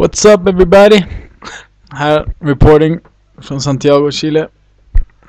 [0.00, 1.04] What's up everybody?
[1.90, 2.98] Här reporting
[3.42, 4.48] från Santiago, Chile.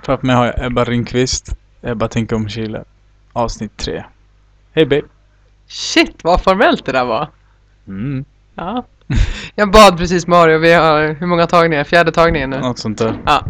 [0.03, 1.55] Framför mig har jag Ebba Ringqvist.
[1.81, 2.83] Ebba tänker om Chile.
[3.33, 4.03] Avsnitt 3.
[4.73, 5.01] Hej babe.
[5.67, 7.29] Shit vad formellt det där var.
[7.87, 8.85] Mm, Ja.
[9.55, 11.83] Jag bad precis Mario, vi har hur många tagningar?
[11.83, 12.59] Fjärde tagningen nu.
[12.59, 13.17] något sånt där.
[13.25, 13.45] Ja.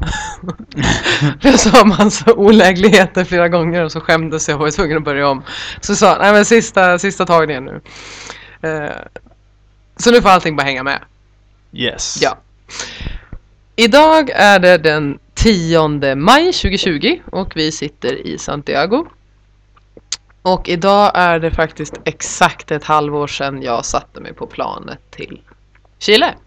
[1.42, 5.30] jag sa massa olägligheter flera gånger och så skämdes jag och var tvungen att börja
[5.30, 5.44] om.
[5.82, 7.82] Så sa nej men sista, sista tagningen nu.
[8.62, 8.92] Eh,
[10.02, 11.00] så nu får allting bara hänga med.
[11.74, 12.20] Yes.
[12.22, 12.38] Ja.
[13.76, 19.06] Idag är det den 10 maj 2020 och vi sitter i Santiago.
[20.42, 25.42] Och idag är det faktiskt exakt ett halvår sedan jag satte mig på planet till
[26.00, 26.36] Chile.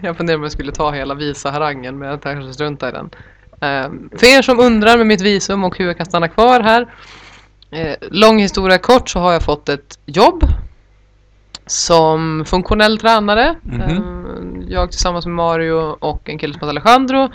[0.00, 3.10] Jag funderar om jag skulle ta hela visa-harangen men jag kanske struntar i den.
[3.60, 6.94] Ehm, för er som undrar med mitt visum och hur jag kan stanna kvar här.
[7.74, 10.44] Eh, lång historia kort så har jag fått ett jobb
[11.66, 13.56] som funktionell tränare.
[13.62, 13.80] Mhm.
[13.80, 17.28] Eh, Jag tillsammans med Mario och en kille som heter Alejandro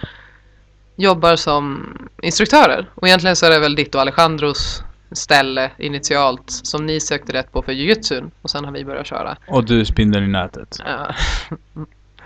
[0.95, 2.89] jobbar som instruktörer.
[2.95, 7.51] Och egentligen så är det väl ditt och Alejandros ställe initialt som ni sökte rätt
[7.51, 9.37] på för jujutsun och sen har vi börjat köra.
[9.47, 10.77] Och du spindeln i nätet.
[10.85, 11.15] Ja.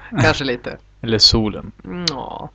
[0.21, 0.77] Kanske lite.
[1.01, 1.71] Eller solen.
[2.09, 2.49] Ja.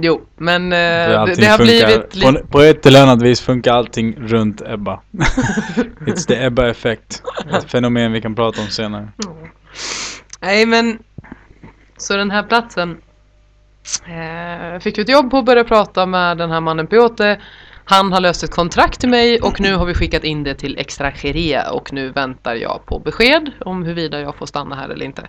[0.00, 2.32] Jo, men eh, det, det har blivit lite...
[2.32, 5.00] på, på ett eller annat vis funkar allting runt Ebba.
[6.06, 7.22] It's the Ebba effect.
[7.52, 9.08] Ett fenomen vi kan prata om senare.
[10.40, 10.98] Nej men
[11.96, 12.98] Så den här platsen
[14.06, 17.40] eh, Fick vi ett jobb på och började prata med den här mannen Piote
[17.90, 20.78] Han har löst ett kontrakt till mig och nu har vi skickat in det till
[20.78, 25.22] Extranjeria och nu väntar jag på besked om huruvida jag får stanna här eller inte.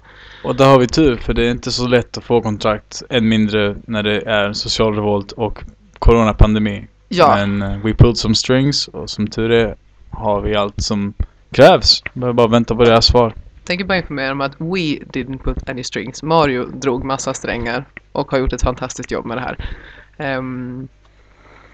[0.44, 3.04] Och där har vi tur för det är inte så lätt att få kontrakt.
[3.10, 5.64] Än mindre när det är social revolt och
[6.00, 6.88] coronapandemi.
[7.08, 9.76] Ja, Men uh, we pulled some strings och som tur är
[10.10, 11.14] har vi allt som
[11.52, 12.04] krävs.
[12.14, 13.34] Behöver bara vänta på deras svar.
[13.64, 16.24] tänker bara informera om att we didn't put any strings.
[16.24, 19.70] Mario drog massa strängar och har gjort ett fantastiskt jobb med det här.
[20.18, 20.88] Ehm,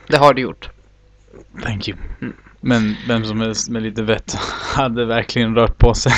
[0.08, 0.70] det har du gjort.
[1.64, 1.98] Thank you.
[2.22, 2.34] Mm.
[2.62, 4.34] Men vem som helst med lite vett
[4.76, 6.14] hade verkligen rört på sig.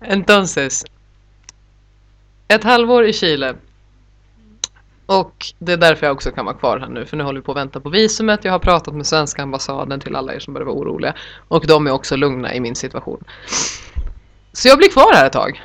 [0.00, 0.84] Entonces.
[2.48, 3.54] Ett halvår i Chile.
[5.06, 7.06] Och det är därför jag också kan vara kvar här nu.
[7.06, 8.44] För nu håller vi på att vänta på visumet.
[8.44, 11.14] Jag har pratat med svenska ambassaden till alla er som börjar vara oroliga.
[11.48, 13.24] Och de är också lugna i min situation.
[14.52, 15.62] Så jag blir kvar här ett tag.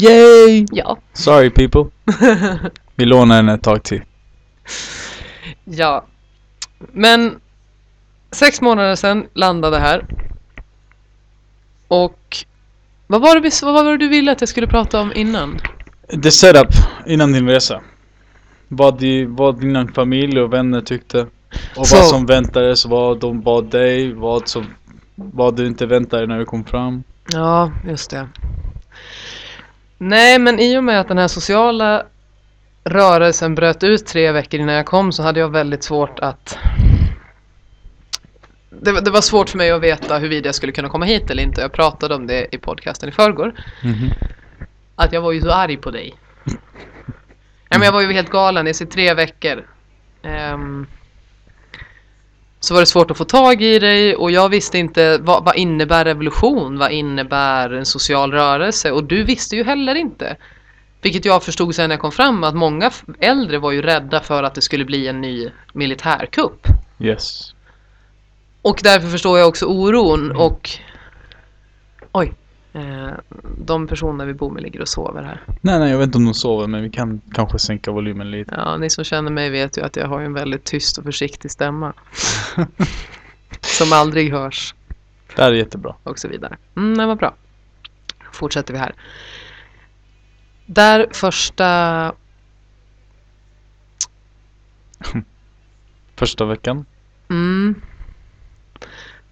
[0.00, 0.66] Yay!
[0.70, 0.98] Ja.
[1.12, 1.84] Sorry people.
[2.94, 4.02] Vi lånar den ett tag till.
[5.64, 6.04] Ja.
[6.92, 7.40] Men
[8.30, 10.06] sex månader sedan landade här.
[11.88, 12.36] Och
[13.06, 15.58] vad var, det vad var det du ville att jag skulle prata om innan?
[16.22, 16.68] The setup
[17.06, 17.80] innan din resa.
[18.68, 21.26] Vad, di, vad dina familj och vänner tyckte.
[21.76, 24.66] Och Så- vad som väntades, vad de bad dig, vad, som,
[25.14, 27.02] vad du inte väntade när du kom fram.
[27.32, 28.28] Ja, just det.
[29.98, 32.02] Nej, men i och med att den här sociala
[32.84, 36.58] rörelsen bröt ut tre veckor innan jag kom så hade jag väldigt svårt att...
[38.70, 41.30] Det, var- det var svårt för mig att veta huruvida jag skulle kunna komma hit
[41.30, 41.60] eller inte.
[41.60, 43.54] Jag pratade om det i podcasten i förrgår.
[43.82, 44.10] Mhm.
[44.96, 46.14] Att jag var ju så arg på dig.
[47.68, 48.66] Ja, men jag var ju helt galen.
[48.66, 49.66] I tre veckor.
[50.22, 50.86] Ehm,
[52.60, 55.56] så var det svårt att få tag i dig och jag visste inte vad, vad
[55.56, 56.78] innebär revolution?
[56.78, 58.90] Vad innebär en social rörelse?
[58.90, 60.36] Och du visste ju heller inte.
[61.04, 64.42] Vilket jag förstod sen när jag kom fram att många äldre var ju rädda för
[64.42, 66.66] att det skulle bli en ny militärkupp.
[66.98, 67.54] Yes.
[68.62, 70.70] Och därför förstår jag också oron och
[72.12, 72.34] Oj.
[72.72, 73.10] Eh,
[73.58, 75.42] de personer vi bor med ligger och sover här.
[75.60, 78.54] Nej, nej, jag vet inte om de sover men vi kan kanske sänka volymen lite.
[78.56, 81.50] Ja, ni som känner mig vet ju att jag har en väldigt tyst och försiktig
[81.50, 81.92] stämma.
[83.60, 84.74] som aldrig hörs
[85.36, 85.94] Det här är jättebra.
[86.02, 86.56] och så vidare.
[86.76, 87.34] Mm, det var bra.
[88.32, 88.94] Fortsätter vi här.
[90.66, 92.12] Där första...
[96.16, 96.86] Första veckan.
[97.30, 97.74] Mm.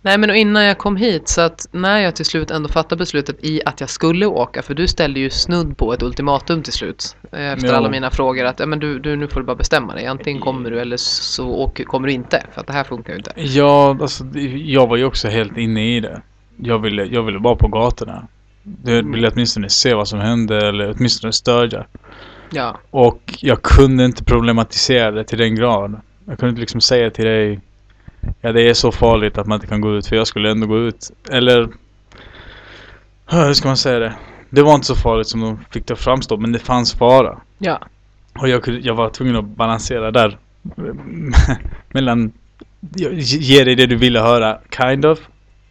[0.05, 2.99] Nej men och innan jag kom hit så att när jag till slut ändå fattade
[2.99, 6.73] beslutet i att jag skulle åka för du ställde ju snudd på ett ultimatum till
[6.73, 7.75] slut eh, efter Jo.
[7.75, 10.43] alla mina frågor att ja, men du, du nu får du bara bestämma dig antingen
[10.43, 13.33] kommer du eller så åker, kommer du inte för att det här funkar ju inte.
[13.37, 14.25] Ja, alltså
[14.57, 16.23] jag var ju också helt inne i det.
[16.57, 18.29] Jag ville, jag ville vara på gatorna.
[18.85, 21.85] Jag ville åtminstone se vad som hände eller åtminstone stödja.
[22.51, 26.01] Ja, Och jag kunde inte problematisera det till den grad.
[26.25, 27.61] Jag kunde inte liksom säga till dig
[28.41, 30.67] Ja det är så farligt att man inte kan gå ut för jag skulle ändå
[30.67, 31.11] gå ut.
[31.31, 31.69] Eller
[33.27, 34.15] Hur ska man säga det?
[34.51, 37.39] Det var inte så farligt som de fick det att framstå men det fanns fara.
[37.59, 37.81] ja,
[38.39, 40.39] Och jag, kunde, jag var tvungen att balansera där
[41.89, 42.33] Mellan
[43.17, 45.19] Ge dig det du ville höra, kind of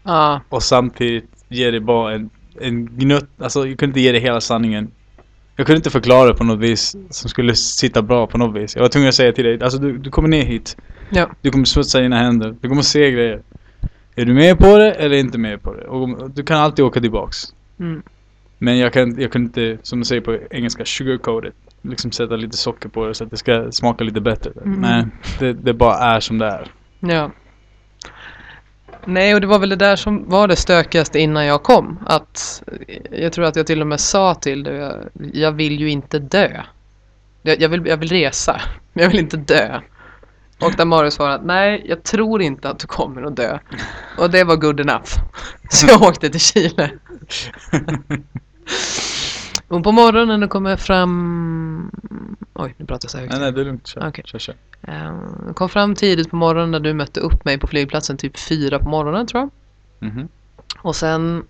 [0.03, 2.29] Ja, och samtidigt ge det bara en,
[2.59, 4.91] en gnutt, alltså jag kunde inte ge det hela sanningen.
[5.55, 8.75] Jag kunde inte förklara det på något vis som skulle sitta bra på något vis.
[8.75, 10.77] Jag var tvungen att säga till dig, alltså du, du kommer ner hit.
[11.09, 11.29] Ja.
[11.41, 13.41] Du kommer smutsa dina händer, du kommer se grejer.
[14.15, 15.83] Är du med på det eller inte med på det?
[15.87, 17.37] Och du kan alltid åka tillbaks.
[17.79, 18.01] mm.
[18.63, 21.53] Men jag kan, jag kan inte, som de säger på engelska, sugarcoat it.
[21.81, 24.51] Liksom sätta lite socker på det så att det ska smaka lite bättre.
[24.65, 24.81] Mm.
[24.81, 25.05] Nej,
[25.39, 26.67] det, det bara är som det är.
[26.99, 27.31] ja.
[29.05, 31.99] Nej, och det var väl det där som var det stökigaste innan jag kom.
[32.05, 32.63] Att
[33.11, 34.95] jag tror att jag till och med sa till dig, jag,
[35.33, 36.61] jag vill ju inte dö.
[37.41, 38.61] Jag, jag, vill, jag vill resa,
[38.93, 39.79] men jag vill inte dö.
[40.59, 43.59] Och där Mario svarade, nej, jag tror inte att du kommer att dö.
[44.17, 45.09] Och det var good enough.
[45.69, 46.91] Så jag åkte till Chile.
[49.71, 51.91] Och på morgonen när det kommer fram...
[52.53, 53.31] Oj, nu pratar jag så högt.
[53.31, 53.87] Nej, nej, det är lugnt.
[53.87, 54.23] Kör, Okej.
[54.27, 54.55] kör, kör.
[55.47, 58.79] Jag kom fram tidigt på morgonen när du mötte upp mig på flygplatsen typ fyra
[58.79, 59.49] på morgonen tror jag.
[60.11, 60.27] Mhm.
[60.77, 61.43] Och sen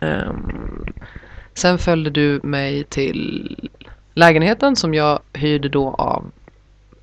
[0.00, 0.84] ehm,
[1.54, 3.70] Sen följde du mig till
[4.14, 6.30] lägenheten som jag hyrde då av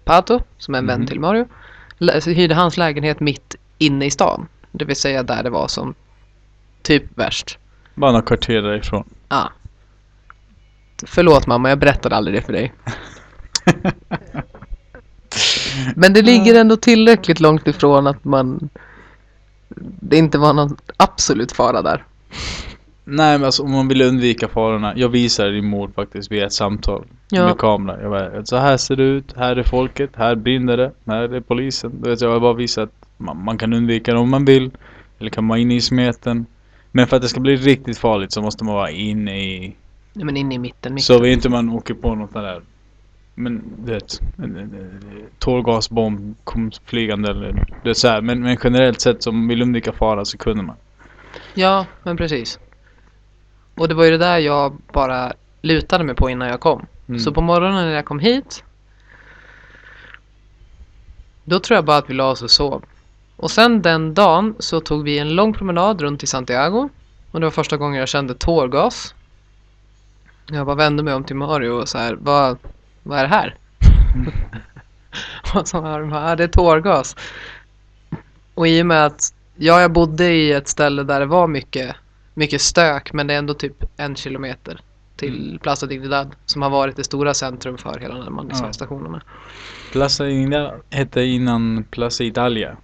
[0.06, 1.08] Pato som är en vän Mhm.
[1.08, 1.48] till Mario.
[1.98, 4.48] Lä- så hyrde hans lägenhet mitt inne i stan.
[4.72, 5.94] Det vill säga där det var som
[6.82, 7.58] typ värst.
[7.96, 9.04] Bara några kvarter därifrån.
[9.30, 9.52] Ja.
[11.06, 12.74] Förlåt mamma, jag berättade aldrig det för dig.
[15.96, 18.70] Men det ligger ändå tillräckligt långt ifrån att man
[19.80, 22.04] det inte var någon absolut fara där.
[23.04, 24.94] Nej men alltså om man vill undvika farorna.
[24.96, 27.06] Jag visade din mor faktiskt via ett samtal.
[27.30, 27.46] Ja.
[27.46, 28.02] Med kamera.
[28.02, 29.34] Jag bara, så här ser det ut.
[29.38, 30.10] Här är folket.
[30.16, 30.92] Här brinner det.
[31.06, 32.02] Här är polisen.
[32.02, 34.72] Du vet, jag har bara visat att man, man kan undvika det om man vill.
[35.20, 36.46] Eller kan vara inne i smeten.
[36.92, 39.76] Men för att det ska bli riktigt farligt så måste man vara inne i...
[40.18, 40.94] Nej, men inne i mitten.
[40.94, 41.06] mitten.
[41.06, 42.62] Så vi inte man åker på något där.
[43.36, 44.22] Men du vet.
[45.40, 47.66] Tårgasbomb kom flygande eller...
[47.84, 48.22] Det är så här.
[48.22, 50.76] Men, men generellt sett så om man vill undvika fara så kunde man.
[51.54, 52.60] Ja, men precis.
[53.76, 56.86] Och det var ju det där jag bara lutade mig på innan jag kom.
[57.08, 57.20] Mm.
[57.20, 58.64] Så på morgonen när jag kom hit
[61.44, 62.84] Då tror jag bara att vi la oss och sov.
[63.36, 66.90] Och sen den dagen så tog vi en lång promenad runt i Santiago.
[67.32, 69.14] Och det var första gången jag kände tårgas.
[70.52, 72.58] Jag bara vände mig om till Mario och så här, vad,
[73.04, 73.56] vad är det här?
[75.56, 77.16] och så här, bara, "Ja, det är tårgas.
[78.54, 81.96] Och i och med att ja, jag bodde i ett ställe där det var mycket,
[82.34, 84.80] mycket stök men det är ändå typ en kilometer
[85.16, 88.74] till Plaza Dignidad som har varit det stora centrum för hela här Ja.
[88.74, 89.22] stationerna.
[89.92, 92.78] Plaza Italia hette innan Plaza Italia.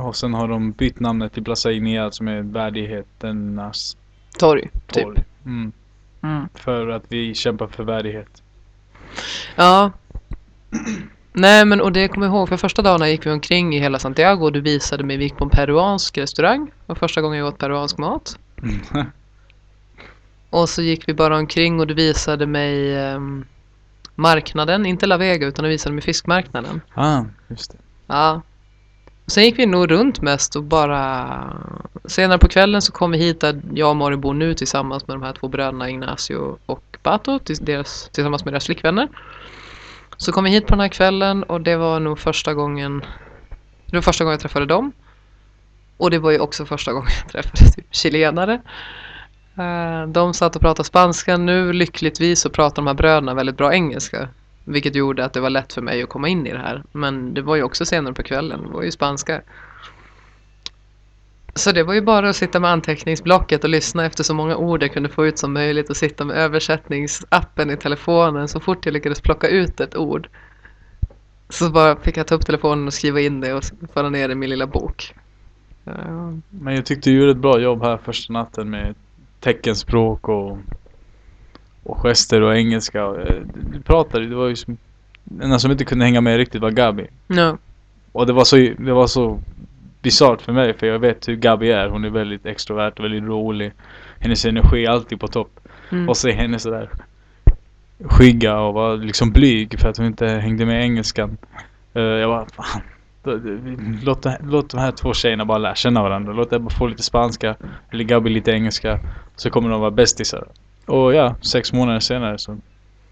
[0.00, 3.96] Och sen har de bytt namnet till Plaza Ignea som är värdigheternas
[4.38, 5.02] Torg, typ.
[5.04, 5.18] torg.
[5.44, 5.72] Mm.
[6.22, 6.48] Mm.
[6.54, 8.42] För att vi kämpar för värdighet.
[9.56, 9.92] Ja.
[11.32, 13.98] Nej men och det kommer jag ihåg för första dagarna gick vi omkring i hela
[13.98, 16.66] Santiago och du visade mig, vi gick på en peruansk restaurang.
[16.66, 18.38] Det var första gången jag åt peruansk mat.
[20.50, 23.44] Och så gick vi bara omkring och du visade mig ehm,
[24.14, 26.80] marknaden, inte La Vega utan du visade mig fiskmarknaden.
[26.94, 27.78] ah, just det.
[28.06, 28.42] Ja.
[29.26, 31.38] Sen gick vi nog runt mest och bara
[32.04, 35.16] Senare på kvällen så kom vi hit där jag och Mario bor nu tillsammans med
[35.16, 39.08] de här två bröderna Ignacio och Pato deras, tillsammans med deras flickvänner.
[40.16, 43.04] Så kom vi hit på den här kvällen och det var nog första gången
[43.86, 44.92] Det var första gången jag träffade dem.
[45.96, 48.60] Och det var ju också första gången jag träffade typ chilenare.
[49.58, 51.36] Eh, de satt och pratade spanska.
[51.36, 54.28] Nu lyckligtvis så pratar de här bröderna väldigt bra engelska.
[54.64, 56.82] Vilket gjorde att det var lätt för mig att komma in i det här.
[56.92, 58.62] Men det var ju också senare på kvällen.
[58.62, 59.42] Det var ju spanska.
[61.54, 64.82] Så det var ju bara att sitta med anteckningsblocket och lyssna efter så många ord
[64.82, 68.92] jag kunde få ut som möjligt och sitta med översättningsappen i telefonen så fort jag
[68.92, 70.28] lyckades plocka ut ett ord.
[71.48, 74.32] Så bara fick jag ta upp telefonen och skriva in det och föra ner det
[74.32, 75.14] i min lilla bok.
[76.50, 78.94] Men jag tyckte du gjorde ett bra jobb här första natten med
[79.40, 80.58] teckenspråk och,
[81.82, 83.06] och gester och engelska.
[83.06, 84.76] Och, eh, Du pratade, det var ju som...
[85.24, 87.06] Den enda som inte kunde hänga med riktigt var Gabi.
[87.26, 87.58] Ja,
[88.12, 89.40] Och det var så, det var så
[90.02, 91.88] bisarrt för mig för jag vet hur Gabi är.
[91.88, 93.72] Hon är väldigt extrovert och väldigt rolig.
[94.18, 95.60] Hennes energi är alltid på topp.
[95.90, 96.08] mm.
[96.08, 96.90] Och se henne sådär
[98.04, 101.36] skygga och vara liksom blyg för att hon inte hängde med engelskan.
[101.94, 102.82] Eh, jag bara, fan.
[104.02, 106.32] Låt, låt de här två tjejerna bara lära känna varandra.
[106.32, 107.54] Låt dem bara få lite spanska.
[107.90, 109.00] Eller Gabi lite engelska.
[109.36, 110.46] Så kommer de vara bästisar.
[110.86, 112.58] Och ja, sex månader senare så.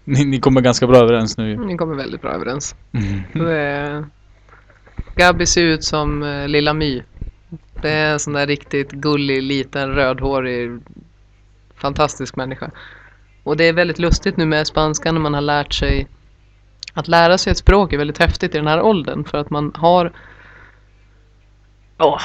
[0.03, 2.75] Ni, ni kommer ganska bra överens nu ni kommer väldigt bra överens.
[2.91, 3.47] Mm.
[3.47, 4.05] Det är...
[5.15, 7.03] Gabi ser ut som eh, Lilla My.
[7.81, 10.79] Det är en sån där riktigt gullig, liten, rödhårig,
[11.75, 12.71] fantastisk människa.
[13.43, 16.07] Och det är väldigt lustigt nu med spanskan när man har lärt sig
[16.93, 19.71] att lära sig ett språk är väldigt häftigt i den här åldern för att man
[19.75, 20.11] har
[21.97, 22.21] Åh,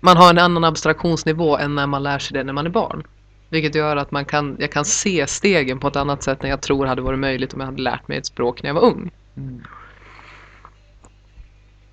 [0.00, 3.06] man har en annan abstraktionsnivå än när man lär sig det när man är barn.
[3.48, 6.60] Vilket gör att man kan, jag kan se stegen på ett annat sätt än jag
[6.60, 9.10] tror hade varit möjligt om jag hade lärt mig ett språk när jag var ung.
[9.36, 9.62] Mm.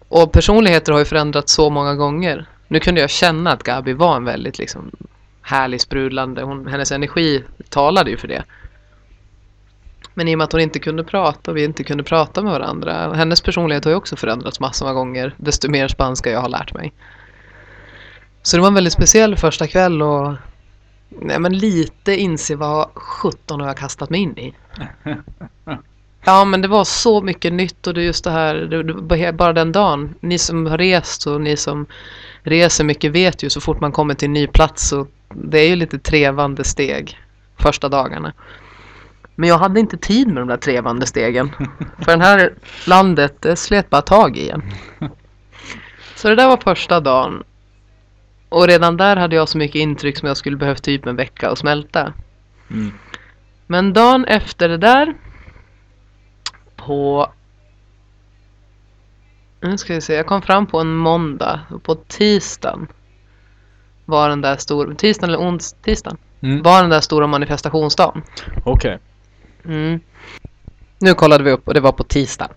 [0.07, 2.45] Och personligheter har ju förändrats så många gånger.
[2.67, 4.91] Nu kunde jag känna att Gabi var en väldigt liksom
[5.41, 8.43] härlig, sprudlande, hon, hennes energi talade ju för det.
[10.13, 12.51] Men i och med att hon inte kunde prata och vi inte kunde prata med
[12.51, 13.13] varandra.
[13.13, 15.35] Hennes personlighet har ju också förändrats massor av gånger.
[15.37, 16.93] Desto mer spanska jag har lärt mig.
[18.41, 20.33] Så det var en väldigt speciell första kväll och
[21.21, 24.53] nej, men lite inse vad 17 har jag kastat mig in i.
[26.25, 29.53] Ja men det var så mycket nytt och det är just det här, det, bara
[29.53, 30.15] den dagen.
[30.19, 31.85] Ni som har rest och ni som
[32.43, 35.67] reser mycket vet ju så fort man kommer till en ny plats så det är
[35.67, 37.19] ju lite trevande steg
[37.57, 38.33] första dagarna.
[39.35, 41.51] Men jag hade inte tid med de där trevande stegen.
[42.05, 42.53] För det här
[42.87, 44.63] landet, det slet bara tag i en.
[46.15, 47.43] Så det där var första dagen.
[48.53, 51.49] Och redan där hade jag så mycket intryck som jag skulle behövt typ en vecka
[51.49, 52.13] att smälta.
[52.71, 52.91] Mm.
[53.67, 55.13] Men dagen efter det där
[56.75, 57.31] på
[59.61, 62.87] nu ska vi se, jag kom fram på en måndag och på tisdagen
[64.05, 66.61] var den där stora, tisdagen eller ons, tisdagen Mm.
[66.61, 68.21] var den där stora manifestationsdagen.
[68.63, 68.99] Okej.
[69.65, 69.99] Mm.
[70.99, 72.53] Nu kollade vi upp och det var på tisdagen.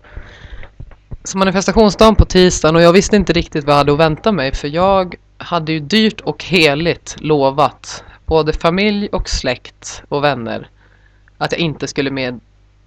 [1.23, 4.55] Så manifestationsdagen på tisdagen och jag visste inte riktigt vad jag hade att vänta mig
[4.55, 10.69] för jag hade ju dyrt och heligt lovat både familj och släkt och vänner
[11.37, 12.39] att jag inte skulle med,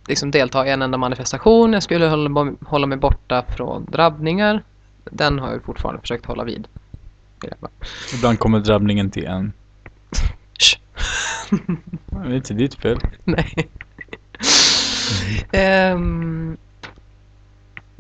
[0.09, 1.73] liksom delta i en enda manifestation.
[1.73, 4.63] Jag skulle hålla, hålla mig borta från drabbningar.
[5.05, 6.69] Den har jag fortfarande försökt hålla vid.
[8.15, 9.53] Ibland kommer drabbningen till en.
[12.07, 12.99] Det är inte ditt fel.
[13.25, 13.69] Nej.
[15.53, 16.57] Ehm,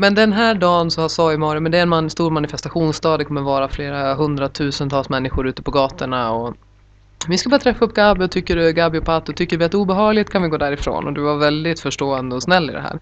[0.01, 3.17] men den här dagen så sa ju Mario, men det är en man, stor manifestationsdag.
[3.19, 6.57] Det kommer vara flera hundratusentals människor ute på gatorna och
[7.29, 9.73] vi ska bara träffa upp Gabi och tycker du Gabi och Pato tycker vi att
[9.73, 12.73] det är obehagligt kan vi gå därifrån och du var väldigt förstående och snäll i
[12.73, 12.99] det här.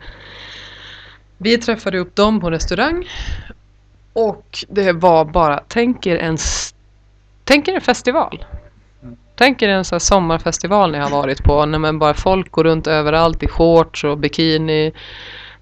[1.36, 3.08] Vi träffade upp dem på en restaurang
[4.12, 6.38] och det var bara, tänk er en,
[7.44, 8.44] tänk er en festival.
[9.36, 12.64] Tänk er en sån här sommarfestival ni har varit på när man bara folk går
[12.64, 14.92] runt överallt i shorts och bikini,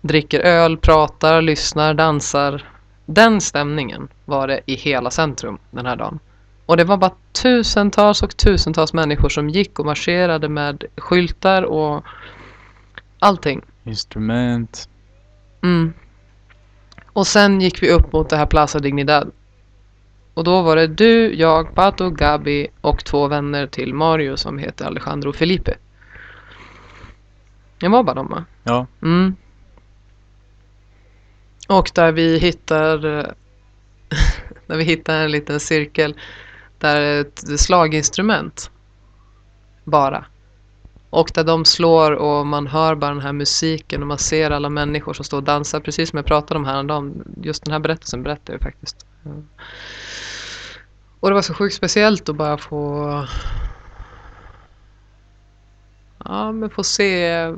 [0.06, 2.64] dricker öl, pratar, lyssnar, dansar.
[3.06, 6.18] Den stämningen var det i hela centrum den här dagen.
[6.66, 12.04] Och det var bara tusentals och tusentals människor som gick och marscherade med skyltar och
[13.18, 13.62] allting.
[13.84, 14.88] Instrument.
[15.62, 15.92] Mm.
[17.12, 19.30] Och sen gick vi upp mot det här Plaza Dignidad.
[20.34, 24.84] Och då var det du, jag, Pato, Gabi och två vänner till Mario som heter
[24.84, 25.74] Alejandro Felipe.
[27.78, 28.44] Det var bara de va?
[28.62, 28.86] Ja.
[29.02, 29.36] Mm.
[31.66, 33.26] Och där vi hittar eh,
[34.66, 36.14] där vi hittar en liten cirkel
[36.78, 38.70] där är ett slaginstrument
[39.84, 40.26] bara.
[41.10, 44.68] Och där de slår och man hör bara den här musiken och man ser alla
[44.68, 47.36] människor som står och dansar precis som jag pratade om häromdagen.
[47.42, 49.06] Just den här berättelsen berättar jag faktiskt.
[51.20, 53.26] Och det var så sjukt speciellt att bara få
[56.24, 57.54] Ja, men få se,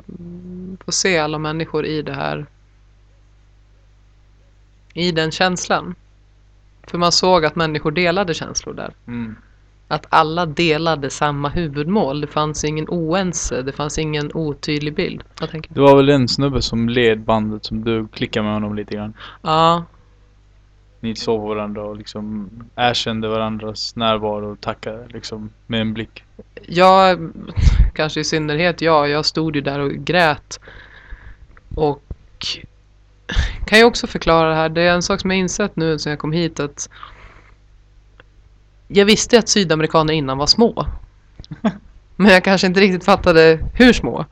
[0.85, 2.45] få se alla människor i det här.
[4.93, 5.95] I den känslan.
[6.87, 8.93] För man såg att människor delade känslor där.
[9.07, 9.35] Mm.
[9.87, 12.21] Att alla delade samma huvudmål.
[12.21, 15.23] Det fanns ingen oense, det fanns ingen otydlig bild.
[15.39, 15.75] Vad tänker du?
[15.75, 19.13] Det var väl en snubbe som led bandet som du klickade med honom lite grann.
[19.41, 19.83] Ja,
[20.99, 26.23] Ni såg varandra och liksom erkände varandras närvaro och tackade liksom med en blick.
[26.67, 27.31] jag,
[27.93, 30.59] kanske i synnerhet jag, jag stod ju där och grät.
[31.75, 32.03] Och
[33.65, 34.69] kan jag också förklara det här.
[34.69, 36.89] Det är en sak som jag insett nu sen jag kom hit att
[38.87, 40.87] jag visste att sydamerikaner innan var små.
[42.15, 44.25] Men jag kanske inte riktigt fattade hur små.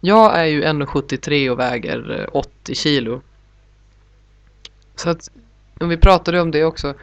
[0.00, 3.20] Jag är ju 1,73 och väger eh, 80 kilo.
[4.96, 5.30] Så att,
[5.80, 6.94] om vi pratade om det också.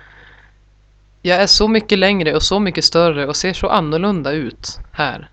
[1.22, 5.30] Jag är så mycket längre och så mycket större och ser så annorlunda ut här.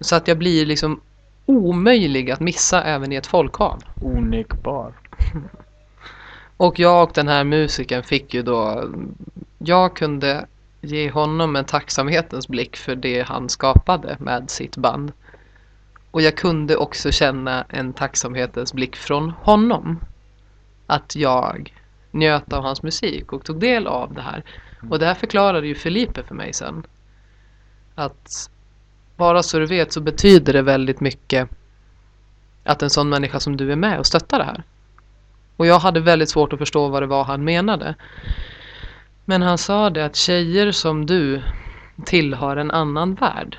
[0.00, 1.00] Så att jag blir liksom
[1.46, 3.82] omöjlig att missa även i ett folkhav.
[4.02, 4.92] Onikbar.
[6.56, 8.90] Och jag och den här musikern fick ju då,
[9.58, 10.46] jag kunde
[10.80, 15.12] ge honom en tacksamhetens blick för det han skapade med sitt band.
[16.10, 20.00] Och jag kunde också känna en tacksamhetens blick från honom.
[20.86, 21.74] Att jag
[22.10, 24.44] njöt av hans musik och tog del av det här.
[24.90, 26.86] Och det här förklarade ju Felipe för mig sen.
[27.94, 28.50] Att
[29.16, 31.48] bara så du vet så betyder det väldigt mycket
[32.64, 34.62] att en sån människa som du är med och stöttar det här.
[35.56, 37.94] Och jag hade väldigt svårt att förstå vad det var han menade.
[39.24, 41.42] Men han sa det att tjejer som du
[42.04, 43.58] tillhör en annan värld.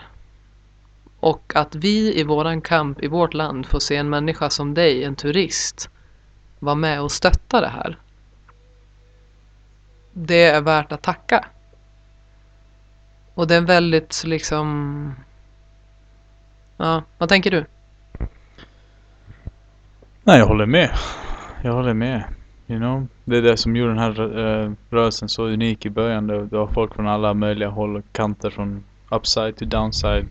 [1.19, 5.03] Och att vi i våran kamp i vårt land får se en människa som dig,
[5.03, 5.89] en turist,
[6.59, 7.97] vara med och stötta det här.
[10.13, 11.45] Det är värt att tacka.
[13.33, 15.15] Och det är väldigt liksom...
[16.77, 17.65] Ja, vad tänker du?
[20.23, 20.89] Nej, jag håller med.
[21.65, 22.23] Jag håller med.
[22.67, 23.07] You know?
[23.23, 26.27] Det är det som gjorde den här uh, rörelsen så unik i början.
[26.27, 28.49] Det, var folk från alla möjliga håll och kanter.
[28.49, 30.25] Från upside till downside.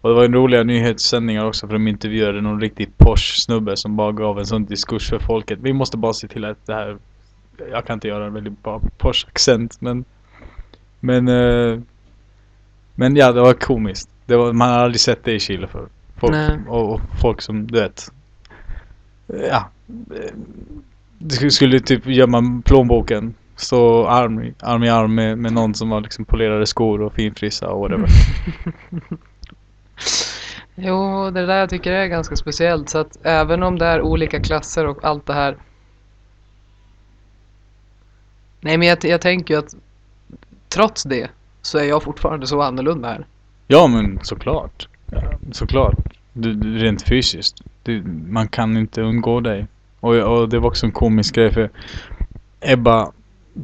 [0.00, 3.96] Och det var en roliga nyhetssändningar också för de intervjuade någon riktig Porsche snubbe som
[3.96, 5.58] bara gav en sån diskurs för folket.
[5.62, 6.98] Vi måste bara se till att det här...
[7.70, 10.04] Jag kan inte göra en väldigt bra Porsche accent men...
[11.00, 11.28] Men...
[11.28, 11.80] Uh,
[12.94, 14.08] men ja, det var komiskt.
[14.26, 15.86] Det var, man har aldrig sett det i Chile för
[16.16, 16.34] folk,
[16.68, 18.12] och, och, folk som, du vet.
[19.26, 19.68] Ja.
[21.18, 23.34] Det skulle typ gömma plånboken.
[23.56, 27.68] Stå arm, arm i arm med, med någon som har liksom polerade skor och finfrissa
[27.68, 28.08] och whatever.
[30.74, 32.88] jo, det där jag tycker är ganska speciellt.
[32.88, 35.56] Så att även om det är olika klasser och allt det här.
[38.60, 39.74] Nej, men jag, jag tänker ju att
[40.68, 41.30] trots det
[41.62, 43.26] så är jag fortfarande så annorlunda här.
[43.66, 44.88] Ja, men såklart.
[45.10, 45.96] Ja, såklart.
[46.32, 47.62] Du, rent fysiskt.
[47.82, 49.66] Du, man kan inte undgå dig.
[50.00, 51.70] Och, och det var också en komisk grej för
[52.60, 53.12] Ebba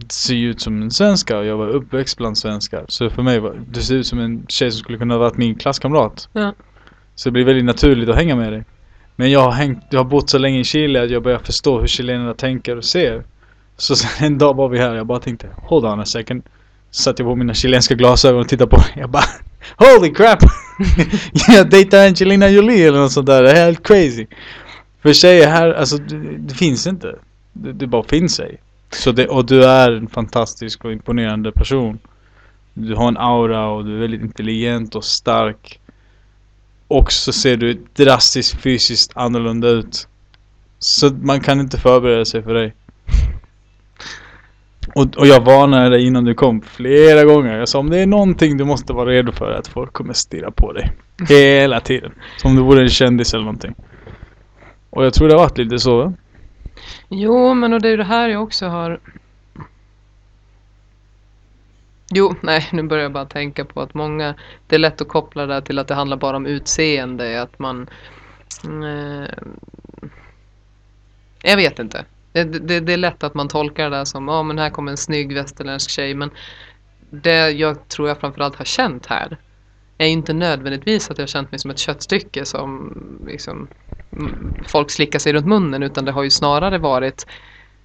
[0.08, 2.84] ser ju ut som en svenska och jag var uppväxt bland svenskar.
[2.88, 5.54] Så för mig var du ser ut som en tjej som skulle kunna varit min
[5.54, 6.28] klasskamrat.
[6.32, 6.54] Ja.
[7.14, 8.64] Så det blir väldigt naturligt att hänga med dig.
[9.16, 11.80] Men jag har, hängt, jag har bott så länge i Chile att jag börjar förstå
[11.80, 13.24] hur chilenarna tänker och ser.
[13.76, 16.42] Så sen en dag var vi här och jag bara tänkte Hold on a second.
[16.90, 19.24] Satt jag på mina chilenska glasögon och tittade på Jag bara
[19.76, 20.38] Holy crap!
[21.48, 23.42] jag dejtar Angelina Jolie eller något sånt där.
[23.42, 24.26] Det är helt crazy.
[25.02, 27.16] För tjejer här, alltså det, det finns inte.
[27.52, 28.60] Det, det, bara finns ej.
[28.90, 31.98] Så det, och du är en fantastisk och imponerande person.
[32.74, 35.80] Du har en aura och du är väldigt intelligent och stark.
[36.88, 40.08] Och så ser du drastiskt fysiskt annorlunda ut.
[40.78, 42.74] Så man kan inte förbereda sig för dig.
[44.94, 47.58] Och, och jag varnade dig innan du kom flera gånger.
[47.58, 50.50] Jag sa om det är någonting du måste vara redo för att folk kommer stirra
[50.50, 50.92] på dig.
[51.28, 52.12] Hela tiden.
[52.36, 53.74] Som om du vore en kändis eller någonting.
[54.90, 55.96] Och jag tror det har varit lite så.
[55.96, 56.12] Va?
[57.08, 59.00] Jo, men och det är det här jag också har...
[62.10, 64.34] Jo, nej, nu börjar jag bara tänka på att många...
[64.66, 67.42] Det är lätt att koppla det till att det handlar bara om utseende.
[67.42, 67.88] Att man...
[68.64, 69.34] Eh,
[71.42, 72.04] jag vet inte.
[72.44, 74.90] Det, det, det, är lätt att man tolkar det där som, ja men här kommer
[74.90, 76.14] en snygg västerländsk tjej.
[76.14, 76.30] Men
[77.10, 79.36] det jag tror jag framförallt har känt här
[79.98, 82.96] är inte nödvändigtvis att jag har känt mig som ett köttstycke som
[83.26, 83.68] liksom,
[84.66, 85.82] folk slickar sig runt munnen.
[85.82, 87.26] Utan det har ju snarare varit,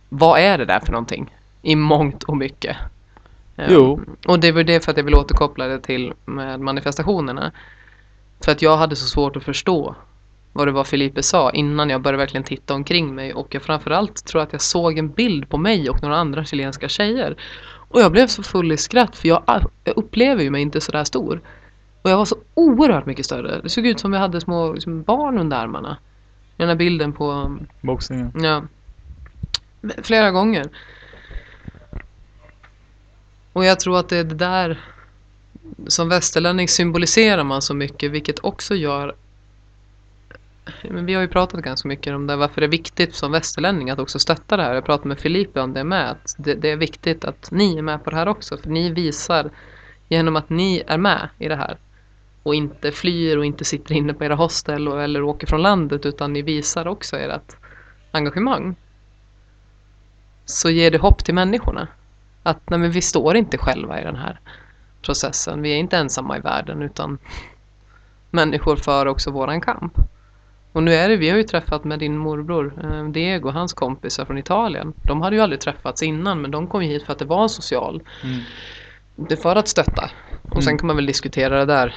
[0.10, 1.36] vad är det där för någonting?
[1.62, 2.78] I mångt och mycket.
[3.56, 3.94] Jo.
[3.94, 7.52] Um, och det var det för att jag vill återkoppla det till med manifestationerna.
[8.44, 9.96] För att jag hade så svårt att förstå
[10.54, 14.26] vad det var Filipe sa innan jag började verkligen titta omkring mig och jag framförallt
[14.26, 17.36] tror att jag såg en bild på mig och några andra chilenska tjejer.
[17.90, 19.44] Och jag blev så full i skratt för jag,
[19.84, 21.42] jag upplever ju mig inte sådär stor.
[22.02, 23.62] Och jag var så oerhört mycket större.
[23.62, 25.98] Det såg ut som jag hade små liksom, barn under armarna.
[26.58, 27.58] Den här bilden på...
[27.82, 28.32] Boxningen.
[28.44, 28.64] Ja.
[30.04, 30.70] Flera gånger.
[33.54, 34.82] Och jag tror att det är det där
[35.88, 39.16] som västerlänning symboliserar man så mycket vilket också gör
[40.90, 43.90] men vi har ju pratat ganska mycket om det, varför det är viktigt som västerlänning
[43.90, 44.74] att också stötta det här.
[44.74, 47.82] Jag pratade med Filipe om det med, att det, det, är viktigt att ni är
[47.82, 48.58] med på det här också.
[48.58, 49.50] För ni visar
[50.10, 51.78] genom att ni är med i det här
[52.44, 56.06] och inte flyr och inte sitter inne på era hostel och, eller åker från landet
[56.06, 57.56] utan ni visar också ert
[58.12, 58.76] engagemang.
[60.46, 61.88] Så ger det hopp till människorna.
[62.44, 64.40] Att nej, men vi står inte själva i den här
[65.02, 65.62] processen.
[65.62, 67.18] Vi är inte ensamma i världen utan
[68.30, 69.94] människor för också våran kamp.
[70.74, 73.74] Och nu är det, vi har ju träffat med din morbror eh, Diego och hans
[73.74, 74.94] kompisar från Italien.
[75.08, 77.50] De hade ju aldrig träffats innan men de kom hit för att det var en
[77.50, 78.02] social.
[78.24, 78.40] Mm.
[79.16, 80.10] Det för att stötta.
[80.44, 80.62] Och mm.
[80.62, 81.96] sen kan man väl diskutera det där.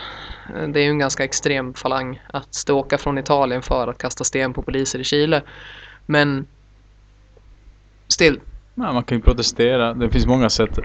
[0.56, 4.24] Eh, det är ju en ganska extrem falang att åka från Italien för att kasta
[4.24, 5.42] sten på poliser i Chile.
[6.06, 6.46] Men
[8.08, 8.40] still.
[8.74, 9.94] Ja, man kan ju protestera.
[9.94, 10.78] Det finns många sätt.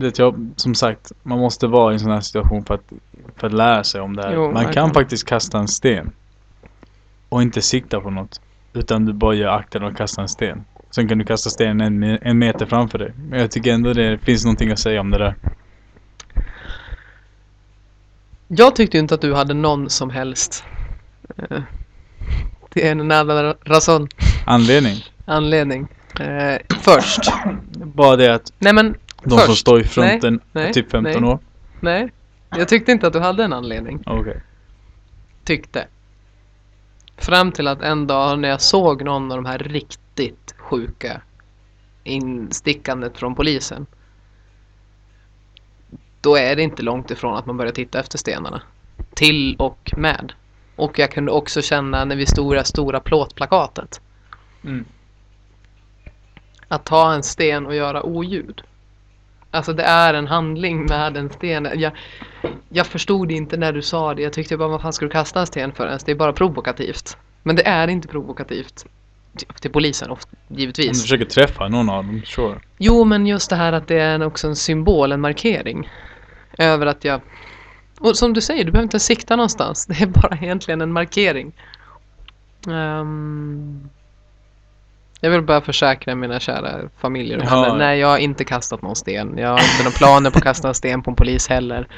[0.00, 2.92] Jag, jag, som sagt, man måste vara i en sån här situation för att,
[3.36, 4.34] för att lära sig om det här.
[4.34, 6.12] Jo, man kan, kan faktiskt kasta en sten.
[7.28, 8.40] Och inte sikta på något.
[8.72, 10.64] Utan du bara gör akten och kastar en sten.
[10.90, 13.12] Sen kan du kasta stenen en, en meter framför dig.
[13.30, 15.34] Men jag tycker ändå det finns någonting att säga om det där.
[18.48, 20.64] Jag tyckte inte att du hade någon som helst
[21.36, 21.60] eh,
[22.68, 24.08] Det är en annan rason
[24.46, 25.04] Anledning?
[25.24, 25.88] Anledning
[26.20, 27.20] eh, Först
[27.72, 29.60] Bara det att Nej men De som Först?
[29.60, 31.30] står i fronten Nej, är typ 15 nej.
[31.30, 31.38] år?
[31.80, 32.12] Nej,
[32.50, 34.02] jag tyckte inte att du hade en anledning.
[34.06, 34.40] Okej.
[35.44, 35.86] Tyckte.
[37.18, 41.20] Fram till att en dag när jag såg någon av de här riktigt sjuka
[42.04, 43.86] instickandet från polisen.
[46.20, 48.62] Då är det inte långt ifrån att man börjar titta efter stenarna.
[49.14, 50.32] Till och med.
[50.76, 54.00] Och jag kunde också känna när vi stod i det stora plåtplakatet.
[54.64, 54.84] Mm.
[56.68, 58.62] Att ta en sten och göra oljud.
[59.50, 61.68] Alltså det är en handling med en sten.
[61.74, 61.92] Jag,
[62.68, 64.22] jag förstod inte när du sa det.
[64.22, 66.04] Jag tyckte bara vad fan ska du kasta en sten för ens?
[66.04, 67.16] Det är bara provokativt.
[67.42, 68.86] Men det är inte provokativt.
[69.36, 71.02] Till- Till polisen ofta, Om du givetvis.
[71.02, 72.58] försöker träffa någon av dem, sure.
[72.78, 75.90] Jo men just det här att det är också en symbol, en markering.
[76.58, 77.20] Över att jag...
[78.00, 79.86] Och som du säger, du behöver inte sikta någonstans.
[79.88, 81.52] Det är bara egentligen en markering.
[82.70, 83.88] Ehm,
[85.20, 87.74] jag vill bara försäkra mina kära familjer Ja.
[87.74, 89.38] Nej, jag har inte kastat någon sten.
[89.38, 91.88] Jag har inte några planer på att kasta en sten på en polis heller.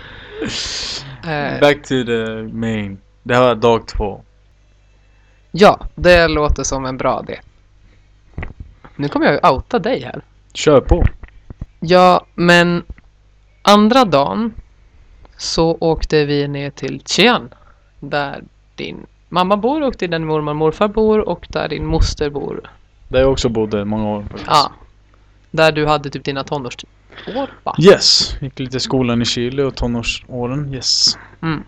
[1.27, 2.99] Eh, Back to the main.
[3.23, 4.21] Det här var dag två.
[5.51, 7.41] ja, det låter som en bra idé.
[8.97, 10.23] Nu kommer jag ju outa dig här.
[10.55, 11.05] Kör på.
[11.81, 12.83] Ja, men
[13.63, 14.55] andra dagen
[15.37, 17.49] så åkte vi ner till Chian.
[18.01, 18.43] Där
[18.75, 22.71] din mamma bor och där din mormor och morfar bor och där din moster bor.
[23.11, 24.23] Där jag också bodde många år.
[24.23, 24.47] faktiskt.
[24.47, 24.73] Ja.
[25.51, 27.77] Där du hade typ dina tonårsår va?
[27.79, 28.37] Yes.
[28.41, 30.75] Gick lite i skolan i Chile och tonårsåren.
[30.75, 31.19] Yes.
[31.43, 31.63] Mm.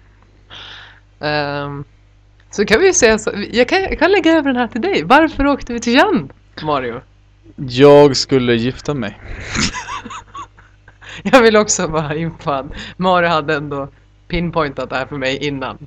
[1.21, 1.85] Ehm,
[2.51, 3.31] så kan vi säga så.
[3.53, 5.03] Jag kan, jag kan lägga över den här till dig.
[5.05, 7.01] Varför åkte vi till Chian, Mario?
[7.57, 9.21] Jag skulle gifta mig.
[11.23, 13.89] Jag vill också bara info att Mario hade ändå
[14.29, 15.79] pinpointat det här för mig innan.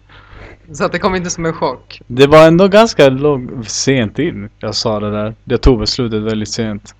[0.71, 2.01] Så att det kom inte som en chock.
[2.07, 5.35] Det var ändå ganska lång, sent in jag sa det där.
[5.43, 6.95] Jag tog beslutet väldigt sent.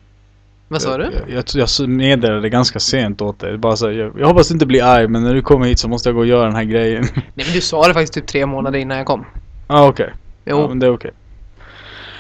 [0.68, 1.04] Vad sa du?
[1.04, 3.58] Jag, jag, jag meddelade ganska sent åt dig.
[3.58, 5.80] Bara så, här, jag, jag hoppas du inte blir arg men när du kommer hit
[5.80, 7.04] så måste jag gå och göra den här grejen.
[7.14, 9.26] Nej men du sa det faktiskt typ tre månader innan jag kom.
[9.68, 10.14] ah, okej.
[10.46, 10.60] Jo.
[10.60, 11.12] Ja, men det är okej.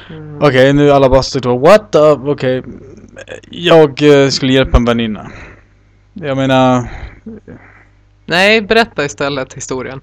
[0.09, 0.37] Mm.
[0.41, 2.31] Okej, nu är alla bara står What the?
[2.31, 2.63] Okej.
[3.49, 5.31] Jag eh, skulle hjälpa en väninna.
[6.13, 6.89] Jag menar,
[8.25, 10.01] Nej, berätta istället historien.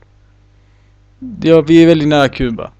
[1.42, 2.70] Ja, vi är väldigt nära Kuba.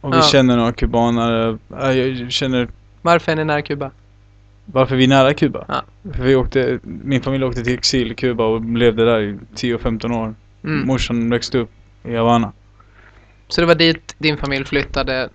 [0.00, 0.22] Och vi Ja.
[0.22, 1.58] känner några kubaner.
[1.68, 2.68] Ja, Jag känner
[3.02, 3.90] Varför är ni nära Kuba?
[4.64, 5.64] varför vi är nära Kuba.
[5.68, 5.82] Ja.
[6.12, 10.12] För vi åkte, min familj åkte till exil i Kuba och levde där i 10-15
[10.12, 10.34] år.
[10.64, 10.86] Mm.
[10.86, 11.70] Morsan växte upp
[12.04, 12.52] i Havana.
[13.48, 15.28] Så det var dit din familj flyttade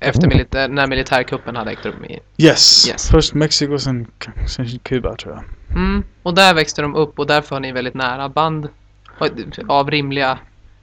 [0.00, 2.18] efter militär, när militärkuppen hade ägt rum i...
[2.36, 2.88] Yes!
[2.88, 3.10] Yes.
[3.10, 4.06] Först Mexiko, sen,
[4.48, 5.44] sen Kuba tror jag.
[5.76, 6.02] Mm.
[6.22, 8.68] Och där växte de upp och därför har ni väldigt nära band.
[9.18, 9.28] Och-
[9.68, 10.38] Av rimliga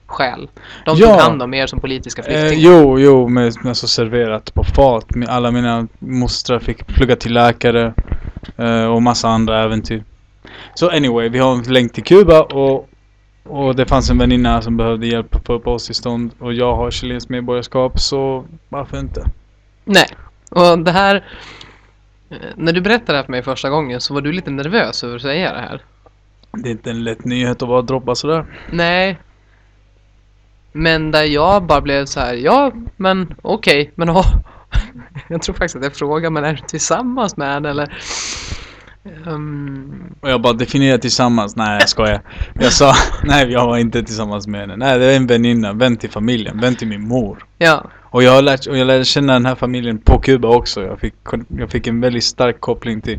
[0.06, 0.48] skäl.
[0.84, 1.06] De Ja.
[1.06, 2.72] tog hand om er som politiska Eh, flyktingar.
[2.72, 5.06] jo, jo, med, med så serverat på fat.
[5.28, 7.94] Alla mina mostrar fick plugga till läkare.
[8.56, 10.04] Eh, och massa andra äventyr.
[10.74, 12.88] Så anyway, vi har en länk till Kuba och,
[13.44, 16.30] och det fanns en väninna som behövde hjälp på uppehållstillstånd.
[16.38, 19.24] Och jag har chilenskt medborgarskap, så varför inte?
[19.84, 20.06] Nej.
[20.50, 21.24] Och det här...
[22.30, 25.04] eh, När du berättade det här för mig första gången så var du lite nervös
[25.04, 25.80] över att säga det här.
[26.52, 28.44] Det är inte en lätt nyhet att bara droppa sådär.
[28.70, 29.18] Nej.
[30.76, 34.26] Men där jag bara blev så här, ja men okej, men åh.
[35.28, 37.92] Jag tror faktiskt att jag frågade, men är du tillsammans med henne eller?
[39.26, 41.56] Ehm, Och jag bara definierar tillsammans.
[41.56, 42.20] Nej jag skojar.
[42.54, 42.92] Jag sa,
[43.24, 44.76] nej jag var inte tillsammans med henne.
[44.76, 47.44] Nej det är en väninna, vän till familjen, vän till min mor.
[47.58, 50.82] ja, Och jag, lärt, och jag lärde känna den här familjen på Kuba också.
[50.82, 51.14] Jag fick,
[51.48, 53.18] jag fick en väldigt stark koppling till,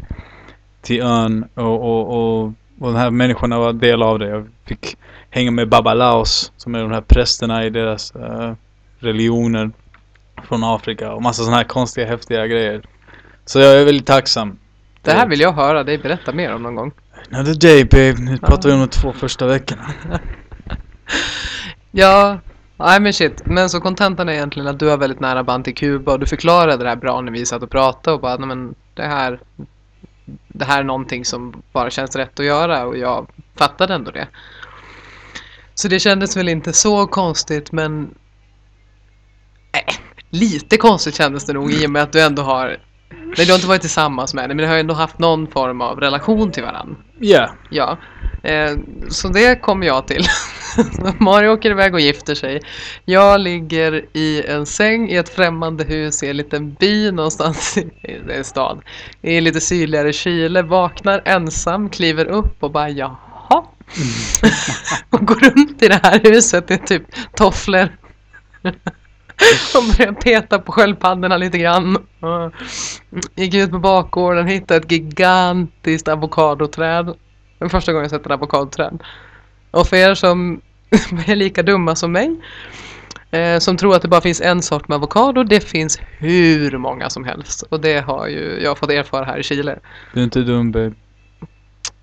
[0.81, 4.29] till ön och, och, och, och de här människorna var del av det.
[4.29, 4.97] Jag fick
[5.29, 8.53] hänga med babalaos som är de här prästerna i deras eh,
[8.99, 9.71] religioner
[10.47, 12.81] från Afrika och massa sådana här konstiga häftiga grejer.
[13.45, 14.57] Så jag är väldigt tacksam.
[15.01, 16.91] det här vill jag höra dig berätta mer om någon gång.
[17.31, 19.91] Another day babe, nu pratar vi om de två första veckorna.
[21.91, 22.39] Ja,
[22.77, 23.41] nej men shit.
[23.45, 26.25] Men så kontentan är egentligen att du har väldigt nära band till Kuba och du
[26.25, 29.39] förklarade det här bra när vi satt och pratade och bara, nej men det här
[30.47, 34.27] det här är någonting som bara känns rätt att göra och jag fattade ändå det.
[35.73, 38.15] Så det kändes väl inte så konstigt men
[39.71, 39.95] äh,
[40.29, 42.77] lite konstigt kändes det nog i och med att du ändå har
[43.09, 45.81] Nej, du har inte varit tillsammans med henne men du har ändå haft någon form
[45.81, 46.95] av relation till varandra.
[47.19, 47.97] Ja, Ja,
[48.43, 48.71] eh,
[49.09, 50.25] så det kommer jag till.
[51.19, 52.61] Mario åker iväg och gifter sig.
[53.05, 57.89] Jag ligger i en säng i ett främmande hus i en liten by någonstans i
[58.29, 58.81] en stad.
[59.21, 63.17] I lite sydligare Chile, vaknar ensam, kliver upp och bara jaha.
[65.09, 67.03] och går runt i det här huset i typ
[67.35, 67.97] tofflor.
[69.75, 71.95] och börjar peta på sköldpaddorna lite grann.
[71.95, 72.53] Och
[73.35, 77.05] gick ut på bakgården, hittade ett gigantiskt avokadoträd.
[77.05, 77.15] Det
[77.59, 79.03] var första gången jag sett ett avokadoträd.
[79.71, 80.61] Och för er som
[81.27, 82.35] är lika dumma som mig,
[83.31, 87.09] eh, som tror att det bara finns en sort med avokado, det finns hur många
[87.09, 87.61] som helst.
[87.61, 89.79] Och det har ju jag fått erfara här i Chile.
[90.13, 90.93] Du är inte dum babe.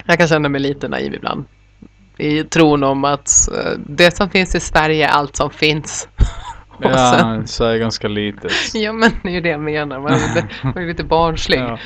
[0.06, 1.44] Jag kan känna mig lite naiv ibland.
[2.16, 6.08] I tron om att eh, det som finns i Sverige är allt som finns.
[6.80, 8.52] Ja, så är ganska litet.
[8.74, 11.58] Ja men det är ju det jag menar, man är lite, man är lite barnslig.
[11.58, 11.78] Ja.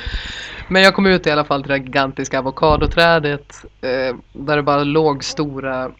[0.67, 4.83] Men jag kom ut i alla fall till det gigantiska avokadoträdet eh, där det bara
[4.83, 5.91] låg stora,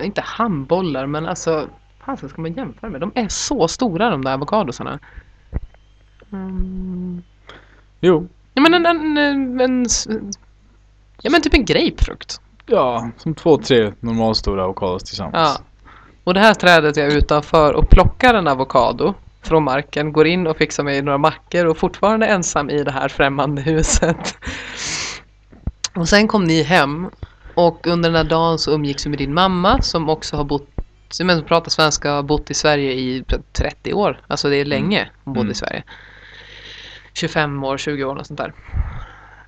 [0.00, 1.68] inte handbollar men alltså,
[2.04, 3.00] fan ska man jämföra med?
[3.00, 4.98] De är så stora de där avokadosarna.
[6.32, 7.22] Mm.
[8.00, 8.28] Jo.
[8.54, 9.86] Ja men en, en, en, en,
[11.22, 12.40] ja men typ en grapefrukt.
[12.66, 15.34] Ja, som två, tre normalstora avokados tillsammans.
[15.58, 15.64] Ja.
[16.24, 20.46] Och det här trädet är jag utanför och plockar en avokado från marken, går in
[20.46, 24.36] och fixar mig några mackor och fortfarande ensam i det här främmande huset.
[25.94, 27.10] Och sen kom ni hem
[27.54, 30.68] och under den här dagen så umgicks vi med din mamma som också har bott,
[31.10, 34.20] som ändå pratar svenska har bott i Sverige i 30 år.
[34.26, 35.52] Alltså det är länge hon bodde Mm.
[35.52, 35.82] i Sverige.
[37.14, 38.52] 25 år, 20 år och sånt där.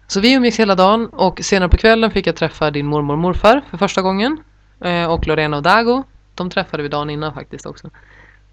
[0.07, 3.19] Så vi umgicks hela dagen och senare på kvällen fick jag träffa din mormor och
[3.21, 4.39] morfar för första gången.
[4.85, 6.05] Eh, och Lorena och Dago.
[6.37, 7.91] De träffade vi dagen innan faktiskt också.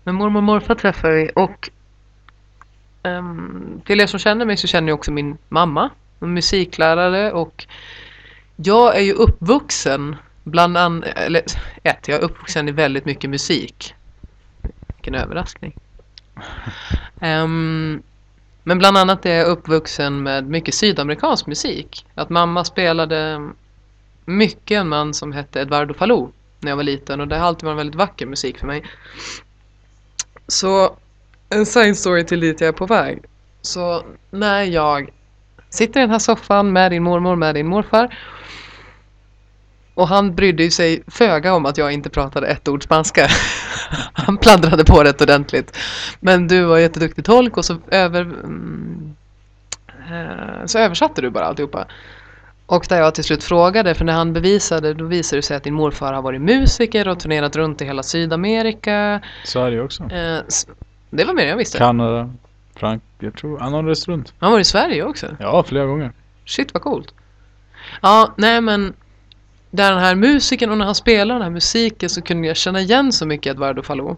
[0.03, 1.69] Men mormor och morfar träffade vi och
[3.03, 5.89] ehm, till er som känner mig så känner jag också min mamma.
[6.19, 7.67] Musiklärare och
[8.55, 11.41] jag är ju uppvuxen bland annat, eller
[11.83, 13.95] ett, jag är uppvuxen i väldigt mycket musik.
[14.87, 15.75] Vilken överraskning.
[17.21, 18.03] Ehm,
[18.63, 22.05] men bland annat är jag uppvuxen med mycket sydamerikansk musik.
[22.15, 23.49] Att mamma spelade
[24.25, 26.31] mycket en man som hette Eduardo Falou
[26.63, 28.83] när jag var liten och det har alltid varit väldigt vacker musik för mig.
[30.47, 30.97] Så
[31.49, 33.21] en side story till dit jag är på väg.
[33.61, 35.09] Så när jag
[35.69, 38.17] sitter i den här soffan med din mormor med din morfar
[39.93, 43.27] och han brydde sig föga om att jag inte pratade ett ord spanska.
[44.13, 45.77] Han pladdrade på rätt ordentligt.
[46.19, 49.15] Men du var jätteduktig tolk och så, över, mm,
[50.11, 51.87] eh, så översatte du bara alltihopa.
[52.65, 55.63] Och där jag till slut frågade, för när han bevisade, då visade det sig att
[55.63, 59.21] din morfar har varit musiker och turnerat runt i hela Sydamerika.
[59.45, 60.03] Sverige också.
[60.03, 60.39] Eh,
[61.09, 61.77] det var mer än jag visste.
[61.77, 62.29] Kanada,
[62.75, 64.33] Frank, jag tror han har rest runt.
[64.39, 65.27] Han var i Sverige också.
[65.39, 66.11] Ja, flera gånger.
[66.45, 67.13] Shit vad coolt.
[68.01, 68.93] Ja, nej men
[69.71, 72.79] där den här musiken och när han spelade den här musiken så kunde jag känna
[72.79, 74.17] igen så mycket Eduardo Falou.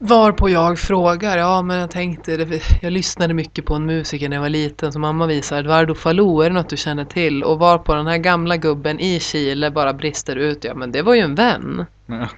[0.00, 4.42] Varpå jag frågar, ja men jag tänkte, jag lyssnade mycket på en musiker när jag
[4.42, 7.44] var liten som mamma visade, Eduardo Falou, är det något du känner till?
[7.44, 11.14] Och varpå den här gamla gubben i Chile bara brister ut, ja men det var
[11.14, 11.86] ju en vän.
[12.06, 12.28] Ja.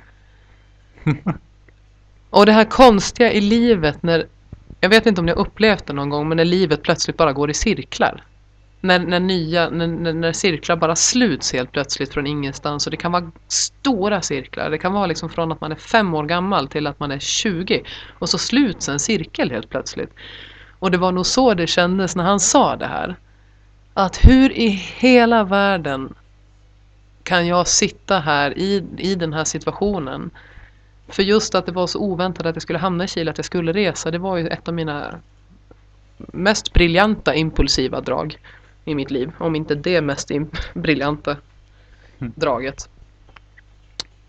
[2.31, 4.27] Och det här konstiga i livet när,
[4.81, 7.33] jag vet inte om ni har upplevt det någon gång, men när livet plötsligt bara
[7.33, 8.25] går i cirklar.
[8.81, 13.13] När, när nya, när, när, cirklar bara sluts helt plötsligt från ingenstans och det kan
[13.13, 14.71] vara stora cirklar.
[14.71, 17.19] Det kan vara liksom från att man är fem år gammal till att man är
[17.19, 17.83] 20
[18.19, 20.11] och så sluts en cirkel helt plötsligt.
[20.79, 23.17] Och det var nog så det kändes när han sa det här.
[23.95, 26.15] Att hur i hela världen
[27.23, 30.31] kan jag sitta här i, i den här situationen
[31.09, 33.45] för just att det var så oväntat att jag skulle hamna i Chile, att jag
[33.45, 35.21] skulle resa, det var ju ett av mina
[36.17, 38.39] mest briljanta impulsiva drag
[38.85, 39.33] i mitt liv.
[39.39, 40.31] Om inte det mest
[40.75, 41.37] briljanta
[42.21, 42.33] Mm.
[42.37, 42.89] draget.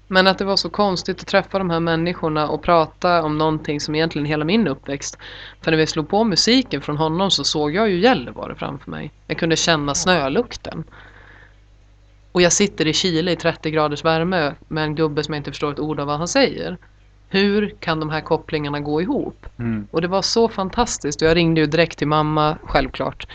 [0.08, 3.80] Men att det var så konstigt att träffa de här människorna och prata om någonting
[3.80, 5.18] som egentligen hela min uppväxt.
[5.62, 9.12] För när vi slog på musiken från honom så såg jag ju Gällivare framför mig.
[9.28, 10.84] Jag kunde känna snölukten.
[12.32, 15.52] Och jag sitter i Chile i 30 graders värme med en gubbe som jag inte
[15.52, 16.78] förstår ett ord av vad han säger.
[17.30, 19.46] Hur kan de här kopplingarna gå ihop?
[19.60, 19.88] Mm.
[19.92, 23.28] Och det var så fantastiskt och jag ringde ju direkt till mamma, självklart.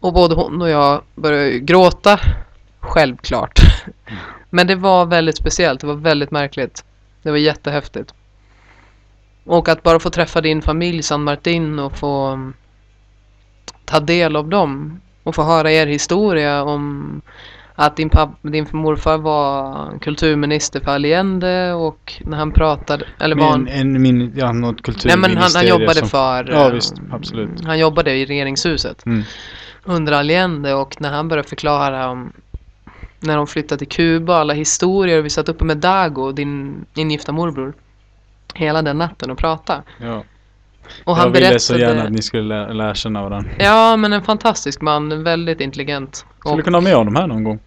[0.00, 2.20] Och både hon och jag började gråta,
[2.80, 3.60] självklart.
[4.50, 6.84] Men det var väldigt speciellt, det var väldigt märkligt.
[7.22, 8.14] Det var jättehäftigt.
[9.44, 12.54] Och att bara få träffa din familj San Martin och få mm,
[13.84, 17.22] ta del av dem och få höra er historia om
[17.74, 23.50] att din, papp, din morfar var kulturminister för Allende och när han pratade, eller var
[23.50, 26.50] han, en, min, ja, något Nej kulturministerium men han, han jobbade som, för...
[26.50, 27.64] Ja, visst, absolut.
[27.64, 29.22] Han jobbade i regeringshuset Mm.
[29.86, 32.32] Under Allende och när han började förklara om
[33.20, 35.22] när de flyttade till Kuba, alla historier.
[35.22, 37.74] Vi satt uppe med Dago, din ingifta morbror,
[38.54, 39.82] hela den natten och pratade.
[40.00, 40.22] Ja.
[41.04, 41.60] Och han jag ville berättade...
[41.60, 43.50] så gärna att ni skulle lä- lära känna varandra.
[43.58, 46.24] Ja, men en fantastisk man, väldigt intelligent.
[46.38, 47.58] Skulle Och, kunna ha med honom här någon gång.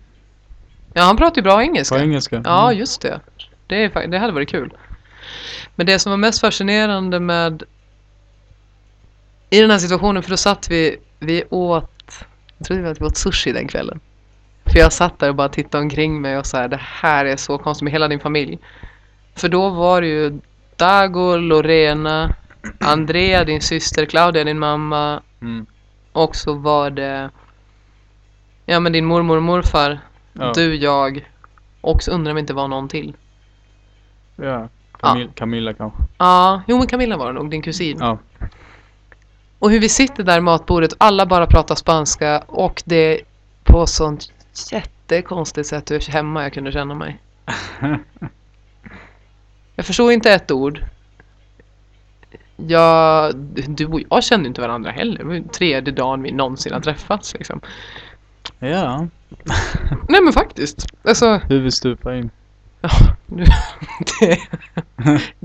[0.93, 1.99] ja, han pratar ju bra På engelska.
[1.99, 2.41] engelska.
[2.45, 2.79] Ja, Mm.
[2.79, 3.19] just det.
[3.67, 4.73] Det, är, det hade varit kul.
[5.75, 7.63] Men det som var mest fascinerande med
[9.49, 11.91] i den här situationen, för då satt vi, vi åt,
[12.60, 14.00] jag trodde att vi åt sushi den kvällen.
[14.65, 17.36] För jag satt där och bara tittade omkring mig och så här, det här är
[17.36, 18.60] så konstigt med hela din familj.
[19.36, 20.39] För då var det ju
[20.76, 22.36] Dago, Lorena,
[22.80, 25.65] Andrea, din syster, Claudia, din mamma Mm.
[26.12, 27.30] och så var det
[28.65, 30.00] Ja men din mormor och morfar,
[30.34, 30.52] Ja.
[30.56, 31.30] du, jag
[31.82, 33.13] och så undrar om det inte var någon till.
[34.36, 34.69] Ja.
[35.00, 36.04] Camilla, Camilla kanske.
[36.17, 37.98] Ja, jo men Camilla var det nog, din kusin.
[38.00, 38.17] Ja.
[39.60, 43.22] Och hur vi sitter där matbordet, alla bara pratar spanska och det
[43.63, 44.32] på sånt
[44.72, 47.19] jättekonstigt sätt hur hemma jag kunde känna mig.
[49.76, 50.84] Jag förstod inte ett ord.
[52.56, 53.36] Jag,
[53.67, 55.17] du och jag kände inte varandra heller.
[55.17, 57.62] Det var ju tredje dagen vi någonsin har träffats liksom.
[58.60, 59.08] ja.
[60.10, 60.88] Nej men faktiskt.
[61.04, 62.30] Alltså, Huvudstupa in.
[62.82, 62.89] Ja,
[63.26, 63.45] nu,
[64.19, 64.39] det,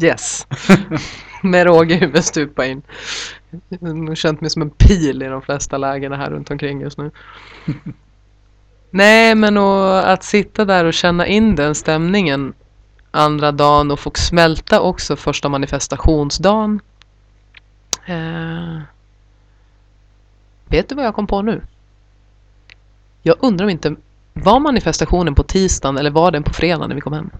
[0.07, 0.47] yes.
[1.43, 2.83] Med råge huvudet stupa in.
[3.69, 6.81] Jag har nog känt mig som en pil i de flesta lägena här runt omkring
[6.81, 7.11] just nu.
[8.91, 12.55] Nej, men och att sitta där och känna in den stämningen
[13.11, 16.81] andra dagen och få smälta också första manifestationsdagen.
[18.07, 18.81] Eh,
[20.67, 21.63] vet du vad jag kom på nu?
[23.23, 23.97] Jag undrar om inte
[24.33, 27.31] var manifestationen på tisdagen eller var den på fredagen när vi kom hem?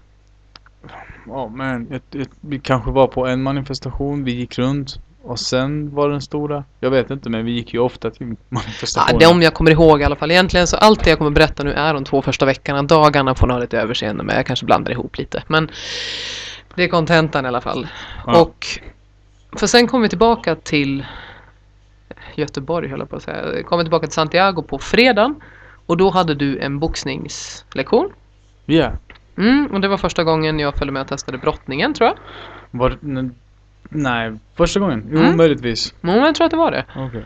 [1.27, 1.99] Ja men
[2.41, 6.63] vi kanske var på en manifestation, vi gick runt och sen var den stora.
[6.79, 9.19] Jag vet inte men vi gick ju ofta till Ja, manifestationer.
[9.19, 10.31] det om jag kommer ihåg i alla fall.
[10.31, 12.83] Egentligen så allt det jag kommer berätta nu är de två första veckorna.
[12.83, 14.37] Dagarna får ni ha lite överseende med.
[14.37, 15.43] Jag kanske blandar ihop lite.
[15.47, 15.69] Men
[16.75, 17.87] det är kontentan i alla fall.
[18.25, 18.41] Ja.
[18.41, 18.65] Och
[19.59, 21.05] för sen kom vi tillbaka till
[22.35, 23.63] Göteborg höll jag på att säga.
[23.63, 25.35] Kom vi tillbaka till Santiago på fredagen.
[25.85, 28.09] Och då hade du en boxningslektion.
[28.65, 28.91] Ja.
[29.37, 32.17] Mm, och det var första gången jag följde med och testade brottningen tror jag.
[32.71, 32.97] Var,
[33.89, 35.07] nej, första gången?
[35.11, 35.37] Jo, Mm.
[35.37, 35.93] möjligtvis.
[36.03, 36.85] Mm, jag tror att det var det.
[36.95, 37.25] Okej.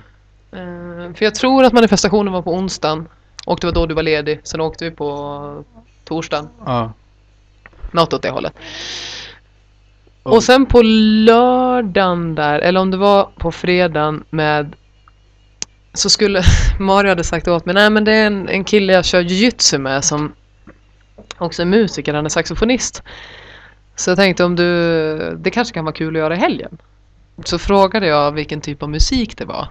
[0.51, 3.07] Eh, för jag tror att manifestationen var på onsdagen.
[3.45, 4.39] Och det var då du var ledig.
[4.43, 5.63] Sen åkte vi på
[6.05, 6.49] torsdagen.
[6.65, 6.93] Ja.
[7.91, 8.53] Något åt det hållet.
[10.23, 14.75] Och- Och sen på lördagen där, eller om det var på fredagen med
[15.93, 16.41] så skulle
[16.79, 19.77] Mario hade sagt åt mig, nej men det är en, en kille jag kör jujutsu
[19.77, 20.33] med som
[21.37, 23.03] också är musiker, han är saxofonist.
[23.99, 24.65] Så jag tänkte om du,
[25.35, 26.77] det kanske kan vara kul att göra i helgen.
[27.43, 29.67] Så frågade jag vilken typ av musik det var.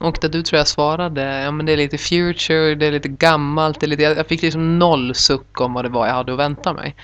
[0.00, 3.08] Och där du tror jag svarade, ja men det är lite future, det är lite
[3.08, 6.32] gammalt, det är lite, jag fick liksom noll suck om vad det var jag hade
[6.32, 6.94] att vänta mig.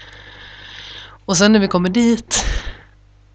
[1.25, 2.45] Och sen när vi kommer dit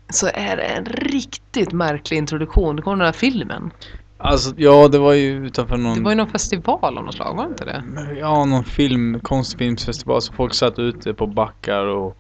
[0.10, 2.76] så är det en riktigt märklig introduktion.
[2.76, 3.72] Det kommer den här filmen.
[4.18, 5.98] Alltså, ja det var ju utanför någon...
[5.98, 7.84] Det var ju någon festival av något slag, var det inte det?
[8.20, 12.18] Ja, någon film, konstfilmsfestival så folk satt ute på backar och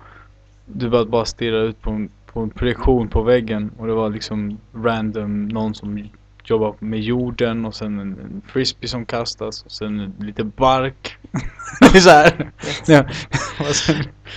[0.73, 4.09] du bara, bara stirrade ut på en, på en projektion på väggen och det var
[4.09, 6.09] liksom random, någon som
[6.43, 11.17] jobbar med jorden och sen en, en frisbee som kastas och sen lite bark.
[11.79, 12.51] det är så här.
[12.87, 13.05] Ja.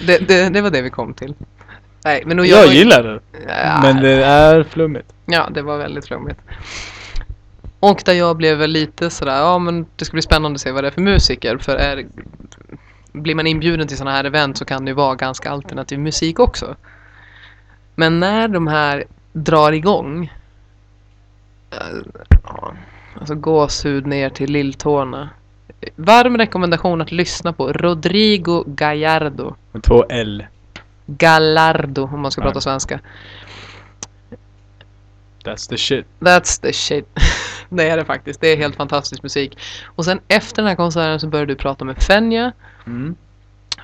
[0.07, 1.35] Det, det, det var det vi kom till.
[2.05, 5.13] Nej, men jag var- gillar det, Ja, men det är flummigt.
[5.27, 6.41] Ja, det var väldigt flummigt.
[7.81, 10.73] Och där jag blev väl lite sådär, ja men det ska bli spännande att se
[10.73, 11.59] vad det är för musiker.
[11.59, 12.07] För är,
[13.13, 16.39] blir man inbjuden till sådana här event så kan det ju vara ganska alternativ musik
[16.39, 16.77] också.
[17.95, 20.33] Men när de här drar igång,
[21.71, 21.79] eh,
[23.21, 25.31] alltså gåshud ner till lilltårna.
[25.97, 29.55] Varm rekommendation att lyssna på Rodrigo Gallardo.
[29.83, 30.47] Två L.
[31.07, 32.45] Gallardo om man ska Ja.
[32.47, 33.01] prata svenska.
[35.45, 36.07] That's the shit.
[36.21, 37.07] That's the shit.
[37.69, 38.41] det är det faktiskt.
[38.41, 39.59] Det är helt fantastisk musik.
[39.85, 42.53] Och sen efter den här konserten så börjar du prata med Fenja.
[42.87, 43.17] Mm.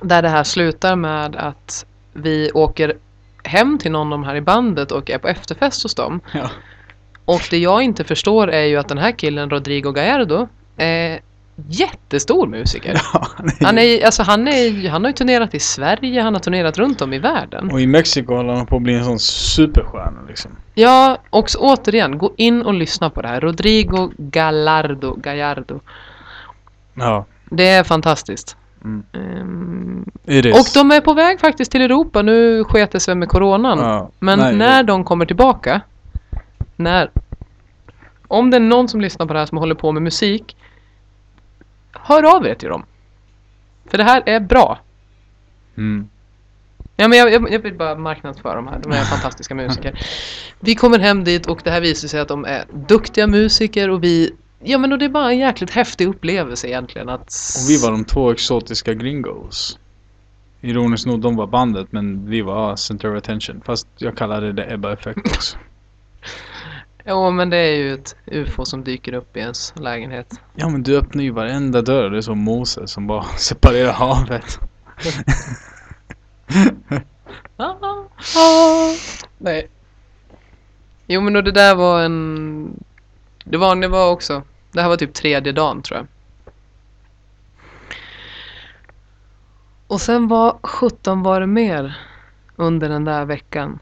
[0.01, 2.93] Där det här slutar med att vi åker
[3.43, 6.21] hem till någon av de här i bandet och är på efterfest hos dem.
[6.33, 6.49] Ja.
[7.25, 11.19] Och det jag inte förstår är ju att den här killen, Rodrigo Gallardo, är
[11.67, 13.01] jättestor musiker.
[13.13, 13.27] Ja,
[13.61, 17.01] Han, är, alltså han, är, han har ju turnerat i Sverige, han har turnerat runt
[17.01, 17.71] om i världen.
[17.71, 20.51] Och i Mexiko håller han på att bli en sån superstjärna liksom.
[20.75, 23.41] Ja, och så återigen, gå in och lyssna på det här.
[23.41, 25.79] Rodrigo Gallardo, Gallardo.
[26.93, 27.25] Ja.
[27.49, 28.57] Det är fantastiskt.
[28.83, 30.05] Mm.
[30.25, 30.45] Is.
[30.45, 32.21] och de är på väg faktiskt till Europa.
[32.21, 33.79] Nu sket det sig med coronan.
[33.79, 34.09] Ja.
[34.19, 35.81] Men Nej, när de kommer tillbaka,
[36.75, 37.11] när...
[38.27, 40.57] Om det är någon som lyssnar på det här som håller på med musik,
[42.03, 42.85] hör av er till dem.
[43.85, 44.79] För det här är bra.
[45.77, 46.09] Mm.
[46.95, 48.79] Ja, men jag, jag, jag vill bara marknadsföra de här.
[48.83, 49.99] De är fantastiska musiker.
[50.59, 54.03] Vi kommer hem dit och det här visar sig att de är duktiga musiker och
[54.03, 54.31] vi...
[54.63, 57.33] Ja men och det är bara en jäkligt häftig upplevelse egentligen att...
[57.63, 59.79] Och vi var de två exotiska gringos.
[60.61, 63.61] ironiskt nog, de var bandet men vi var center of attention.
[63.65, 65.57] Fast jag kallade det Ebba effekt också.
[67.09, 70.41] Jo, men det är ju ett UFO som dyker upp i ens lägenhet.
[70.55, 72.09] Ja men du öppnar ju varenda dörr.
[72.09, 74.59] Det är som Moses som bara separerar havet.
[79.37, 79.67] Nej.
[81.07, 82.83] Jo, men och det där var en...
[83.43, 84.43] Det vanliga var också...
[84.71, 86.07] Det här var typ tredje dagen tror jag.
[89.87, 91.97] Och sen var 17 var det mer
[92.55, 93.79] under den där veckan.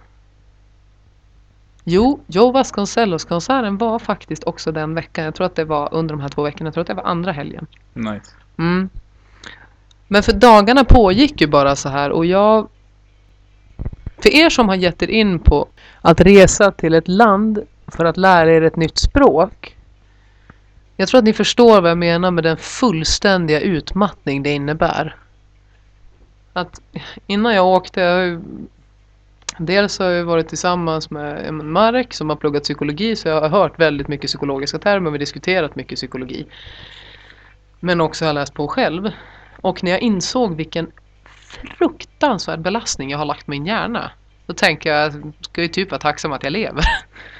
[1.90, 5.26] Jo, Joe Vasconcelos-konserten var faktiskt också den veckan.
[5.26, 6.68] Jag tror att det var under de här två veckorna.
[6.68, 7.68] Jag tror att det var andra helgen.
[7.94, 8.32] Nice.
[8.60, 8.90] Mm.
[10.08, 12.68] Men för dagarna pågick ju bara så här och jag...
[14.18, 15.68] För er som har gett er in på
[16.02, 19.78] att resa till ett land för att lära er ett nytt språk.
[20.96, 25.16] Jag tror att ni förstår vad jag menar med den fullständiga utmattning det innebär.
[26.54, 26.82] Att
[27.28, 28.42] innan jag åkte, jag har ju,
[29.58, 33.80] dels har jag varit tillsammans med Marek som har pluggat psykologi så jag har hört
[33.80, 36.48] väldigt mycket psykologiska termer, vi har diskuterat mycket psykologi.
[37.80, 39.12] Men också har läst på själv.
[39.62, 40.91] Och när jag insåg vilken
[41.78, 44.12] fruktansvärd belastning jag har lagt min hjärna.
[44.45, 46.84] Då tänker jag, jag ska ju typ vara tacksam att jag lever.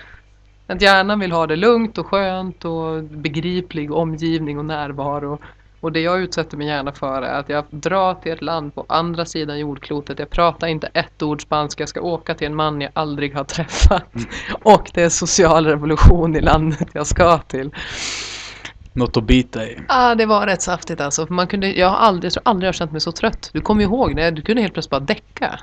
[0.68, 5.40] Att hjärnan vill ha det lugnt och skönt och begriplig omgivning och närvaro.
[5.80, 8.86] Och det jag utsätter min hjärna för är att jag drar till ett land på
[8.90, 10.20] andra sidan jordklotet.
[10.20, 11.82] Jag pratar inte ett ord spanska.
[11.82, 14.04] Jag ska åka till en man jag aldrig har träffat.
[14.64, 17.72] Och det är social revolution i landet jag ska till.
[18.94, 19.76] Något att bita i.
[19.76, 21.28] Ja, ah, det var rätt saftigt alltså.
[21.30, 23.50] Man kunde, jag har aldrig, jag tror aldrig jag har känt mig så trött.
[23.54, 24.32] Du kommer ihåg det.
[24.32, 25.60] Du kunde helt plötsligt bara däcka.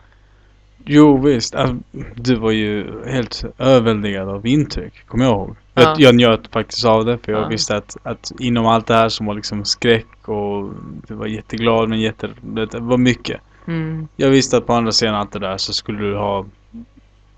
[0.87, 1.77] Jo visst, Alltså,
[2.15, 5.57] du var ju helt överväldigad av intryck, kommer jag ihåg.
[5.75, 5.83] Ja.
[5.83, 7.49] Jag, jag njöt faktiskt av det för jag Ja.
[7.49, 10.71] visste att, att inom allt det här som var liksom skräck och
[11.09, 13.41] du var jätteglad men jätte, det var mycket.
[13.67, 14.09] Mm.
[14.17, 16.47] Jag visste att på andra sidan allt det där så skulle du ha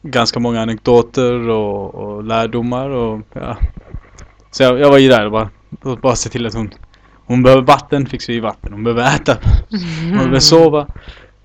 [0.03, 3.57] ganska många anekdoter och, och lärdomar och ja.
[4.51, 5.51] Så jag, jag var ju där och bara,
[5.83, 6.71] och bara se till att hon
[7.29, 8.73] Hon behöver vatten, fixar vi vatten.
[8.73, 9.37] Hon behöver äta,
[10.03, 10.87] hon behöver sova.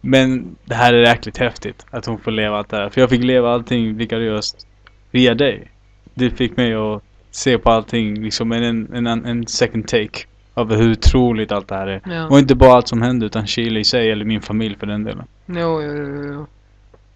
[0.02, 2.90] Men det här är jäkligt häftigt att hon får leva allt det här.
[2.90, 4.68] För jag fick leva allting vicariöst
[5.12, 5.72] via dig.
[6.14, 10.26] Det fick mig att se på allting liksom en, en, en, en second take.
[10.54, 12.02] Av hur otroligt allt det här är.
[12.06, 12.28] Ja.
[12.28, 15.04] Och inte bara allt som hände utan Chile i sig eller min familj för den
[15.04, 15.26] delen.
[15.46, 16.48] Jo, jo, jo, jo.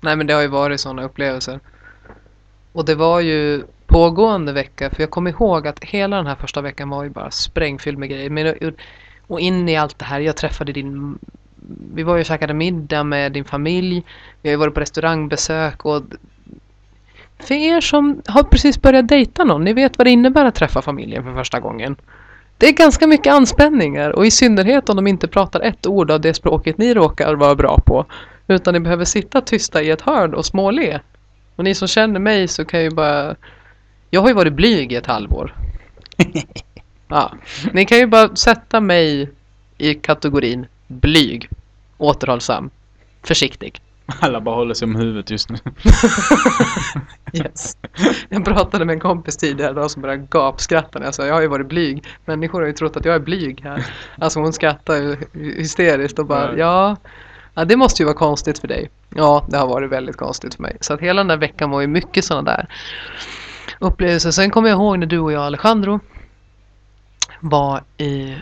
[0.02, 1.60] Nej men det har ju varit sådana upplevelser.
[2.72, 6.62] Och det var ju pågående vecka för jag kommer ihåg att hela den här första
[6.62, 8.30] veckan var ju bara sprängfylld med grejer.
[8.30, 8.74] Men,
[9.28, 11.20] och in i allt det här, jag träffade din...
[11.94, 14.04] Vi var ju och käkade middag med din familj.
[14.42, 16.04] Vi har ju varit på restaurangbesök och...
[17.40, 20.82] För er som har precis börjat dejta någon, ni vet vad det innebär att träffa
[20.82, 21.96] familjen för första gången.
[22.58, 26.22] Det är ganska mycket anspänningar och i synnerhet om de inte pratar ett ord av
[26.22, 28.06] det språket ni råkar vara bra på.
[28.48, 31.02] Utan ni behöver sitta tysta i ett hörn och småle.
[31.56, 33.36] Och ni som känner mig så kan ju bara...
[34.10, 35.56] Jag har ju varit blyg i ett halvår.
[37.08, 37.32] Ja.
[37.74, 39.30] Ni kan ju bara sätta mig
[39.78, 41.50] i kategorin blyg,
[41.98, 42.70] återhållsam,
[43.24, 43.82] försiktig.
[44.20, 45.58] Alla bara håller sig om huvudet just nu.
[47.34, 47.78] Yes.
[48.30, 51.42] Jag pratade med en kompis tidigare idag som började gapskratta när jag sa jag har
[51.42, 52.04] ju varit blyg.
[52.26, 53.86] Människor har ju trott att jag är blyg här.
[54.20, 56.96] Alltså hon skrattar ju hysteriskt och bara Ja.
[57.54, 58.90] ja, det måste ju vara konstigt för dig.
[59.16, 60.78] Ja, det har varit väldigt konstigt för mig.
[60.82, 62.68] Så att hela den där veckan var ju mycket sådana där
[63.80, 64.32] upplevelser.
[64.32, 66.00] Sen kommer jag ihåg när du och jag Alejandro
[67.40, 68.36] var i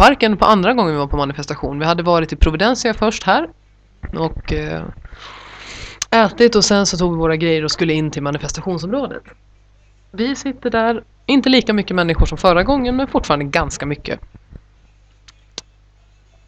[0.00, 1.78] parken på andra gången vi var på manifestation.
[1.78, 3.48] Vi hade varit i Providencia först här
[4.14, 4.82] och eh,
[6.10, 9.22] ätit och sen så tog vi våra grejer och skulle in till manifestationsområdet.
[10.10, 14.20] Vi sitter där, inte lika mycket människor som förra gången men fortfarande ganska mycket.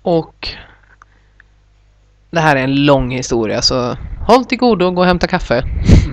[0.02, 0.48] Och
[2.30, 3.96] det här är en lång historia så
[4.26, 5.64] håll till godo och gå och hämta kaffe.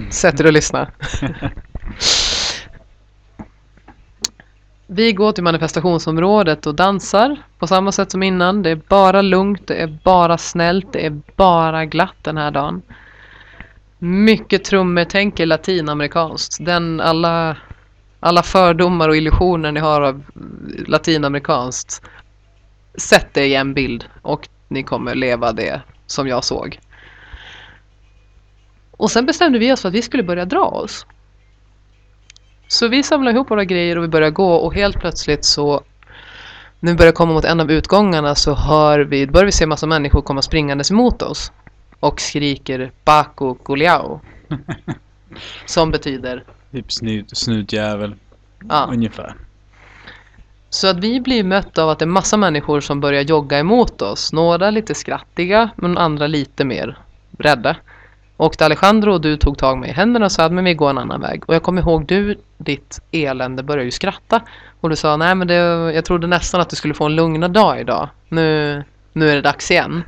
[0.10, 0.92] Sätt er och lyssna.
[4.92, 8.64] Vi går till manifestationsområdet och dansar på samma sätt som innan.
[8.64, 12.82] Det är bara lugnt, det är bara snällt, det är bara glatt den här dagen.
[14.00, 16.66] Mycket trummor, tänk er latinamerikanskt.
[16.66, 17.58] Den alla,
[18.20, 20.24] alla fördomar och illusioner ni har av
[20.88, 22.02] latinamerikanskt.
[22.98, 26.80] Sätt det i en bild och ni kommer leva det som jag såg.
[28.92, 31.06] Och sen bestämde vi oss för att vi skulle börja dra oss.
[32.72, 35.84] Så vi samlade ihop våra grejer och vi började gå och helt plötsligt så
[36.80, 39.88] när vi börjar komma mot en av utgångarna så hör vi, börjar vi se massa
[39.88, 41.52] människor komma springandes emot oss
[42.00, 44.22] och skriker Baco Goliao.
[45.66, 48.16] Som betyder typ snut, snutjävel.
[48.70, 49.36] ja, Ungefär.
[50.70, 54.02] Så att vi blir mötta av att det är massa människor som börjar jogga emot
[54.02, 54.34] oss.
[54.34, 56.98] Några lite skrattiga, men andra lite mer
[57.38, 57.76] rädda.
[58.40, 60.74] Och där Alejandro och du tog tag mig i händerna och sa att men vi
[60.74, 61.44] går en annan väg.
[61.46, 64.42] Och jag kommer ihåg du, ditt elände, började ju skratta.
[64.82, 65.56] Och du sa nej men det,
[65.94, 68.10] jag trodde nästan att du skulle få en lugnare dag idag.
[68.30, 68.84] Nu,
[69.14, 70.04] nu är det dags igen.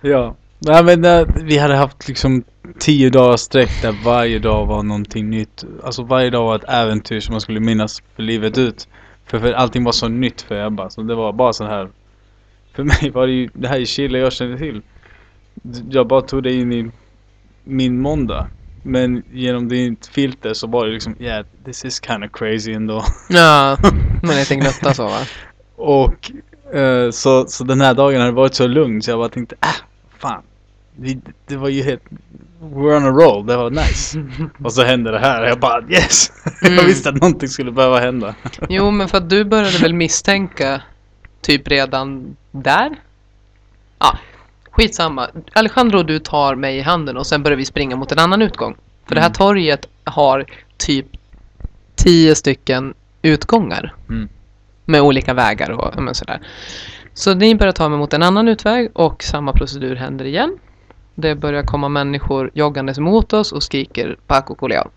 [0.00, 0.34] Ja.
[0.58, 2.44] Nej men eh, vi hade haft liksom
[2.78, 5.64] tio dagar sträck där varje dag var någonting nytt.
[5.84, 8.88] Alltså varje dag var ett äventyr som man skulle minnas för livet ut.
[9.26, 10.90] För, för allting var så nytt för Ebba.
[10.90, 11.88] Så det var bara så här.
[12.72, 14.82] För mig var det ju, det här är Chile jag kände till.
[15.90, 16.90] Jag bara tog det in i
[17.64, 18.46] min måndag.
[18.82, 23.04] Men genom ditt filter så var det liksom, yeah, this is kind of crazy ändå.
[23.28, 23.76] Ja,
[24.22, 25.18] men lite gnutta så va?
[25.76, 26.30] Och
[26.76, 29.68] eh, så, så den här dagen hade varit så lugn så jag bara tänkte, äh,
[30.18, 30.42] fan.
[30.96, 32.02] Vi, det var ju helt,
[32.62, 34.24] we're on a roll, det var nice.
[34.64, 36.32] och så hände det här och jag bara yes!
[36.62, 36.86] jag Mm.
[36.86, 38.34] visste att någonting skulle behöva hända.
[38.68, 40.82] Jo, men för att du började väl misstänka
[41.40, 42.96] typ redan där?
[43.98, 44.18] Ja,
[44.76, 45.28] skitsamma.
[45.52, 48.42] Alejandro och du tar mig i handen och sen börjar vi springa mot en annan
[48.42, 48.76] utgång.
[49.08, 49.34] För det här Mm.
[49.34, 50.44] torget har
[50.76, 51.06] typ
[51.94, 53.94] tio stycken utgångar.
[54.08, 54.28] Mm.
[54.84, 56.40] Med olika vägar och men sådär.
[57.14, 60.58] Så ni börjar ta mig mot en annan utväg och samma procedur händer igen.
[61.14, 64.90] Det börjar komma människor joggandes mot oss och skriker Paco Coleao.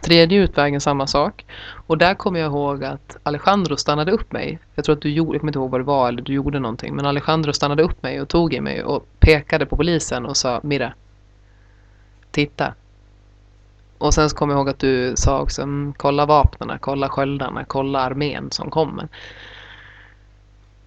[0.00, 1.44] Tredje utvägen samma sak.
[1.86, 4.58] Och där kommer jag ihåg att Alejandro stannade upp mig.
[4.74, 6.58] Jag tror att du gjorde, jag kommer inte ihåg vad det var eller du gjorde
[6.58, 6.96] någonting.
[6.96, 10.60] Men Alejandro stannade upp mig och tog i mig och pekade på polisen och sa
[10.62, 10.92] Mira.
[12.30, 12.74] Titta.
[13.98, 17.64] Och sen så kommer jag ihåg att du sa också mm, kolla vapnena, kolla sköldarna,
[17.64, 19.08] kolla armén som kommer.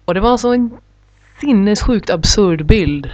[0.04, 0.70] Och det var så en
[1.40, 3.10] sinnessjukt absurd bild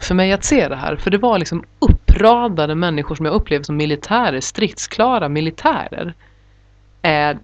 [0.00, 0.96] för mig att se det här.
[0.96, 6.14] För det var liksom uppradade människor som jag upplevde som militärer, stridsklara militärer.
[7.02, 7.38] Är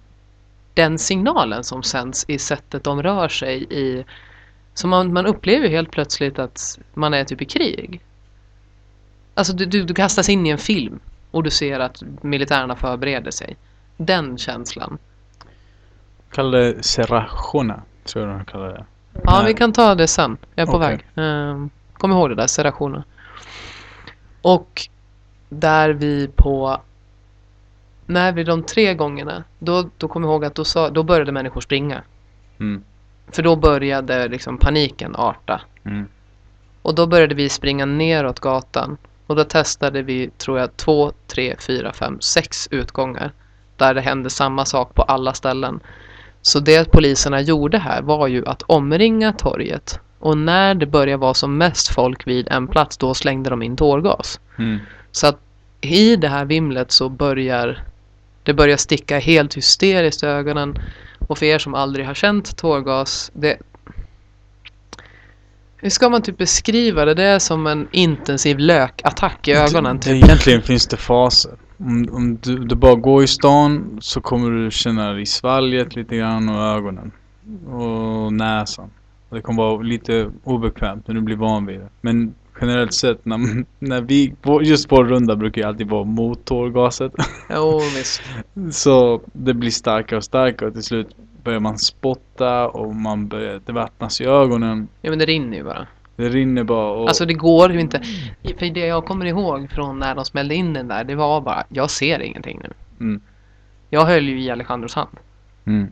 [0.73, 4.05] den signalen som sänds i sättet de rör sig i.
[4.73, 8.01] Så man, man upplever helt plötsligt att man är typ i krig.
[9.33, 10.99] Alltså du, du, du kastas in i en film
[11.31, 13.57] och du ser att militärerna förbereder sig.
[13.97, 14.97] Den känslan.
[16.31, 18.85] Kallar det Serrajona, tror jag de kallar det.
[19.23, 20.37] Ja, vi kan ta det sen.
[20.55, 21.05] Jag är på Okej.
[21.15, 21.25] väg.
[21.25, 23.03] Um, kom ihåg det där, serrationen.
[24.41, 24.81] Och
[25.49, 26.81] där vi på...
[28.05, 31.31] När vi de tre gångerna, då, då kom jag ihåg att då, sa, då började
[31.31, 32.01] människor springa.
[32.59, 32.83] Mm.
[33.27, 35.61] För då började liksom paniken arta.
[35.85, 36.07] Mm.
[36.81, 38.97] Och då började vi springa neråt gatan.
[39.27, 43.31] Och då testade vi, tror jag, två, tre, fyra, fem, sex utgångar.
[43.77, 45.79] Där det hände samma sak på alla ställen.
[46.41, 49.99] Så det poliserna gjorde här var ju att omringa torget.
[50.19, 53.77] Och när det började vara som mest folk vid en plats, då slängde de in
[53.77, 54.39] tårgas.
[54.57, 54.79] Mm.
[55.11, 55.39] Så att
[55.81, 57.83] i det här vimlet så börjar
[58.47, 60.79] det börjar sticka helt hysteriskt i ögonen.
[61.27, 63.57] Och för er som aldrig har känt tårgas, det...
[65.77, 67.13] Hur ska man typ beskriva det?
[67.13, 69.99] Det är som en intensiv lökattack i ögonen.
[69.99, 70.23] Typ.
[70.23, 71.51] egentligen finns det faser.
[71.77, 75.95] Om, om du, du bara går i stan så kommer du känna det i svalget
[75.95, 77.11] lite grann och ögonen.
[77.67, 78.89] Och näsan.
[79.29, 81.89] Det kommer vara lite obekvämt när du blir van vid det.
[82.01, 83.39] Men generellt sett när,
[83.79, 87.11] när vi, just vår runda brukar ju alltid vara mot tårgaset.
[87.49, 88.21] Jo, visst.
[88.71, 93.61] Så det blir starkare och starkare och till slut börjar man spotta och man börjar,
[93.65, 94.87] det vattnas i ögonen.
[95.01, 95.87] Ja, men det rinner ju bara.
[96.15, 97.07] Det rinner bara och...
[97.07, 98.01] Alltså det går ju inte.
[98.57, 101.63] För det jag kommer ihåg från när de smällde in den där, det var bara,
[101.69, 102.73] jag ser ingenting nu.
[102.99, 103.21] Mm.
[103.89, 105.17] Jag höll ju i Alejandros hand.
[105.65, 105.91] Mm.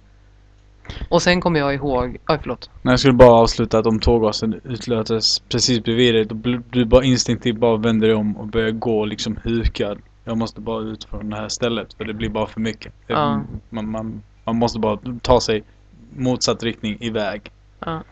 [1.09, 2.69] Och sen kommer jag ihåg, oj förlåt.
[2.81, 7.03] Nej, jag skulle bara avsluta att om tårgasen utlöses precis bredvid dig, då du bara
[7.03, 9.97] instinktivt bara vänder dig om och börjar gå liksom hukad.
[10.23, 12.93] Jag måste bara ut från det här stället för det blir bara för mycket.
[13.07, 13.41] Ja.
[13.69, 15.63] Man, man, man måste bara ta sig
[16.15, 17.51] motsatt riktning iväg.
[17.79, 18.03] Ja.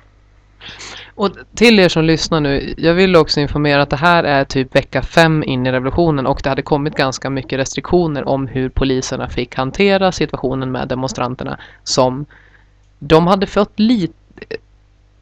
[1.16, 4.76] Och till er som lyssnar nu, jag vill också informera att det här är typ
[4.76, 9.30] vecka fem in i revolutionen och det hade kommit ganska mycket restriktioner om hur poliserna
[9.30, 12.26] fick hantera situationen med demonstranterna som
[13.08, 14.14] de hade fått lite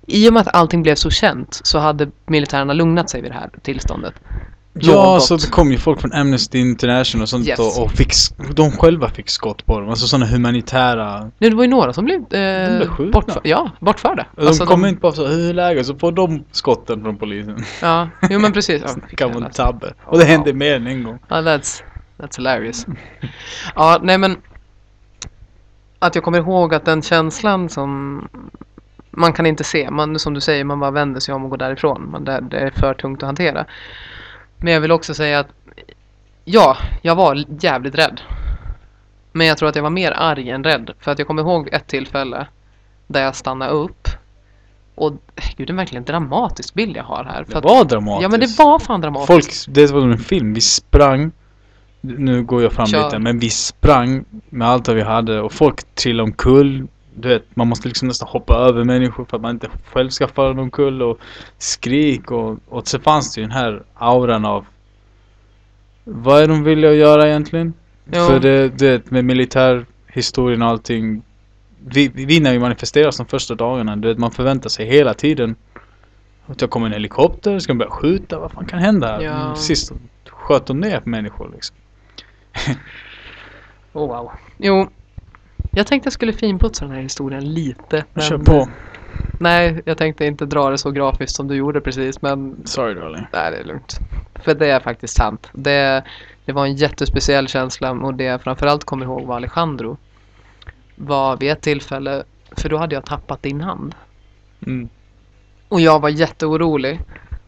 [0.07, 3.35] i och med att allting blev så känt så hade militärerna lugnat sig vid det
[3.35, 4.13] här tillståndet.
[4.73, 7.59] Ja, så det kom ju folk från Amnesty International och sånt Yes.
[7.59, 8.13] och, och fick,
[8.55, 9.89] de själva fick skott på dem.
[9.89, 11.31] Alltså sådana humanitära...
[11.37, 13.11] Nej, det var ju några som blev, eh, blev skjutna.
[13.11, 14.25] bortför, ja, bortförda.
[14.35, 15.85] De Alltså, kommer inte bara så, hur är läget?
[15.85, 17.63] Så får de skotten från polisen.
[17.81, 18.83] Ja, jo men precis.
[19.17, 19.93] Ja, vara en tabbe.
[20.05, 21.19] Och det hände mer än en gång.
[21.27, 21.81] Ja, that's,
[22.17, 22.85] that's hilarious.
[23.75, 24.37] Ja, nej men
[26.01, 28.21] att jag kommer ihåg att den känslan som
[29.11, 31.57] man kan inte se, man, som du säger, man bara vänder sig om och går
[31.57, 32.11] därifrån.
[32.11, 33.65] Man, det, det är för tungt att hantera.
[34.57, 35.47] Men jag vill också säga att
[36.45, 38.21] ja, jag var jävligt rädd.
[39.31, 40.91] Men jag tror att jag var mer arg än rädd.
[40.99, 42.47] För att jag kommer ihåg ett tillfälle
[43.07, 44.07] där jag stannade upp.
[44.95, 45.11] Och
[45.57, 47.45] gud, det är verkligen en dramatisk bild jag har här.
[47.47, 48.23] Det att, var dramatiskt.
[48.23, 49.65] ja, men det var fan dramatiskt.
[49.65, 50.53] Folk, det var som en film.
[50.53, 51.31] Vi sprang.
[52.01, 53.03] Nu går jag fram Kör.
[53.03, 53.19] lite.
[53.19, 55.41] Men vi sprang med allt vad vi hade.
[55.41, 56.87] Och folk trillade omkull.
[57.15, 60.27] Du vet, man måste liksom nästan hoppa över människor för att man inte själv ska
[60.27, 61.01] falla omkull.
[61.01, 61.19] Och
[61.57, 62.31] skrik.
[62.31, 64.65] Och, och så fanns det ju den här auran av
[66.03, 67.73] vad är de villiga att göra egentligen?
[68.05, 68.25] Jo.
[68.25, 71.23] För det, det med militärhistorien och allting.
[71.85, 75.55] Vi, vi när vi manifesteras de första dagarna, du vet, man förväntar sig hela tiden
[76.45, 79.23] att jag kommer en helikopter, ska de börja skjuta, vad fan kan hända?
[79.23, 79.55] Ja.
[79.55, 79.91] Sist
[80.29, 81.75] sköt de ner människor liksom.
[83.93, 84.31] Oh, wow.
[84.57, 84.89] Jo,
[85.71, 88.05] jag tänkte jag skulle finputsa den här historien lite.
[88.13, 88.69] Men, Kör på.
[89.39, 93.27] Nej, jag tänkte inte dra det så grafiskt som du gjorde precis, men Sorry darling.
[93.33, 93.99] nej, det är lugnt.
[94.35, 95.49] För det är faktiskt sant.
[95.53, 96.03] Det,
[96.45, 99.97] det var en jättespeciell känsla och det jag framförallt kommer ihåg var Alejandro.
[100.95, 103.95] Var vid ett tillfälle, för då hade jag tappat din hand.
[104.67, 104.89] Mm.
[105.67, 106.99] Och jag var jätteorolig.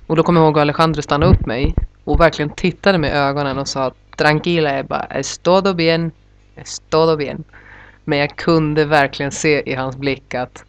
[0.07, 3.13] Och då kommer jag ihåg att Alejandro stannade upp mig och verkligen tittade mig i
[3.13, 6.11] ögonen och sa Tranquila Ebba, es todo bien,
[6.55, 7.43] es todo bien.
[8.03, 10.65] Men jag kunde verkligen se i hans blick att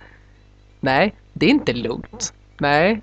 [0.80, 2.32] nej, det är inte lugnt.
[2.58, 3.02] Nej,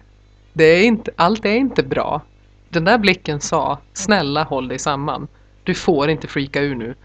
[0.54, 2.22] det är inte, allt är inte bra.
[2.70, 5.28] Den där blicken sa snälla håll dig samman.
[5.64, 6.96] Du får inte freaka ur nu.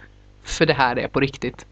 [0.43, 1.67] För det här är på riktigt.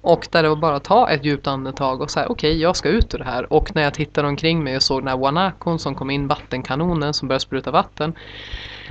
[0.00, 2.88] Och där det var bara att ta ett djupt andetag och säga okej, jag ska
[2.88, 3.52] ut ur det här.
[3.52, 7.14] Och när jag tittade omkring mig och såg den här Wanakon som kom in, vattenkanonen
[7.14, 8.14] som började spruta vatten.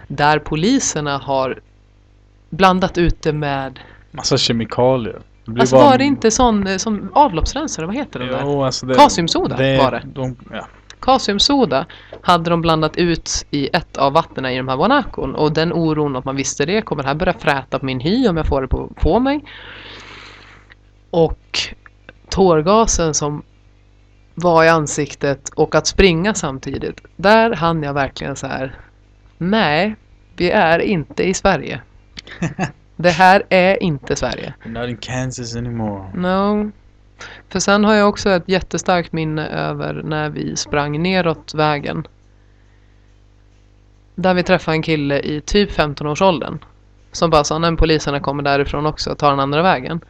[0.07, 1.61] Där poliserna har
[2.57, 3.79] blandat ut det med...
[4.11, 5.21] Massa kemikalier.
[5.45, 8.39] Det Alltså bara- var det inte sån eh, som avloppsrensare, vad heter den där?
[8.41, 10.01] Jo, alltså det, Kasiumsoda var det.
[10.05, 10.67] De, ja.
[10.99, 11.85] Kasiumsoda
[12.21, 15.35] hade de blandat ut i ett av vattnen i de här Wanakon.
[15.35, 18.27] Och den oron att man visste det, kommer det här börja fräta på min hy
[18.27, 19.43] om jag får det på, på mig?
[21.09, 21.59] Och
[22.29, 23.43] tårgasen som
[24.35, 27.01] var i ansiktet och att springa samtidigt.
[27.15, 28.75] Där hann jag verkligen så här.
[29.37, 29.95] Nej,
[30.37, 31.81] vi är inte i Sverige.
[32.95, 34.53] Det här är inte Sverige.
[34.63, 36.11] We're not in Kansas anymore.
[36.13, 36.71] No.
[37.49, 42.07] För sen har jag också ett jättestarkt minne över när vi sprang neråt vägen.
[44.15, 46.59] Där vi träffade en kille i typ 15-årsåldern.
[47.11, 50.01] Som bara sa, när poliserna kommer därifrån också och tar den andra vägen.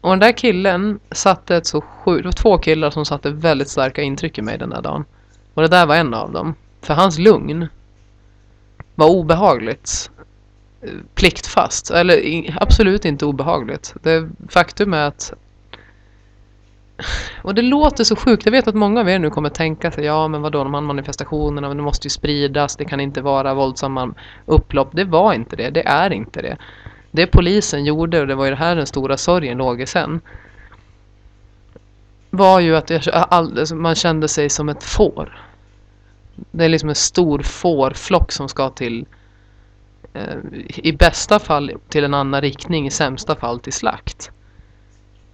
[0.00, 3.68] Och den där killen satte ett så sjukt, det var två killar som satte väldigt
[3.68, 5.04] starka intryck i mig den där dagen.
[5.54, 6.54] Och det där var en av dem.
[6.82, 7.66] För hans lugn
[8.94, 10.19] var obehagligt eh,
[11.14, 11.90] pliktfast.
[11.90, 13.94] Eller absolut inte obehagligt.
[14.02, 15.32] Det faktum är att
[17.42, 18.44] och det låter så sjukt.
[18.44, 20.80] Jag vet att många av er nu kommer tänka sig ja men vadå de här
[20.80, 24.14] manifestationerna, men det måste ju spridas, det kan inte vara våldsamma
[24.46, 24.88] upplopp.
[24.92, 26.56] Det var inte det, det är inte det.
[27.10, 30.20] Det polisen gjorde, och det var ju det här den stora sorgen låg i sen.
[32.30, 35.42] Var ju att alltså, man kände sig som ett får.
[36.50, 39.06] Det är liksom en stor fårflock som ska till
[40.66, 44.30] i bästa fall till en annan riktning, i sämsta fall till slakt.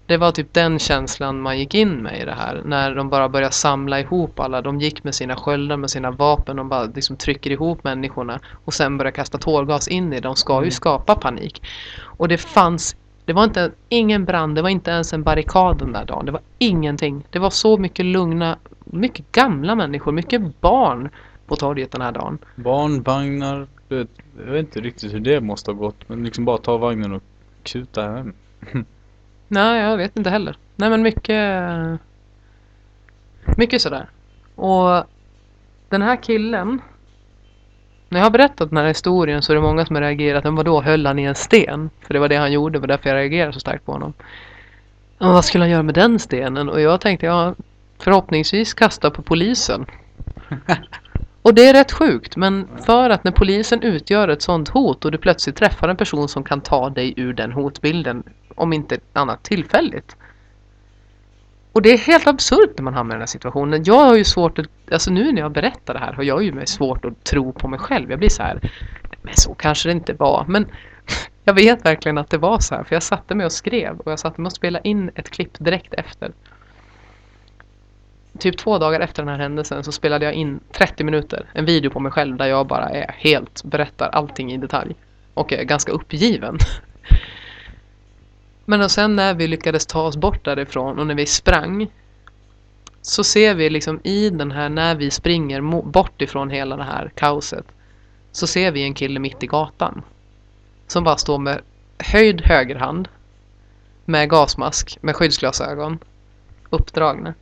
[0.07, 2.63] Det var typ den känslan man gick in med i det här.
[2.65, 4.63] När de bara började samla ihop alla.
[4.63, 6.57] De gick med sina sköldar, med sina vapen.
[6.57, 8.41] De bara liksom trycker ihop människorna.
[8.65, 10.21] Och sen börjar kasta tårgas in i det.
[10.21, 10.71] De ska ju Mm.
[10.71, 11.63] skapa panik.
[12.01, 12.97] Och det fanns...
[13.25, 14.55] Det var inte ingen brand.
[14.55, 16.27] Det var inte ens en barrikad den där dagen.
[16.27, 17.27] Det var ingenting.
[17.31, 20.13] Det var så mycket lugna, mycket gamla människor.
[20.13, 21.09] Mycket barn
[21.47, 22.39] på torget den här dagen.
[22.55, 23.67] Barn, vagnar.
[23.89, 26.09] du vet, Jag vet inte riktigt hur det måste ha gått.
[26.09, 27.23] Men liksom bara ta vagnen och
[27.63, 28.33] kuta hem.
[29.49, 30.57] Nej, jag vet inte heller.
[30.77, 32.01] Nej, men mycket...
[33.57, 34.09] Mycket sådär.
[34.55, 35.05] Och
[35.89, 36.81] den här killen...
[38.09, 40.45] När jag har berättat den här historien så är det många som har reagerat.
[40.45, 41.91] Men vadå, höll han i en sten?
[42.01, 44.13] För det var det han gjorde, det var därför jag reagerade så starkt på honom.
[45.19, 46.69] Men vad skulle han göra med den stenen?
[46.69, 47.55] Och jag tänkte, ja,
[47.99, 49.87] förhoppningsvis kasta på polisen.
[51.47, 55.11] Och det är rätt sjukt, men för att när polisen utgör ett sånt hot och
[55.11, 58.23] du plötsligt träffar en person som kan ta dig ur den hotbilden,
[58.55, 60.17] om inte annat tillfälligt.
[61.73, 63.85] Och det är helt absurt när man hamnar i den här situationen.
[63.85, 66.53] Jag har ju svårt att, alltså nu när jag berättar det här har jag ju
[66.53, 68.11] med svårt att tro på mig själv.
[68.11, 68.71] Jag blir så här,
[69.23, 70.45] men så kanske det inte var.
[70.49, 70.67] Men
[71.45, 74.13] jag vet verkligen att det var så här, för jag satte mig och skrev och
[74.13, 76.33] jag satte mig och spelade in ett klipp direkt efter.
[78.39, 81.91] Typ två dagar efter den här händelsen så spelade jag in 30 minuter, en video
[81.91, 84.95] på mig själv där jag bara är helt, berättar allting i detalj.
[85.35, 86.59] Och är ganska uppgiven.
[88.65, 91.89] Men och sen när vi lyckades ta oss bort därifrån och när vi sprang
[93.03, 97.11] så ser vi liksom i den här, när vi springer bort ifrån hela det här
[97.15, 97.67] kaoset
[98.33, 100.03] så ser vi en kille mitt i gatan
[100.87, 101.61] som bara står med
[101.99, 103.09] höjd högerhand
[104.05, 105.99] med gasmask, med skyddsglasögon,
[106.71, 107.35] uppdragna.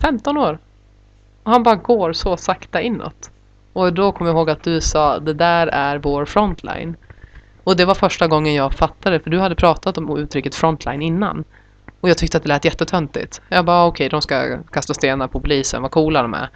[0.00, 0.58] 15 år.
[1.42, 3.30] Och han bara går så sakta inåt.
[3.72, 6.96] Och då kommer jag ihåg att du sa det där är vår frontline.
[7.64, 11.44] Och det var första gången jag fattade för du hade pratat om uttrycket frontline innan.
[12.00, 13.42] Och jag tyckte att det lät jättetöntigt.
[13.48, 16.50] Jag bara okej, okay, de ska kasta stenar på polisen, vad coola de är.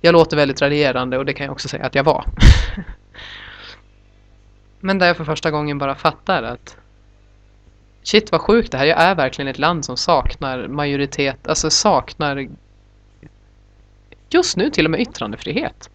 [0.00, 2.24] Jag låter väldigt raljerande och det kan jag också säga att jag var.
[4.80, 6.76] Men där jag för första gången bara fattar att
[8.08, 8.86] shit vad sjukt det här.
[8.86, 12.48] Jag är verkligen ett land som saknar majoritet, alltså saknar
[14.30, 15.90] just nu till och med yttrandefrihet.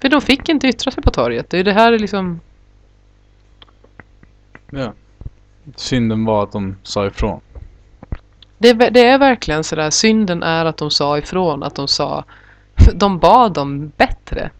[0.00, 1.50] För de fick inte yttra sig på torget.
[1.50, 2.40] Det är det här liksom...
[4.70, 4.92] Ja.
[5.76, 7.40] Synden var att de sa ifrån.
[8.58, 12.24] Det, det är verkligen sådär, synden är att de sa ifrån, att de sa...
[12.94, 14.50] De bad om bättre.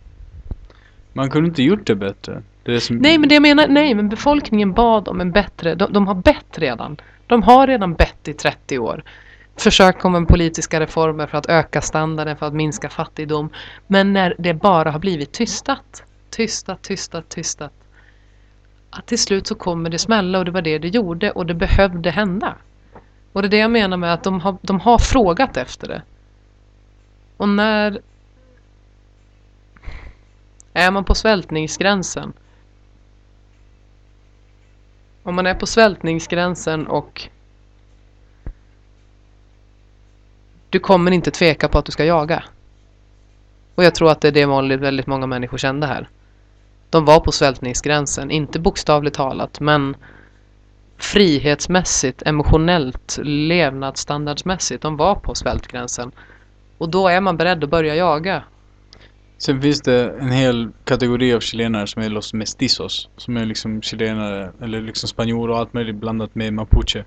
[1.13, 2.43] Man kunde inte gjort det bättre.
[2.63, 2.97] Det som...
[2.97, 5.75] Nej, men det jag menar, nej, men befolkningen bad om en bättre.
[5.75, 6.97] De, de har bett redan.
[7.27, 9.05] De har redan bett i 30 år.
[9.57, 13.51] Försökt komma med politiska reformer för att öka standarden, för att minska fattigdom.
[13.87, 17.73] Men när det bara har blivit tystat, tystat, tystat, tystat.
[18.91, 21.55] Att till slut så kommer det smälla och det var det det gjorde och det
[21.55, 22.55] behövde hända.
[23.33, 26.03] Och det är det jag menar med att de har, de har frågat efter det.
[27.37, 28.01] Och när
[30.73, 32.33] är man på svältningsgränsen
[35.23, 37.29] om man är på svältningsgränsen och
[40.71, 42.45] du kommer inte tveka på att du ska jaga.
[43.75, 46.09] Och jag tror att det är det vanligt väldigt många människor kände här.
[46.91, 49.97] De var på svältningsgränsen, inte bokstavligt talat, men
[50.97, 54.83] frihetsmässigt, emotionellt, levnadsstandardsmässigt.
[54.83, 56.13] De var på svältgränsen.
[56.79, 58.43] Och då är man beredd att börja jaga.
[59.41, 63.09] Sen finns det en hel kategori av chilenare som är los mestizos.
[63.17, 67.05] Som är liksom chilenare, eller liksom spanjorer och allt möjligt blandat med mapuche.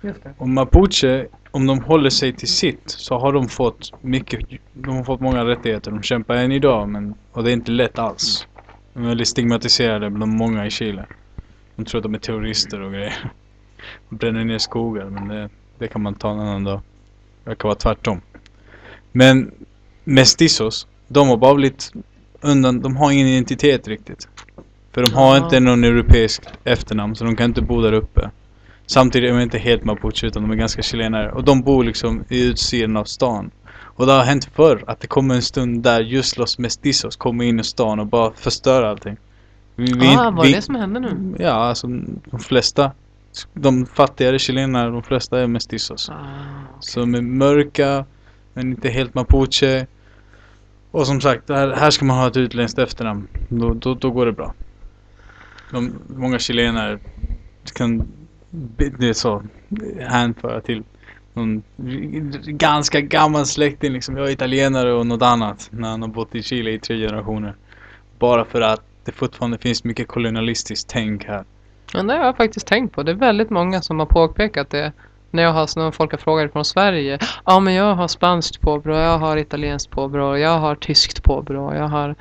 [0.00, 0.34] Just det.
[0.38, 4.40] Och mapuche, om de håller sig till sitt så har de fått mycket,
[4.72, 5.90] de har fått många rättigheter.
[5.90, 8.46] De kämpar än idag men, och det är inte lätt alls.
[8.92, 11.06] De är väldigt stigmatiserade bland många i Chile.
[11.76, 13.32] De tror att de är terrorister och grejer.
[14.08, 15.48] De bränner ner skogar men det,
[15.78, 16.80] det kan man ta en annan dag.
[17.44, 18.20] Det kan vara tvärtom.
[19.12, 19.52] Men
[20.04, 21.92] mestizos de har bara blivit
[22.40, 24.28] undan, de har ingen identitet riktigt.
[24.92, 28.30] För de har inte någon europeisk efternamn så de kan inte bo där uppe.
[28.86, 31.32] Samtidigt är de inte helt mapuche utan de är ganska chilenare.
[31.32, 33.50] Och de bor liksom i utsidan av stan.
[33.96, 37.44] Och det har hänt förr att det kommer en stund där just Los Mestizos kommer
[37.44, 39.16] in i stan och bara förstör allting.
[39.74, 41.36] Vi, vi, ah, vad är det som händer nu?
[41.38, 41.86] Ja, alltså
[42.30, 42.92] de flesta.
[43.52, 46.08] De fattigare chilenare, de flesta är mestizos.
[46.08, 46.24] Ah, okay.
[46.80, 48.04] Som är mörka,
[48.54, 49.86] men inte helt mapuche.
[50.96, 53.28] Och som sagt, här, här ska man ha ett utländskt efternamn.
[53.48, 54.54] Då, då, då går det bra.
[55.70, 56.98] De, många chilenare
[57.74, 58.08] kan
[58.98, 59.42] det är så
[60.00, 60.82] hänföra till
[61.34, 61.62] någon
[62.46, 64.16] ganska gammal släkting liksom.
[64.16, 67.56] Jag är italienare och något annat när han har bott i Chile i tre generationer.
[68.18, 71.44] Bara för att det fortfarande finns mycket kolonialistiskt tänk här.
[71.92, 73.02] Ja, det har jag faktiskt tänkt på.
[73.02, 74.92] Det är väldigt många som har påpekat det
[75.30, 77.18] när jag har, när folk har frågat från Sverige.
[77.44, 81.88] Ja, men jag har spanskt påbrå, jag har italienskt påbrå, jag har tyskt påbrå, jag
[81.88, 82.14] har...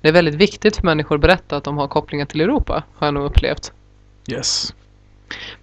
[0.00, 3.06] Det är väldigt viktigt för människor att berätta att de har kopplingar till Europa, har
[3.06, 3.72] jag nog upplevt.
[4.30, 4.74] Yes.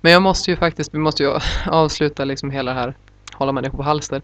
[0.01, 1.31] Men jag måste ju faktiskt, vi måste ju
[1.65, 2.95] avsluta liksom hela det här,
[3.33, 4.21] hålla människor på halster.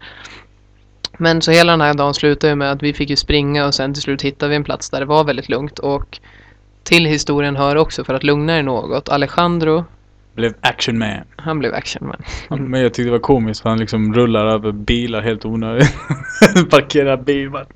[1.18, 3.94] Men så hela den här dagen slutade med att vi fick ju springa och sen
[3.94, 6.20] till slut hittade vi en plats där det var väldigt lugnt och
[6.82, 9.08] till historien hör också för att lugna er något.
[9.08, 9.84] Alejandro
[10.40, 11.24] blev action man.
[11.36, 12.12] Han blev action
[12.48, 12.70] man.
[12.70, 15.94] men jag tyckte det var komiskt för han liksom rullar över bilar helt onödigt.
[16.70, 17.66] Parkerar bil bara.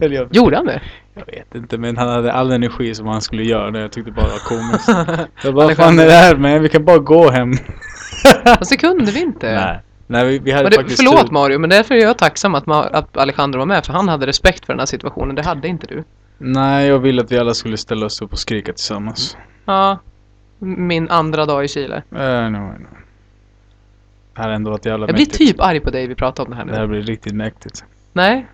[0.00, 0.80] Eller jag, Gjorde han det?
[1.14, 3.80] Jag vet inte men han hade all energi som han skulle göra.
[3.80, 4.88] Jag tyckte bara det var komiskt.
[5.44, 7.52] jag bara, vad fan är det här men Vi kan bara gå hem.
[8.44, 9.54] Fast det kunde vi inte.
[9.54, 9.80] Nej.
[10.10, 11.32] Nej, vi, vi hade det, faktiskt Förlåt tur.
[11.32, 13.86] Mario, men därför är jag tacksam att, att Alejandro var med.
[13.86, 15.34] För han hade respekt för den här situationen.
[15.34, 16.04] Det hade inte du.
[16.38, 19.36] Nej, jag ville att vi alla skulle ställa oss upp och skrika tillsammans.
[19.64, 19.98] Ja,
[20.58, 22.02] min andra dag i Chile.
[22.12, 22.86] Uh, no, no.
[24.34, 26.50] Det här är ändå ett jävla Jag blir typ arg på dig vi pratar om
[26.50, 26.72] det här nu.
[26.72, 27.84] Det här blir riktigt mäktigt.
[28.12, 28.46] Nej,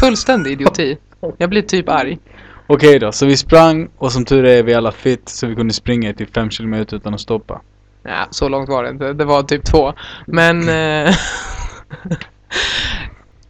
[0.00, 0.98] fullständig idioti.
[1.38, 2.18] Jag blir typ arg.
[2.66, 5.74] Okej då, så vi sprang och som tur är vi alla fit så vi kunde
[5.74, 7.60] springa till 5 km utan att stoppa.
[8.02, 9.12] Ja, så långt var det inte.
[9.12, 9.92] Det var typ två.
[10.26, 10.68] Men...
[10.68, 11.14] Eh,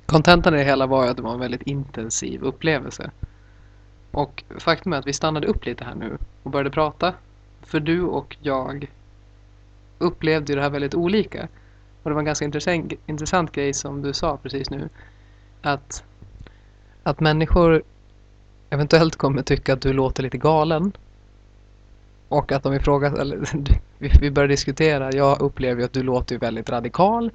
[0.06, 3.10] kontentan i det hela var ju att det var en väldigt intensiv upplevelse.
[4.10, 7.14] Och faktum är att vi stannade upp lite här nu och började prata
[7.70, 8.90] för du och jag
[9.98, 11.48] upplevde det här väldigt olika.
[12.02, 14.88] Och det var en ganska intressant, intressant grej som du sa precis nu.
[15.62, 16.04] Att,
[17.02, 17.82] att människor
[18.70, 20.92] eventuellt kommer tycka att du låter lite galen.
[22.28, 23.40] Och att de ifrågasätter, eller
[24.20, 25.12] vi, börjar diskutera.
[25.12, 27.30] Jag upplever ju att du låter väldigt radikal.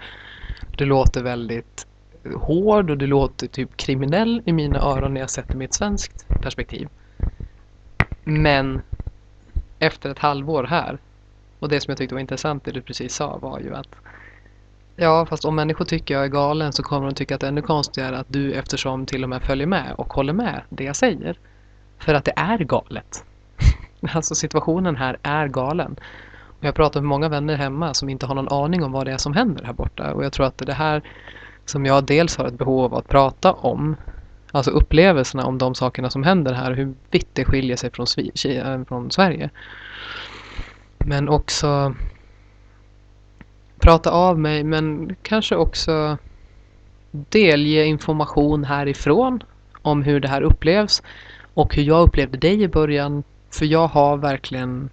[0.77, 1.87] Du låter väldigt
[2.35, 5.73] hård och du låter typ kriminell i mina öron när jag sätter mig i ett
[5.73, 6.87] svenskt perspektiv.
[8.23, 8.81] Men
[9.85, 10.97] efter ett halvår här
[11.59, 13.95] och det som jag tyckte var intressant det du precis sa var ju att
[14.97, 17.51] Ja, fast om människor tycker jag är galen så kommer de tycka att det är
[17.51, 20.95] ännu konstigare att du eftersom till och med följer med och håller med det jag
[20.95, 21.39] säger.
[21.99, 23.25] För att det är galet.
[24.13, 25.95] Alltså situationen här är galen.
[26.59, 29.11] Och jag pratar med många vänner hemma som inte har någon aning om vad det
[29.11, 30.13] är som händer här borta.
[30.13, 31.01] Och jag tror att det är det här
[31.65, 33.95] som jag dels har ett behov av att prata om.
[34.55, 36.71] Alltså upplevelserna om de sakerna som händer här.
[36.71, 39.49] Hur vitt det skiljer sig från, Svi- eh, från Sverige.
[40.97, 41.95] Men också
[43.79, 46.17] prata av mig men kanske också
[47.11, 49.43] delge information härifrån
[49.81, 51.03] om hur det här upplevs
[51.53, 53.23] och hur jag upplevde dig i början.
[53.49, 54.89] För jag har verkligen...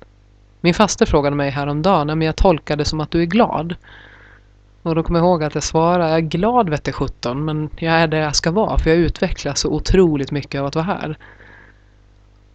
[0.60, 3.74] Min faste frågade mig häromdagen, men jag tolkar det som att du är glad.
[4.82, 7.94] Och då kommer jag ihåg att jag svarade, jag är glad vette 17 men jag
[7.94, 11.18] är där jag ska vara för jag utvecklas så otroligt mycket av att vara här.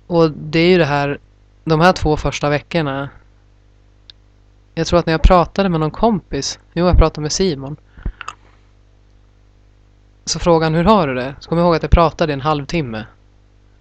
[0.08, 1.20] Och det är ju det här,
[1.64, 3.10] de här två första veckorna
[4.78, 7.76] jag tror att när jag pratade med någon kompis, jo jag pratade med Simon.
[10.26, 11.36] Så frågade han hur har du det?
[11.40, 13.06] Så kommer jag ihåg att jag pratade i en halvtimme.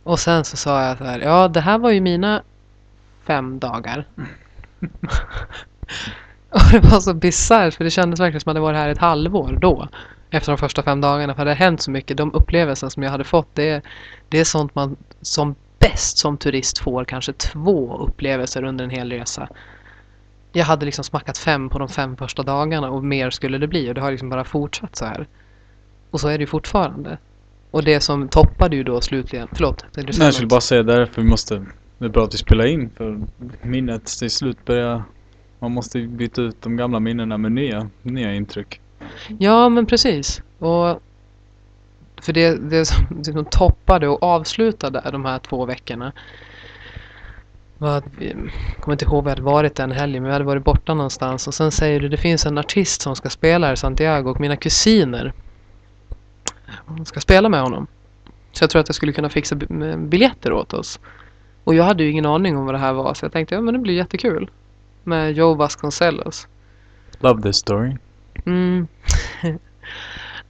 [0.02, 2.42] Och sen så sa jag så här, ja det här var ju mina
[3.24, 4.06] fem dagar.
[6.50, 8.98] och det var så bisarrt för det kändes verkligen som att jag varit här ett
[8.98, 9.88] halvår då.
[10.30, 11.34] Efter de första fem dagarna.
[11.34, 12.16] För det hade hänt så mycket.
[12.16, 13.84] De upplevelser som jag hade fått det,
[14.28, 19.12] det är sånt man som bäst som turist får kanske två upplevelser under en hel
[19.12, 19.48] resa
[20.56, 23.90] jag hade liksom smackat fem på de fem första dagarna och mer skulle det bli
[23.90, 25.26] och det har liksom bara fortsatt så här.
[26.10, 27.18] Och så är det ju fortfarande.
[27.70, 29.84] Och det som toppade ju då slutligen, förlåt.
[29.96, 31.66] Nej, jag skulle bara säga därför vi måste,
[31.98, 33.20] det är bra att vi spelar in för
[33.62, 35.02] minnet till slut börjar,
[35.58, 38.80] man måste byta ut de gamla minnena med nya, nya intryck.
[39.38, 40.42] Ja men precis.
[40.58, 41.02] Och
[42.20, 46.12] för det, det som, toppade och avslutade de här två veckorna
[47.78, 48.02] jag
[48.80, 51.46] kommer inte ihåg var vi hade varit den helgen, men vi hade varit borta någonstans.
[51.48, 54.40] Och sen säger du, det finns en artist som ska spela här i Santiago och
[54.40, 55.32] mina kusiner
[57.04, 57.86] ska spela med honom.
[58.52, 59.56] Så jag tror att jag skulle kunna fixa
[59.96, 61.00] biljetter åt oss.
[61.64, 63.60] Och jag hade ju ingen aning om vad det här var, så jag tänkte, ja
[63.60, 64.50] men det blir jättekul.
[65.06, 66.48] Med Joe Vasconcelos.
[67.18, 67.96] Love this story.
[68.46, 68.86] Mm.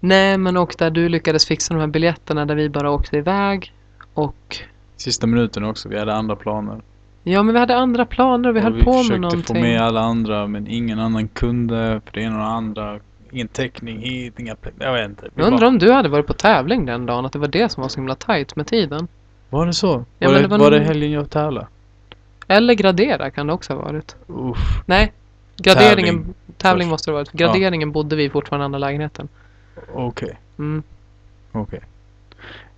[0.00, 3.72] Nej, men och där du lyckades fixa de här biljetterna där vi bara åkte iväg.
[4.14, 4.57] Och...
[4.96, 6.82] Sista minuten också, vi hade andra planer.
[7.22, 9.20] Ja, men vi hade andra planer och vi och höll vi på med någonting.
[9.20, 12.46] Vi försökte få med alla andra, men ingen annan kunde för det ena och det
[12.46, 13.00] andra.
[13.30, 15.28] Ingen täckning hit, inga Jag vet inte.
[15.34, 15.68] Jag undrar bara...
[15.68, 18.00] om du hade varit på tävling den dagen, att det var det som var så
[18.00, 19.09] himla tight med tiden.
[19.50, 20.04] Var det så?
[20.18, 21.66] Ja, var, det, det var, var det helgen jag tävlade?
[22.49, 24.16] Eller gradera kan det också ha varit.
[24.26, 24.82] Uff.
[24.86, 25.12] Nej,
[25.57, 27.32] graderingen, tävling, tävling måste det ha varit.
[27.32, 27.92] Graderingen ja.
[27.92, 29.28] bodde vi fortfarande i andra lägenheten.
[29.76, 30.05] Okej.
[30.05, 30.34] Okay.
[30.59, 30.82] Mm.
[31.53, 31.80] Okej.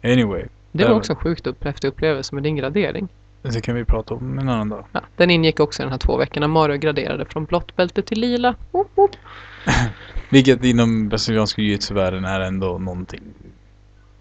[0.01, 0.13] Okay.
[0.13, 0.45] Anyway.
[0.73, 3.09] Det var också sjukt upp, efter upplevelse med din gradering.
[3.43, 4.85] Det kan vi prata om en annan dag.
[4.93, 6.49] Ja, den ingick också i de här två veckorna.
[6.49, 8.55] Mario graderade från blått bälte till lila.
[8.73, 9.11] Oh, oh.
[10.31, 13.21] Vilket inom brasilianska jiu-jitsu-världen är ändå någonting.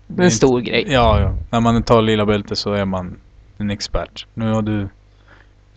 [0.08, 0.86] Det är en stor grej.
[0.88, 1.36] Ja, ja.
[1.50, 3.16] När man tar lila bälte så är man
[3.58, 4.26] en expert.
[4.34, 4.90] Nu har du...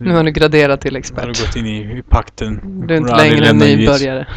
[0.01, 1.23] Nu har du graderat till expert.
[1.23, 2.83] Nu har du gått in i, i pakten.
[2.87, 4.27] Du är inte längre en nybörjare.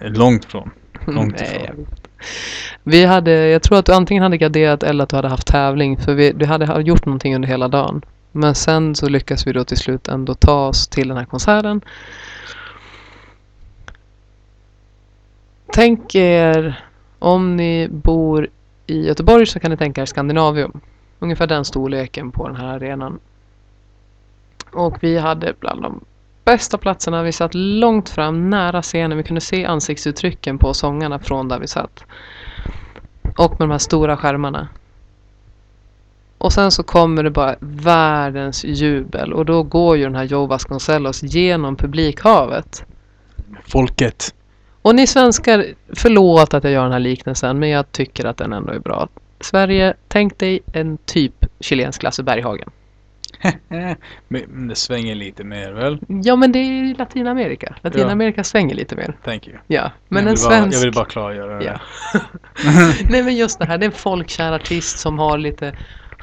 [0.00, 0.70] Långt från.
[1.06, 1.86] Långt Nej, ifrån.
[2.82, 5.96] Vi hade, jag tror att du antingen hade graderat eller att du hade haft tävling.
[5.96, 8.02] För vi, du hade gjort någonting under hela dagen.
[8.32, 11.80] Men sen så lyckas vi då till slut ändå ta oss till den här konserten.
[15.72, 16.84] Tänk er
[17.18, 18.48] om ni bor
[18.86, 20.80] i Göteborg så kan ni tänka er Skandinavium.
[21.18, 23.18] Ungefär den storleken på den här arenan.
[24.74, 26.04] Och vi hade bland de
[26.44, 27.22] bästa platserna.
[27.22, 29.18] Vi satt långt fram, nära scenen.
[29.18, 32.04] Vi kunde se ansiktsuttrycken på sångarna från där vi satt.
[33.38, 34.68] Och med de här stora skärmarna.
[36.38, 40.46] Och sen så kommer det bara världens jubel och då går ju den här Joe
[40.46, 42.84] Vasconcelos genom publikhavet.
[43.66, 44.34] Folket.
[44.82, 48.52] Och ni svenskar, förlåt att jag gör den här liknelsen men jag tycker att den
[48.52, 49.08] ändå är bra.
[49.40, 52.70] Sverige, tänk dig en typ chilensk Lasse Berghagen.
[54.28, 55.98] men det svänger lite mer väl?
[56.08, 57.76] Ja men det är Latinamerika.
[57.80, 58.44] Latinamerika ja.
[58.44, 59.16] svänger lite mer.
[59.24, 59.56] Thank you.
[59.66, 60.68] Ja, men en svensk...
[60.68, 61.64] Bara, jag vill bara klargöra det.
[61.64, 61.80] Ja.
[63.08, 65.74] Nej men just det här, det är en folkkär artist som har lite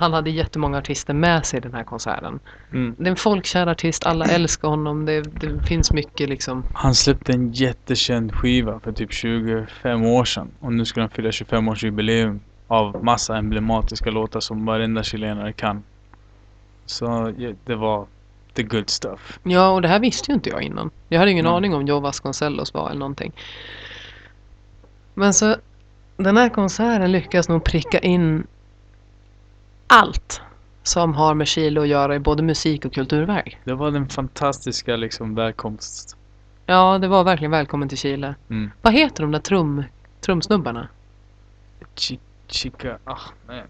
[0.02, 2.40] han hade jättemånga artister med sig i den här konserten.
[2.74, 2.96] Mm.
[2.98, 6.64] Det är en folkkär artist, alla älskar honom, det, det, finns mycket liksom.
[6.74, 11.32] Han släppte en jättekänd skiva för typ 25 år sedan och nu ska han fylla
[11.32, 15.84] 25 års jubileum av massa emblematiska låtar som varenda chilenare kan.
[16.92, 17.34] Så
[17.66, 18.06] det var
[18.54, 19.40] the good stuff.
[19.44, 20.92] Ja, och det här visste ju inte jag innan.
[21.10, 21.56] Jag hade ingen Mm.
[21.56, 23.32] aning om Joe Vasconcellos var eller någonting.
[25.14, 25.56] Men så
[26.18, 28.48] den här konserten lyckas nog pricka in
[29.88, 30.42] allt
[30.84, 33.60] som har med Chile att göra i både musik och kulturväg.
[33.64, 36.18] Det var den fantastiska liksom välkomst.
[36.66, 38.36] Ja, det var verkligen välkommen till Chile.
[38.50, 38.72] Mm.
[38.82, 39.84] Vad heter de där trum,
[40.22, 40.88] trumsnubbarna?
[41.96, 43.64] Chi- Chica, ah nej.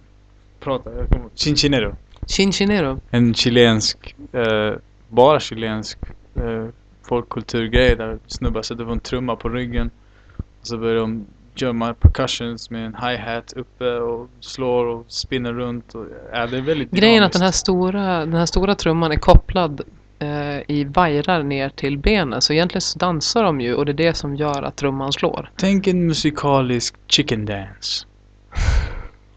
[0.60, 1.96] Prata, jag kommer Cincinnero.
[2.32, 3.00] Chinchinero.
[3.10, 4.74] En chilensk, eh,
[5.10, 5.98] bara chilensk
[6.36, 6.68] eh,
[7.04, 9.90] folkkulturgrej där snubbar sätter på en trumma på ryggen.
[10.38, 11.26] Och så börjar de
[11.56, 15.96] göra percussions med en hi-hat uppe och slår och spinner runt.
[15.96, 19.12] Och, ja, det är väldigt Grejen är att den här stora, den här stora trumman
[19.12, 19.82] är kopplad
[20.20, 22.42] eh, i vajrar ner till benen.
[22.42, 25.52] Så egentligen så dansar de ju och det är det som gör att trumman slår.
[25.56, 28.06] Tänk en musikalisk chicken dance.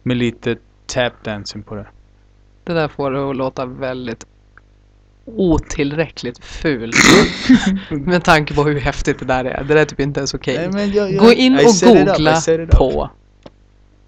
[0.03, 1.87] Med lite tap dancing på det.
[2.65, 4.27] Det där får det att låta väldigt
[5.27, 6.97] otillräckligt fult.
[7.91, 9.65] Med tanke på hur häftigt det där är.
[9.65, 10.55] Det där är typ inte ens okej.
[10.95, 12.41] Jag- Gå in och googla
[12.71, 13.11] på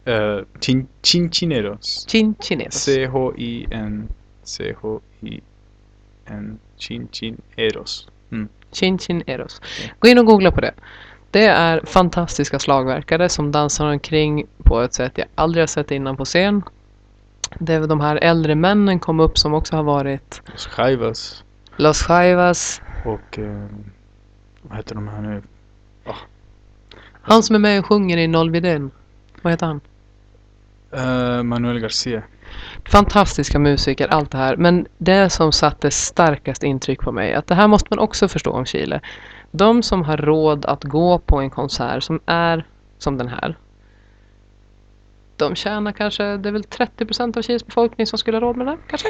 [0.09, 2.07] Uh, chin, Chinchineros.
[2.11, 2.75] Chinchineros.
[2.75, 4.09] C-H-I-N
[4.43, 8.09] C-H-I-N Chinchineros.
[8.33, 8.49] Mm.
[8.73, 9.61] Chinchineros.
[9.99, 10.75] Gå in och googla på det.
[11.31, 16.17] Det är fantastiska slagverkare som dansar omkring på ett sätt jag aldrig har sett innan
[16.17, 16.63] på scen.
[17.59, 21.45] Det väl de här äldre männen kom upp som också har varit Los Jaivas
[21.77, 22.83] Los Jaivas.
[23.05, 23.67] och eh,
[24.63, 25.43] vad heter de här nu?
[27.23, 28.91] Han som är med och sjunger i Nollvidén.
[29.43, 29.81] Vad heter han?
[30.93, 32.23] Eh, Manuel Garcia.
[32.89, 34.57] fantastiska musiker, allt det här.
[34.57, 38.51] Men det som satte starkast intryck på mig, att det här måste man också förstå
[38.51, 39.01] om Chile.
[39.51, 42.65] De som har råd att gå på en konsert som är
[42.99, 43.57] som den här.
[45.37, 48.67] De tjänar kanske, det är väl 30% av Chiles befolkning som skulle ha råd med
[48.67, 49.09] det kanske?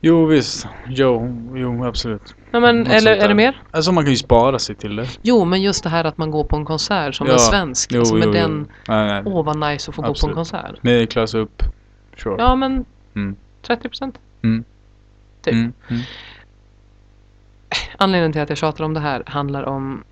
[0.00, 2.34] Jo visst, jo, jo absolut.
[2.50, 3.62] Ja, men, eller är det mer?
[3.70, 5.06] Alltså man kan ju spara sig till det.
[5.22, 7.92] Jo, men just det här att man går på en konsert som Ja, en svensk.
[7.92, 8.74] Jo, alltså med jo, den, jo.
[8.88, 9.22] Nej, nej.
[9.26, 10.34] åh vad nice att få gå på en Absolut.
[10.34, 10.82] konsert.
[10.82, 11.62] Medelklass upp.
[12.16, 12.36] Sure.
[12.38, 13.36] Ja, men Mm.
[13.66, 14.14] 30%.
[14.42, 14.64] Mm.
[15.42, 15.52] Typ.
[15.54, 15.72] Mm.
[15.90, 16.02] Mm.
[17.96, 20.04] Anledningen till att jag tjatar om det här handlar om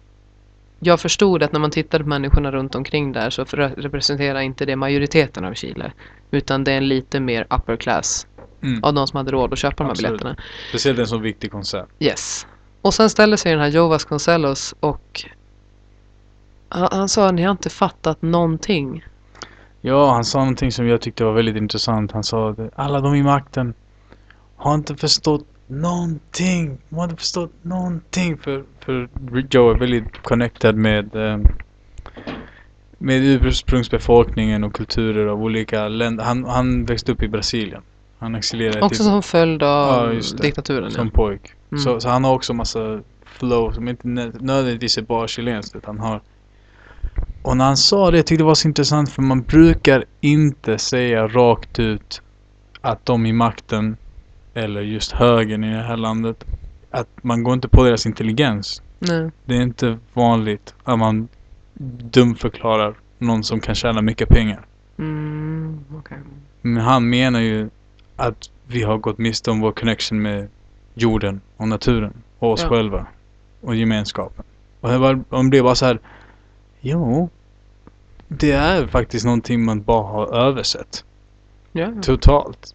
[0.81, 4.77] jag förstod att när man tittar på människorna runt omkring där så representerar inte det
[4.77, 5.93] majoriteten av Chile.
[6.31, 8.27] Utan det är en lite mer upper class
[8.63, 8.85] Mm.
[8.85, 10.37] av de som hade råd att köpa de här biljetterna.
[10.69, 11.89] Speciellt en så viktig konsert.
[11.99, 12.47] Yes.
[12.83, 15.25] Och sen ställer sig den här Joe Vasconcelos och
[16.69, 19.05] han, han sa ni har inte fattat någonting.
[19.81, 22.13] Ja, han sa någonting som jag tyckte var väldigt intressant.
[22.13, 23.75] Han sa att alla de i makten
[24.57, 26.79] har inte förstått någonting.
[26.89, 28.39] De har inte förstått någonting.
[28.39, 29.09] För, för
[29.51, 31.39] Joe är väldigt connected med eh,
[32.99, 36.25] med ursprungsbefolkningen och kulturer av olika länder.
[36.25, 37.83] Han, han växte upp i Brasilien.
[38.19, 40.91] Han exilerade Också till, som följd av Ja, diktaturen.
[40.91, 41.13] som Ja.
[41.15, 41.41] pojk.
[41.73, 41.81] Mm.
[41.83, 45.99] Så, så han har också massa flow som inte nö- nödvändigtvis är bara chilenskt utan
[45.99, 46.21] har
[47.43, 50.79] och när han sa det, jag tyckte det var så intressant för man brukar inte
[50.79, 52.23] säga rakt ut
[52.81, 53.97] att de i makten
[54.55, 56.45] eller just högern i det här landet
[56.91, 58.83] att man går inte på deras intelligens.
[58.99, 59.31] Nej.
[59.45, 61.29] Det är inte vanligt att man
[62.11, 64.67] dumförklarar någon som kan tjäna mycket pengar.
[64.99, 66.19] Mm, okej.
[66.63, 67.71] Men han menar ju
[68.17, 70.49] att vi har gått miste om vår connection med
[70.95, 72.69] jorden och naturen och oss Ja.
[72.69, 73.07] själva
[73.61, 74.45] och gemenskapen.
[74.81, 76.01] Och det var, man blev bara så här.
[76.81, 77.29] Jo,
[78.29, 81.05] det är faktiskt någonting man bara har översett
[81.73, 81.93] Ja.
[82.03, 82.75] totalt.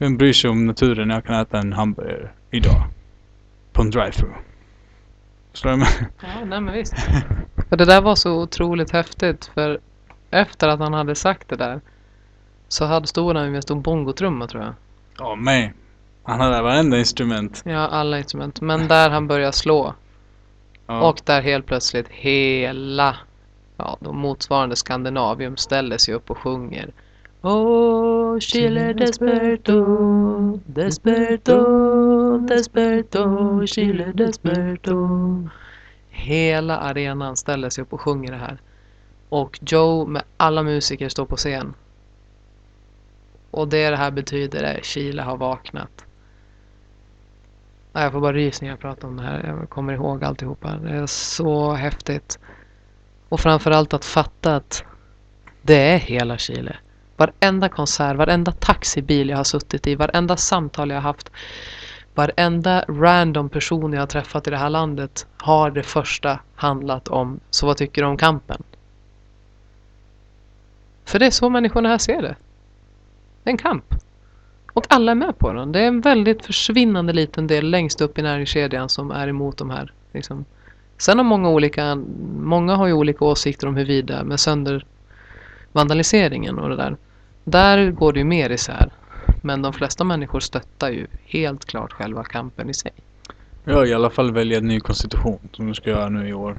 [0.00, 2.84] Vem bryr sig om naturen när jag kan äta en hamburgare idag?
[3.72, 4.28] På en drive-thru.
[5.50, 5.76] Förstår du?
[5.76, 5.88] mig?
[6.22, 6.94] Ja, nej men visst.
[7.68, 9.80] För det där var så otroligt häftigt för
[10.30, 11.80] efter att han hade sagt det där
[12.68, 14.74] så hade stod han med en stor bongotrumma tror jag.
[15.18, 15.70] Ja, men.
[16.22, 17.62] Han hade varenda instrument.
[17.64, 18.60] Ja, alla instrument.
[18.60, 19.94] Men där han började slå
[20.86, 21.08] Ja.
[21.08, 23.16] och där helt plötsligt hela
[23.76, 26.90] ja, de motsvarande Skandinavium ställer sig upp och sjunger.
[27.42, 35.48] Oh, Chile desperto, desperto, desperto, Chile desperto.
[36.08, 38.60] Hela arenan ställer sig upp och sjunger det här.
[39.28, 41.74] Och Joe med alla musiker står på scen.
[43.50, 46.04] Och det det här betyder är Chile har vaknat.
[47.92, 49.46] Jag får bara rysningar när jag pratar om det här.
[49.46, 50.76] Jag kommer ihåg alltihopa.
[50.76, 52.38] Det är så häftigt.
[53.28, 54.84] Och framförallt att fatta att
[55.62, 56.76] det är hela Chile.
[57.20, 61.30] Varenda konsert, varenda taxibil jag har suttit i, varenda samtal jag har haft,
[62.14, 67.40] varenda random person jag har träffat i det här landet har det första handlat om
[67.50, 68.62] så vad tycker du om kampen?
[71.04, 72.36] För det är så människorna här ser det.
[73.42, 73.94] Det är en kamp.
[74.72, 75.72] Och alla är med på den.
[75.72, 79.70] Det är en väldigt försvinnande liten del längst upp i näringskedjan som är emot de
[79.70, 79.92] här.
[80.12, 80.44] Liksom.
[80.98, 81.94] Sen har många olika,
[82.36, 84.86] många har ju olika åsikter om huruvida med sönder
[85.72, 86.96] vandaliseringen och det där.
[87.44, 88.90] Där går det ju mer isär.
[89.42, 92.92] Men de flesta människor stöttar ju helt klart själva kampen i sig.
[93.64, 96.56] Ja, i alla fall välja en ny konstitution som du ska göra nu i år.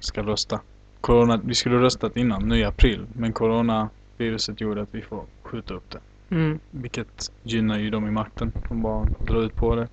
[0.00, 0.60] Ska rösta.
[1.00, 3.06] Corona, vi skulle röstat innan, nu i april.
[3.12, 6.00] Men coronaviruset gjorde att vi får skjuta upp det.
[6.34, 6.58] Mm.
[6.70, 9.88] Vilket gynnar ju de i makten som bara drar ut på det.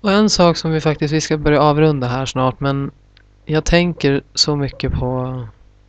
[0.00, 2.90] Och en sak som vi faktiskt, vi ska börja avrunda här snart men
[3.44, 5.42] jag tänker så mycket på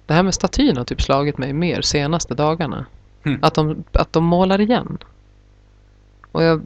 [0.05, 2.85] det här med statyerna har typ slagit mig mer senaste dagarna.
[3.25, 3.39] Mm.
[3.41, 4.97] Att, de, att de målar igen.
[6.31, 6.61] Och jag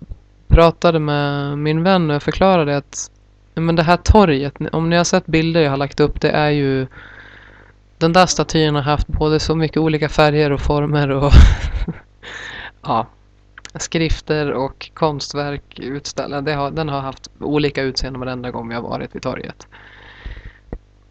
[0.47, 3.11] pratade med min vän och jag förklarade att
[3.55, 6.49] men det här torget, om ni har sett bilder jag har lagt upp, det är
[6.49, 6.87] ju
[7.97, 11.31] den där statyn har haft både så mycket olika färger och former och
[12.81, 13.07] ja,
[13.75, 16.41] skrifter och konstverk utställda.
[16.41, 19.67] Det har, den har haft olika utseenden varenda gång vi har varit vid torget.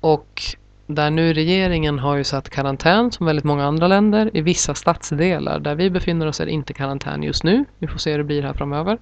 [0.01, 0.43] Och
[0.87, 5.61] där nu regeringen har ju satt karantän som väldigt många andra länder i vissa stadsdelar.
[5.61, 7.65] Där vi befinner oss är det inte karantän just nu.
[7.79, 8.99] Vi får se hur det blir här framöver.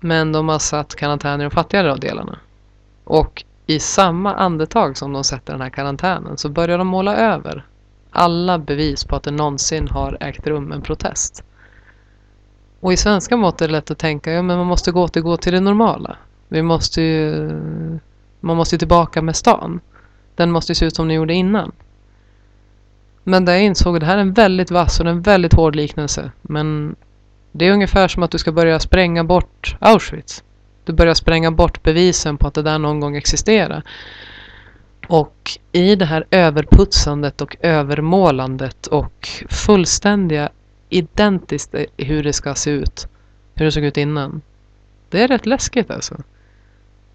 [0.00, 2.38] Men de har satt karantän i de fattigare delarna.
[3.04, 7.66] Och i samma andetag som de sätter den här karantänen så börjar de måla över
[8.10, 11.44] alla bevis på att det någonsin har ägt rum en protest.
[12.80, 15.36] Och i svenska mått är det lätt att tänka, ja men man måste gå återgå
[15.36, 16.16] till det normala.
[16.48, 17.50] Vi måste ju,
[18.40, 19.80] man måste ju tillbaka med stan.
[20.40, 21.72] Den måste ju se ut som den gjorde innan.
[23.24, 25.76] Men där jag insåg att det här är en väldigt vass och en väldigt hård
[25.76, 26.30] liknelse.
[26.42, 26.96] Men
[27.52, 30.44] det är ungefär som att du ska börja spränga bort Auschwitz.
[30.84, 33.82] Du börjar spränga bort bevisen på att det där någon gång existerar.
[35.08, 40.50] Och i det här överputsandet och övermålandet och fullständiga
[40.88, 43.08] identiskt hur det ska se ut.
[43.54, 44.42] Hur det såg ut innan.
[45.08, 46.16] Det är rätt läskigt alltså.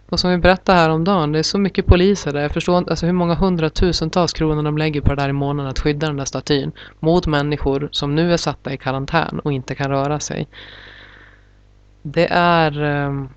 [0.09, 2.41] Och som vi berättade här om dagen, det är så mycket poliser där.
[2.41, 5.69] Jag förstår inte alltså hur många hundratusentals kronor de lägger på det där i månaden
[5.69, 9.75] att skydda den där statyn mot människor som nu är satta i karantän och inte
[9.75, 10.47] kan röra sig.
[12.01, 12.81] Det är...
[12.81, 13.29] Um,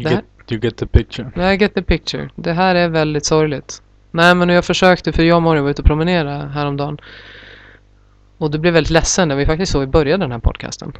[0.00, 1.52] You, get, you get the picture.
[1.52, 2.30] I get the picture.
[2.34, 3.82] Det här är väldigt sorgligt.
[4.10, 6.98] Nej men jag försökte, för jag och Mario var ute och promenera häromdagen.
[8.38, 10.92] Och du blev väldigt ledsen när vi faktiskt så vi började den här podcasten.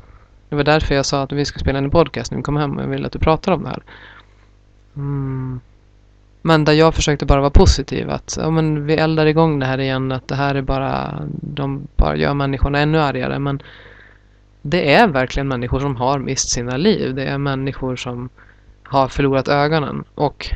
[0.49, 2.77] Det var därför jag sa att vi ska spela en podcast när vi kommer hem
[2.77, 3.83] och jag vill att du pratar om det här.
[4.99, 5.61] Mm.
[6.43, 9.79] Men där jag försökte bara vara positiv att ja, men vi eldar igång det här
[9.79, 13.63] igen att det här är bara de bara gör människorna ännu argare men
[14.63, 17.15] det är verkligen människor som har mist sina liv.
[17.15, 18.29] Det är människor som
[18.83, 20.51] har förlorat ögonen och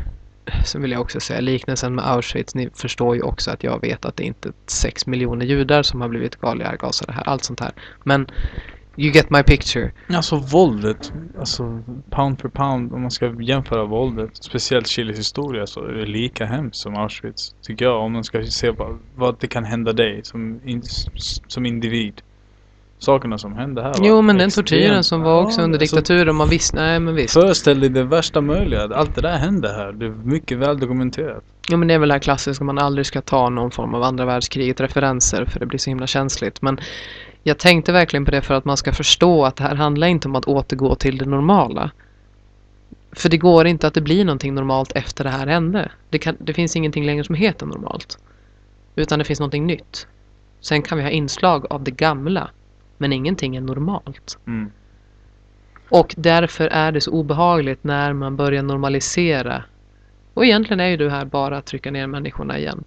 [0.65, 2.55] så vill jag också säga liknelsen med Auschwitz.
[2.55, 6.01] Ni förstår ju också att jag vet att det inte är sex miljoner judar som
[6.01, 7.29] har blivit galjärgasade här.
[7.29, 7.73] Allt sånt här.
[8.05, 8.27] Men
[8.97, 9.93] you get my picture.
[10.09, 15.85] Alltså våldet, alltså pound for pound, om man ska jämföra våldet, speciellt Chiles historia, så
[15.85, 17.55] är det lika hemskt som Auschwitz.
[17.63, 20.83] Tycker jag, om man ska se vad, vad det kan hända dig som, in,
[21.47, 22.23] som individ.
[22.99, 26.37] Sakerna som hände här Jo men den tortyren som var också Ja, under alltså, diktaturen,
[26.37, 27.35] man visste, nej men visst.
[27.35, 28.83] Föreställ dig det värsta möjliga.
[28.95, 29.93] Allt det där hände här.
[29.93, 31.45] Det är mycket väl dokumenterat.
[31.69, 34.03] Ja men det är väl det här klassiska, man aldrig ska ta någon form av
[34.03, 36.63] andra världskriget referenser för det blir så himla känsligt.
[36.63, 36.79] Men
[37.43, 40.29] jag tänkte verkligen på det för att man ska förstå att det här handlar inte
[40.29, 41.91] om att återgå till det normala.
[43.13, 45.91] För det går inte att det blir någonting normalt efter det här hände.
[46.11, 48.19] Det, kan, det finns ingenting längre som heter normalt.
[48.95, 50.07] Utan det finns någonting nytt.
[50.61, 52.51] Sen kan vi ha inslag av det gamla.
[52.99, 54.39] Men ingenting är normalt.
[54.47, 54.71] Mm.
[55.89, 59.65] Och därför är det så obehagligt när man börjar normalisera.
[60.35, 62.85] Och egentligen är ju det här bara att trycka ner människorna igen.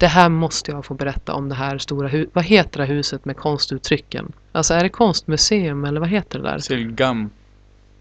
[0.00, 2.30] Det här måste jag få berätta om det här stora huset.
[2.34, 4.32] Vad heter det huset med konstuttrycken?
[4.52, 6.58] Alltså är det konstmuseum eller vad heter det där?
[6.58, 7.30] Silgam.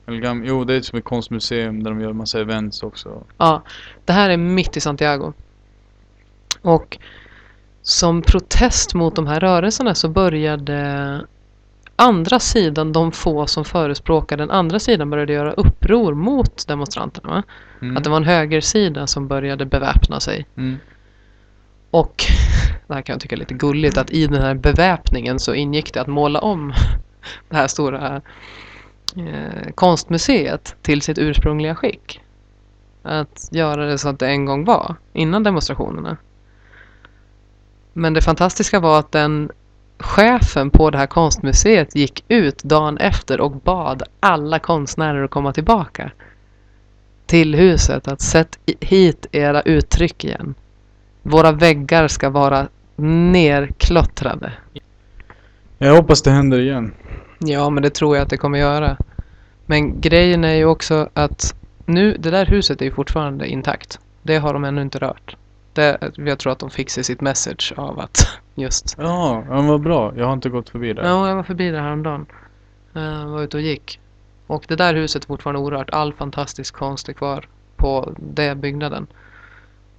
[0.08, 0.44] Eller Gam.
[0.46, 3.24] Jo, det är som ett konstmuseum där de gör massa events också.
[3.38, 3.64] Ja,
[4.06, 5.34] det här är mitt i Santiago.
[6.62, 6.98] Och
[7.82, 11.22] som protest mot de här rörelserna så började
[11.96, 17.44] andra sidan, de få som förespråkar den andra sidan började göra uppror mot demonstranterna.
[17.82, 17.98] Mm.
[17.98, 20.46] Att det var en högersida som började beväpna sig.
[20.58, 20.78] Mm.
[21.92, 22.24] Och
[22.88, 25.94] det här kan jag tycka är lite gulligt att i den här beväpningen så ingick
[25.94, 26.74] det att måla om
[27.50, 28.22] det här stora
[29.16, 32.22] eh, konstmuseet till sitt ursprungliga skick.
[33.02, 36.18] Att göra det så att det en gång var, innan demonstrationerna.
[37.94, 39.52] Men det fantastiska var att den
[40.00, 45.54] chefen på det här konstmuseet gick ut dagen efter och bad alla konstnärer att komma
[45.54, 46.12] tillbaka
[47.26, 48.08] till huset.
[48.08, 50.56] Att sätt hit era uttryck igen.
[51.30, 54.54] Våra väggar ska vara nerklottrade.
[55.78, 56.94] Jag hoppas det händer igen.
[57.40, 58.98] Ja, men det tror jag att det kommer göra.
[59.66, 64.00] Men grejen är ju också att nu, det där huset är ju fortfarande intakt.
[64.22, 65.36] Det har de ännu inte rört.
[65.74, 68.96] Det, jag tror att de fick sig sitt message av att just...
[69.00, 70.14] Ja, men vad bra.
[70.18, 71.04] Jag har inte gått förbi där.
[71.04, 72.26] Ja, jag var förbi där häromdagen.
[72.96, 74.00] Uh, var ute och gick.
[74.48, 75.90] Och det där huset är fortfarande orört.
[75.90, 79.08] All fantastisk konst är kvar på den byggnaden.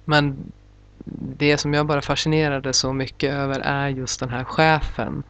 [0.05, 0.51] Men
[1.37, 5.23] det som jag bara fascinerade så mycket över är just den här chefen.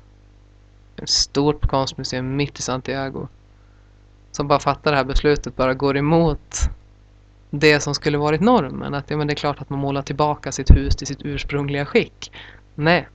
[0.97, 3.27] Ett stort konstmuseum mitt i Santiago.
[4.31, 6.55] Som bara fattar det här beslutet, bara går emot
[7.49, 8.93] det som skulle varit normen.
[8.93, 11.85] Att ja, men det är klart att man målar tillbaka sitt hus till sitt ursprungliga
[11.85, 12.31] skick.
[12.75, 13.07] Nej.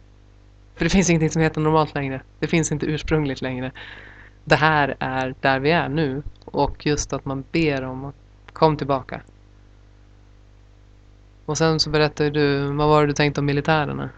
[0.75, 2.23] För det finns ingenting som heter normalt längre.
[2.39, 3.73] Det finns inte ursprungligt längre.
[4.45, 6.23] Det här är där vi är nu.
[6.45, 8.15] Och just att man ber om att
[8.53, 9.21] kom tillbaka.
[11.47, 14.09] Och sen så berättade du, vad var det du tänkte om militärerna?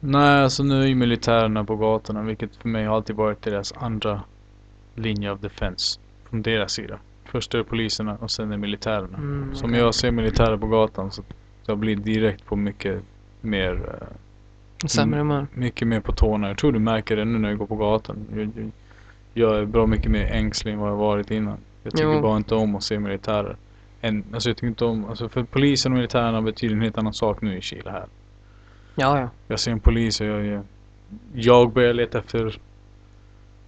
[0.00, 3.72] Nej, alltså nu är ju militärerna på gatorna, vilket för mig har alltid varit deras
[3.76, 4.20] andra
[4.94, 6.00] linje of defense.
[6.30, 6.98] Från deras sida.
[7.24, 9.18] Först är det poliserna och sen är det militärerna.
[9.18, 9.80] Mm, Så om okej.
[9.82, 11.22] jag ser militärer på gatan så
[11.66, 13.02] jag blir direkt på mycket
[13.40, 13.72] mer,
[14.82, 15.46] eh, Sämre humör.
[15.54, 16.48] mycket mer på tårna.
[16.48, 18.16] Jag tror du märker det nu när jag går på gatan.
[18.34, 18.70] Jag, jag,
[19.34, 21.58] jag är bra mycket mer ängslig än vad jag varit innan.
[21.82, 22.20] Jag tycker Jo.
[22.22, 23.56] bara inte om att se militärer.
[24.04, 27.14] En, alltså jag tycker inte om, alltså för polisen och militärerna betyder en helt annan
[27.14, 28.06] sak nu i Chile här.
[28.94, 29.28] Ja, ja.
[29.48, 30.62] Jag ser en polis och jag, jag,
[31.34, 32.58] jag börjar leta efter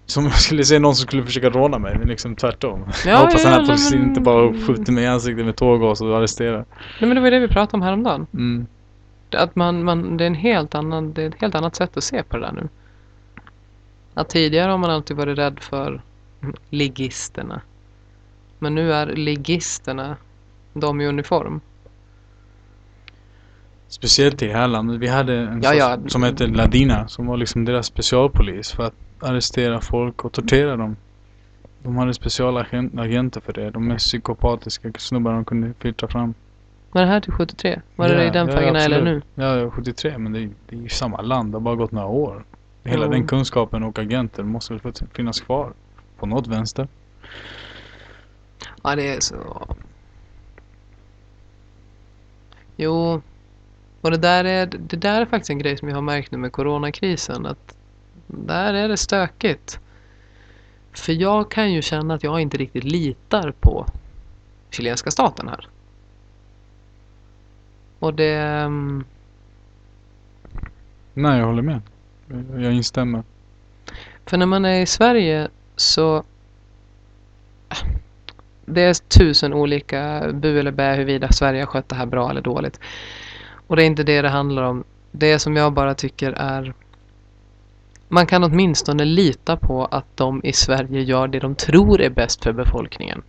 [0.06, 2.84] som jag skulle se någon som skulle försöka råna mig, men liksom tvärtom.
[3.04, 5.56] Ja, jag hoppas ja, den här polisen men- inte bara skjuter mig i ansiktet med
[5.56, 6.64] tårgas och arresterar.
[7.00, 8.26] Nej, men det var det vi pratade om häromdagen.
[8.34, 8.66] Mm.
[9.36, 12.04] Att man, man, det, är en helt annan, det är ett helt annat sätt att
[12.04, 12.68] se på det där nu.
[14.14, 16.00] Att tidigare har man alltid varit rädd för
[16.70, 17.60] ligisterna.
[18.58, 20.16] Men nu är ligisterna
[20.80, 21.60] de i uniform.
[23.88, 25.00] Speciellt i det här landet.
[25.00, 25.98] Vi hade en Ja, ja.
[26.08, 30.96] som hette Ladina, som var liksom deras specialpolis för att arrestera folk och tortera dem.
[31.82, 33.70] De hade specialagenter för det.
[33.70, 36.34] De mest psykopatiska snubbarna de kunde filtra fram.
[36.92, 37.80] Var det här till 73?
[37.96, 39.22] Var Ja, det i den ja, eller nu?
[39.34, 41.52] Ja, ja, 73, men det är, det är ju samma land.
[41.52, 42.44] Det har bara gått några år.
[42.84, 43.10] Hela Jo.
[43.12, 45.72] den kunskapen och agenter måste väl finnas kvar.
[46.18, 46.88] På något vänster.
[48.82, 49.66] Ja, det är så...
[52.76, 53.22] Jo,
[54.00, 56.38] och det där, är, det där är faktiskt en grej som jag har märkt nu
[56.38, 57.46] med coronakrisen.
[57.46, 57.76] Att
[58.26, 59.80] där är det stökigt.
[60.92, 63.86] För jag kan ju känna att jag inte riktigt litar på
[64.70, 65.68] chilenska staten här.
[67.98, 68.34] Och det...
[68.36, 69.04] mm,
[71.14, 71.80] Nej, jag håller med.
[72.26, 73.22] Jag- Jag instämmer.
[74.26, 76.24] För när man är i Sverige så...
[78.66, 82.40] Det är tusen olika bu eller bä huruvida Sverige har skött det här bra eller
[82.40, 82.80] dåligt.
[83.66, 84.84] Och det är inte det det handlar om.
[85.12, 86.74] Det som jag bara tycker är...
[88.08, 92.44] Man kan åtminstone lita på att de i Sverige gör det de tror är bäst
[92.44, 93.22] för befolkningen.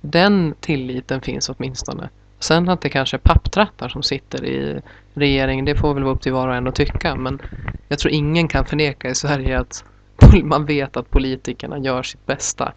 [0.00, 2.08] Den tilliten finns åtminstone.
[2.38, 4.80] Sen att det kanske är papptrattar som sitter i
[5.14, 7.16] regeringen, det får väl vara upp till var och en att tycka.
[7.16, 7.42] Men
[7.88, 9.84] jag tror ingen kan förneka i Sverige att
[10.42, 12.72] man vet att politikerna gör sitt bästa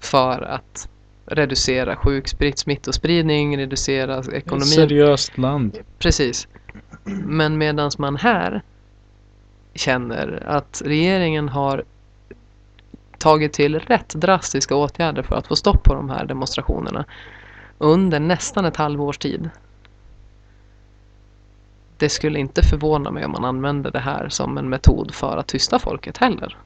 [0.00, 0.88] för att
[1.26, 4.66] reducera sjuksprit, smittospridning, reducera Ett ekonomin.
[4.66, 5.78] seriöst land.
[5.98, 6.48] Precis.
[7.24, 8.62] Men medan man här
[9.74, 11.84] känner att regeringen har
[13.18, 17.04] tagit till rätt drastiska åtgärder för att få stopp på de här demonstrationerna
[17.78, 19.50] under nästan ett halvårs tid.
[21.96, 25.46] Det skulle inte förvåna mig om man använder det här som en metod för att
[25.48, 26.56] tysta folket heller.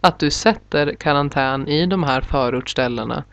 [0.00, 3.24] Att du sätter karantän i de här förortsställena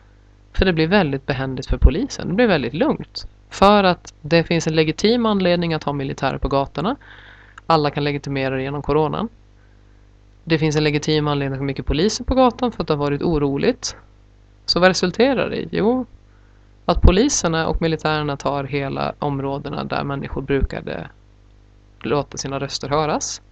[0.52, 2.28] för det blir väldigt behändigt för polisen.
[2.28, 3.26] Det blir väldigt lugnt.
[3.50, 6.96] För att det finns en legitim anledning att ha militärer på gatorna.
[7.66, 9.28] Alla kan legitimera det genom coronan.
[10.44, 12.98] Det finns en legitim anledning att ha mycket poliser på gatan för att det har
[12.98, 13.96] varit oroligt.
[14.66, 15.68] Så vad resulterar det i?
[15.72, 16.06] Jo,
[16.84, 21.08] att poliserna och militärerna tar hela områdena där människor brukade
[22.00, 23.42] låta sina röster höras.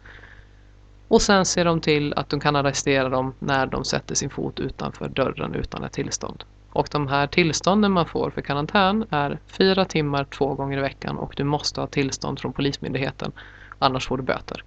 [1.09, 4.61] Och sen ser de till att de kan arrestera dem när de sätter sin fot
[4.61, 6.45] utanför dörren utan ett tillstånd.
[6.71, 11.19] Och de här tillstånden man får för karantän är fyra timmar två gånger i veckan
[11.19, 13.33] och du måste ha tillstånd från Polismyndigheten.
[13.79, 14.65] Annars får du böter.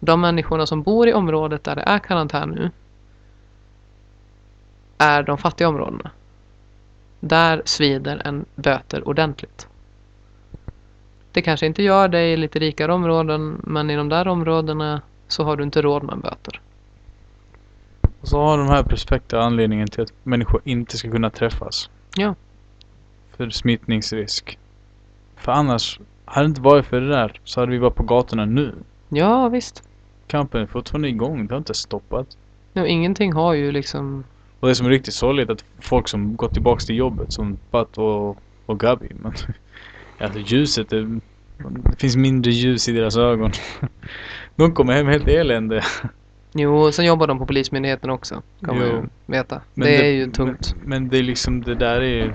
[0.00, 2.70] De människorna som bor i området där det är karantän nu
[4.98, 6.10] är de fattiga områdena.
[7.20, 9.68] Där svider en böter ordentligt.
[11.32, 15.44] Det kanske inte gör det i lite rikare områden men i de där områdena så
[15.44, 16.60] har du inte råd med böter.
[18.20, 21.90] Och så har de här perfekta anledningen till att människor inte ska kunna träffas.
[22.16, 22.34] Ja.
[23.36, 24.58] För smittningsrisk.
[25.36, 28.44] För annars, hade det inte varit för det där så hade vi varit på gatorna
[28.44, 28.74] nu.
[29.08, 29.88] Ja visst.
[30.26, 31.46] kampen är fortfarande igång.
[31.46, 32.36] Det har inte stoppat.
[32.72, 34.24] Ja, ingenting har ju liksom...
[34.60, 37.58] Och det som är riktigt sorgligt är att folk som gått tillbaks till jobbet som
[37.70, 39.08] Pat och, och Gabi.
[39.22, 39.32] Men,
[40.18, 41.20] alltså ljuset, det,
[41.58, 43.52] det finns mindre ljus i deras ögon.
[44.56, 45.82] De kommer hem helt eländiga.
[46.54, 48.42] Jo, sen jobbar de på Polismyndigheten också.
[48.64, 48.92] Kan man Jo.
[48.92, 49.60] ju veta.
[49.74, 50.74] Men det, är ju tungt.
[50.80, 52.32] Men, men det är liksom, det där är ju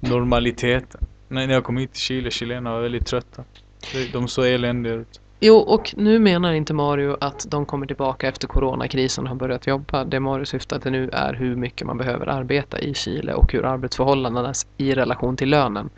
[0.00, 1.00] normaliteten.
[1.28, 3.44] När när jag kom hit till Chile, chilenarna var väldigt trötta.
[3.92, 5.20] De- De såg eländiga ut.
[5.40, 9.66] Jo, och nu menar inte Mario att de kommer tillbaka efter coronakrisen och har börjat
[9.66, 10.04] jobba.
[10.04, 13.64] Det Mario syftar till nu är hur mycket man behöver arbeta i Chile och hur
[13.64, 15.90] arbetsförhållandena är i relation till lönen.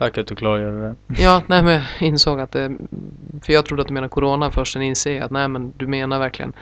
[0.00, 1.22] Tack att du klargör det.
[1.22, 2.76] Ja, nej men jag insåg att det...
[3.42, 5.86] För jag trodde att du menade corona först, sen inser jag att nej men du
[5.86, 6.52] menar verkligen.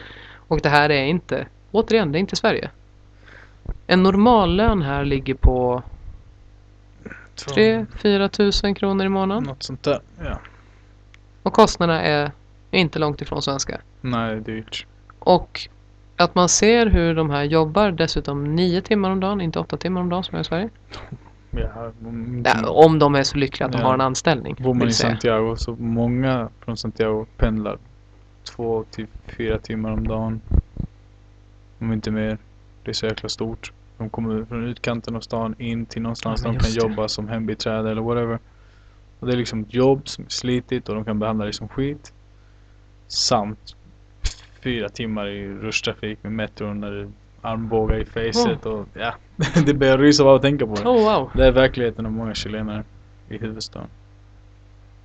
[0.49, 2.71] Och det här är inte, återigen, det är inte Sverige.
[3.87, 5.83] En normallön här ligger på
[7.37, 9.45] 3-4 tusen kronor i månaden.
[9.45, 10.01] Något sånt där.
[10.25, 10.39] Ja.
[11.43, 12.31] Och kostnaderna är
[12.71, 13.81] inte långt ifrån svenska.
[14.01, 14.87] Nej, det är dyrt.
[15.19, 15.69] Och
[16.17, 20.01] att man ser hur de här jobbar dessutom nio timmar om dagen, inte åtta timmar
[20.01, 20.69] om dagen som är i Sverige.
[21.51, 23.87] Ja, om, Ja, om de är så lyckliga att de Ja.
[23.87, 24.57] har en anställning.
[24.59, 24.93] Bor man i.
[24.93, 27.79] Santiago så många från Santiago pendlar
[28.57, 29.07] två till
[29.37, 30.41] fyra timmar om dagen.
[31.79, 32.39] Om inte mer.
[32.83, 33.73] Det är så jäkla stort.
[33.99, 36.77] De kommer från utkanten av stan in till någonstans Ja, där de kan det.
[36.89, 38.39] jobba som hembiträde eller whatever.
[39.21, 41.69] Och det är liksom ett jobb som är slitigt och de kan behandla det som
[41.69, 42.13] skit.
[43.09, 43.77] Samt
[44.63, 47.11] fyra timmar i rushtrafik med metron när det
[47.43, 49.15] armbågar i facet och ja.
[49.67, 50.89] det börjar rysa av att tänka på det.
[50.89, 51.31] Oh wow.
[51.35, 52.85] Det är verkligheten av många chilenare
[53.29, 53.89] i huvudstaden.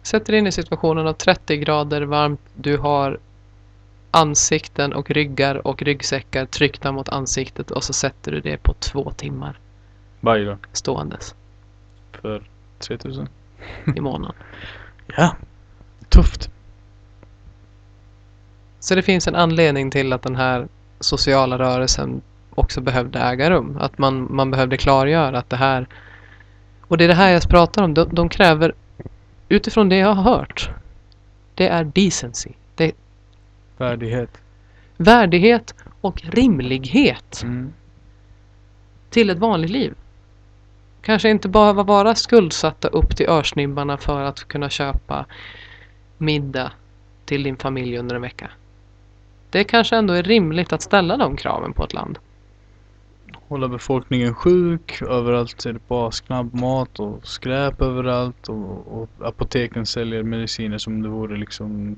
[0.01, 2.41] Sätt dig in i situationen av 30 grader varmt.
[2.55, 3.19] Du har
[4.11, 9.11] ansikten och ryggar och ryggsäckar tryckta mot ansiktet och så sätter du det på två
[9.11, 9.59] timmar
[10.19, 10.57] Varje dag.
[10.71, 11.35] ståendes
[12.11, 12.43] För
[12.79, 13.27] 3000.
[13.95, 14.35] i månaden.
[15.17, 15.35] Ja.
[16.09, 16.49] Tufft.
[18.79, 20.67] Så det finns en anledning till att den här
[21.03, 22.21] sociala rörelsen
[22.55, 23.77] också behövde äga rum.
[23.81, 25.87] Att man, man behövde klargöra att det här...
[26.81, 27.93] Och det är det här jag pratar om.
[27.93, 28.73] De, de kräver,
[29.49, 30.69] utifrån det jag har hört,
[31.55, 32.49] det är decency.
[32.75, 32.91] Det är
[33.77, 34.41] Värdighet.
[34.97, 37.73] värdighet och rimlighet Mm.
[39.09, 39.93] till ett vanligt liv.
[41.01, 45.25] Kanske inte behöva vara skuldsatta upp till örsnibbarna för att kunna köpa
[46.17, 46.71] middag
[47.25, 48.49] till din familj under en vecka.
[49.53, 52.19] Det kanske ändå är rimligt att ställa de kraven på ett land.
[53.47, 55.01] Hålla befolkningen sjuk.
[55.01, 58.49] Överallt är det bara snabbmat och skräp överallt.
[58.49, 61.95] Och, och apoteken säljer mediciner som det vore liksom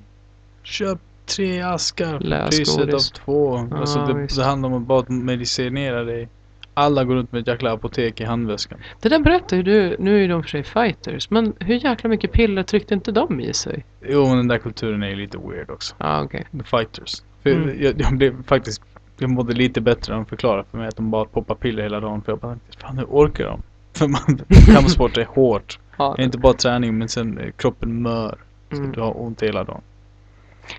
[0.63, 3.67] Köp tre askar priset av två.
[3.71, 6.29] Ja, alltså det, det handlar om att bara medicinera dig.
[6.73, 8.79] Alla går runt med ett jäkla apotek i handväskan.
[9.01, 12.31] Det där berättar ju du, nu är de för sig fighters, men hur jäkla mycket
[12.31, 13.85] piller tryckte inte de i sig?
[14.01, 15.95] Jo, men den där kulturen är ju lite weird också.
[15.97, 16.47] Ja, okej.
[16.51, 17.21] The fighters.
[17.51, 17.83] Mm.
[17.83, 18.81] jag, jag blev faktiskt
[19.17, 21.99] jag mådde lite bättre när de förklarade för mig att de bara poppar piller hela
[21.99, 22.21] dagen.
[22.21, 23.61] För jag bara fan hur orkar de?
[23.93, 25.79] För man, kampsport är hårt.
[25.97, 28.37] Ja, Det är inte bara träning men sen kroppen mör.
[28.69, 28.91] Så mm.
[28.91, 29.81] du har ont hela dagen.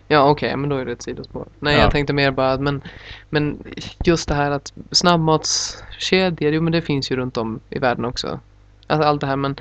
[0.09, 1.47] ja okej, men då är det ett sidospår.
[1.61, 1.81] Nej, Ja.
[1.81, 2.83] jag tänkte mer bara att, men,
[3.31, 3.59] men
[4.05, 8.41] just det här att snabbmatskedjor, jo men det finns ju runt om i världen också.
[8.87, 9.57] Alltså allt det här, men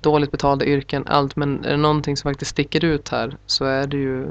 [0.00, 3.86] dåligt betalda yrken, allt, men är det någonting som faktiskt sticker ut här så är
[3.86, 4.26] det ju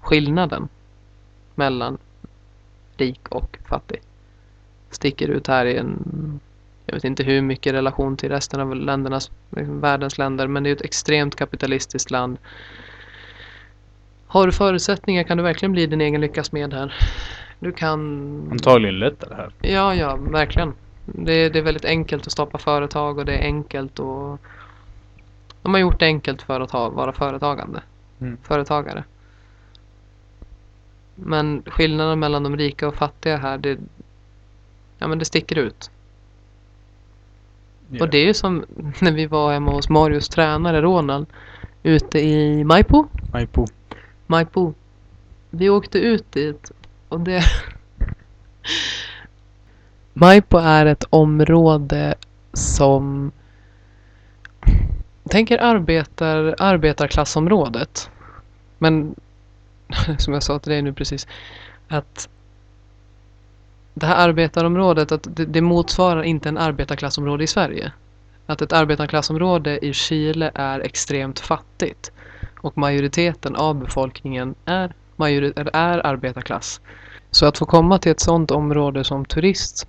[0.00, 0.68] skillnaden
[1.58, 1.98] mellan
[2.96, 4.00] rik och fattig.
[4.90, 6.40] Sticker ut här i en,
[6.86, 10.70] jag vet inte hur mycket relation till resten av ländernas, liksom världens länder, men det
[10.70, 12.38] är ett extremt kapitalistiskt land.
[14.26, 16.94] Har du förutsättningar kan du verkligen bli din egen lyckas med här.
[17.58, 18.48] Du kan...
[18.52, 19.52] Antagligen lättare här.
[19.60, 20.72] Ja, ja, verkligen.
[21.04, 24.40] Det är, det är väldigt enkelt att starta företag och det är enkelt att...
[25.62, 27.80] De har gjort det enkelt för att ha, vara företagande.
[28.20, 28.36] Mm.
[28.42, 29.04] Företagare.
[31.22, 33.78] Men skillnaden mellan de rika och fattiga här, det...
[34.98, 35.90] Ja, men det sticker ut.
[37.90, 38.02] Yeah.
[38.02, 38.64] Och det är ju som
[39.00, 41.26] när vi var hemma hos Marius tränare Ronald
[41.82, 43.06] ute i Maipo.
[43.32, 43.66] Maipo.
[44.26, 44.74] Maipo.
[45.50, 46.70] Vi åkte ut dit
[47.08, 47.42] och det...
[50.12, 52.14] Maipo är ett område
[52.52, 53.32] som...
[55.30, 58.10] Tänker arbetar, arbetarklassområdet.
[58.78, 59.14] Men
[60.18, 61.26] som jag sa till dig nu precis.
[61.88, 62.28] Att
[63.94, 67.92] det här arbetarområdet, att det, det motsvarar inte en arbetarklassområde i Sverige.
[68.46, 72.12] Att ett arbetarklassområde i Chile är extremt fattigt.
[72.60, 76.80] Och majoriteten av befolkningen är, majori- är arbetarklass.
[77.30, 79.88] Så att få komma till ett sådant område som turist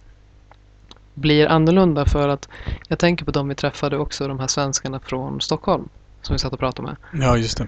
[1.13, 2.49] blir annorlunda för att
[2.87, 5.89] jag tänker på de vi träffade också, de här svenskarna från Stockholm
[6.21, 7.23] som vi satt och pratade med.
[7.23, 7.67] Ja, just det.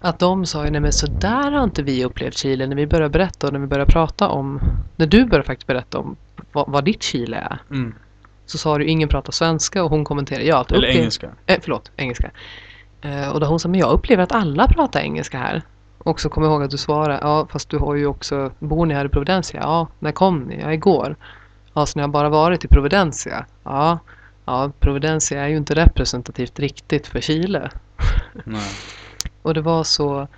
[0.00, 2.86] Att de sa ju, nej men så där har inte vi upplevt Chile när vi
[2.86, 4.60] började berätta och när vi började prata om,
[4.96, 6.16] när du började faktiskt berätta om
[6.52, 7.58] vad, vad ditt Chile är.
[7.70, 7.94] Mm.
[8.46, 10.64] Så sa du, ingen pratar svenska och hon kommenterade, ja.
[10.68, 11.30] Eller upplev- engelska.
[11.46, 12.30] Eh, förlåt, engelska.
[13.00, 15.62] Eh, och då hon sa, men jag upplever att alla pratar engelska här.
[15.98, 18.86] Och så kom jag ihåg att du svarade, ja fast du har ju också, bor
[18.86, 19.60] ni här i Providencia?
[19.62, 20.60] Ja, när kom ni?
[20.60, 21.16] Ja, igår.
[21.74, 23.46] Ja, så ni har bara varit i Providencia?
[23.64, 23.98] Ja,
[24.44, 27.70] ja, Providencia är ju inte representativt riktigt för Chile.
[28.44, 28.70] Nej.
[29.42, 30.28] Och det var så,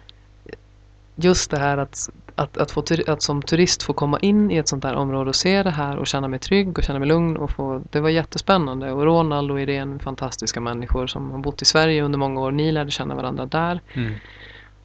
[1.15, 4.69] just det här att, att, att, få, att som turist få komma in i ett
[4.69, 7.37] sånt här område och se det här och känna mig trygg och känna mig lugn.
[7.37, 8.93] Och få, det var jättespännande.
[8.93, 12.51] Och Ronald och Irene, fantastiska människor som har bott i Sverige under många år.
[12.51, 13.81] Ni lärde känna varandra där.
[13.93, 14.15] Mm.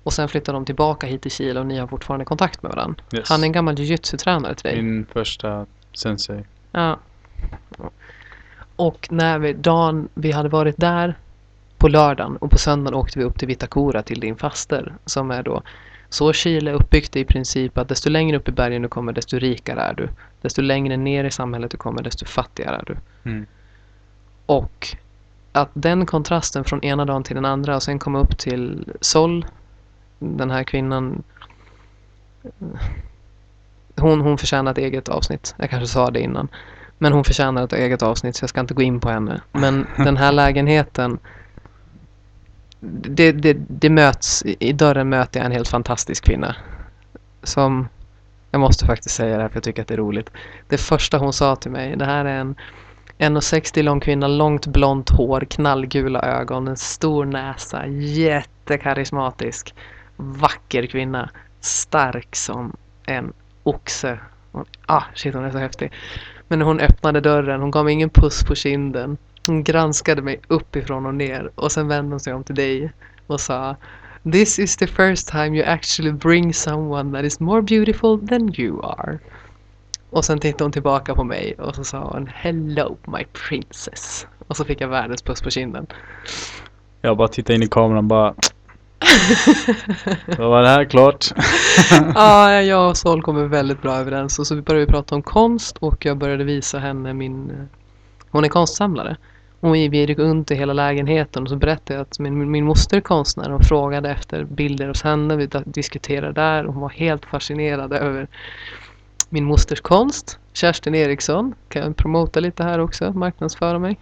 [0.03, 3.03] Och sen flyttade de tillbaka hit till Chile och ni har fortfarande kontakt med varandra.
[3.13, 3.29] Yes.
[3.29, 4.81] Han är en gammal jujutsu-tränare till dig.
[4.81, 6.43] Min första sensei.
[6.71, 6.99] Ja.
[8.77, 11.15] Och när vi, dagen vi hade varit där
[11.77, 15.43] på lördagen och på söndagen åkte vi upp till Vitacura till din faster som är
[15.43, 15.61] då
[16.09, 19.81] så Chile uppbyggt i princip att desto längre upp i bergen du kommer desto rikare
[19.81, 20.09] är du.
[20.41, 22.97] Desto längre ner i samhället du kommer desto fattigare är du.
[23.29, 23.45] Mm.
[24.45, 24.97] Och
[25.51, 29.45] att den kontrasten från ena dagen till den andra och sen komma upp till Sol,
[30.19, 31.23] den här kvinnan
[33.95, 35.55] hon, hon förtjänar ett eget avsnitt.
[35.57, 36.47] Jag kanske sa det innan.
[36.97, 39.41] Men hon förtjänar ett eget avsnitt så jag ska inte gå in på henne.
[39.51, 41.19] Men den här lägenheten
[42.79, 46.55] det, det, det möts, i dörren möter jag en helt fantastisk kvinna.
[47.43, 47.87] Som,
[48.51, 50.29] jag måste faktiskt säga det här för jag tycker att det är roligt.
[50.67, 52.55] Det första hon sa till mig, det här är en
[53.17, 59.75] 1,60 lång kvinna, långt blont hår, knallgula ögon, en stor näsa, jättekarismatisk,
[60.15, 61.29] vacker kvinna,
[61.59, 62.75] stark som
[63.05, 63.33] en
[63.63, 64.19] oxe.
[64.85, 65.91] Ah, shit hon är så häftig.
[66.47, 69.17] Men när hon öppnade dörren, hon gav mig ingen puss på kinden.
[69.47, 72.91] Hon granskade mig uppifrån och ner och sen vände hon sig om till dig
[73.27, 73.75] och sa
[74.31, 78.85] This is the first time you actually bring someone that is more beautiful than you
[78.85, 79.19] are.
[80.09, 84.27] Och sen tittade hon tillbaka på mig och så sa hon Hello my princess.
[84.47, 85.87] Och så fick jag världens puss på kinden.
[87.01, 88.33] Jag bara tittade in i kameran och bara
[90.37, 91.25] då var det här klart.
[92.15, 95.77] Ja, jag och Sol kommer väldigt bra överens och så började vi prata om konst
[95.77, 97.49] och jag började visa henne min...
[97.51, 97.55] eh,
[98.31, 99.17] Hon är konstsamlare.
[99.59, 102.97] Och vi gick runt i hela lägenheten och så berättade jag att min, min moster
[102.97, 105.35] är konstnär och frågade efter bilder hos henne.
[105.35, 108.27] Vi diskuterade där och hon var helt fascinerad över
[109.29, 110.39] min mosters konst.
[110.53, 113.97] Kerstin Eriksson, kan jag promota lite här också, marknadsföra mig.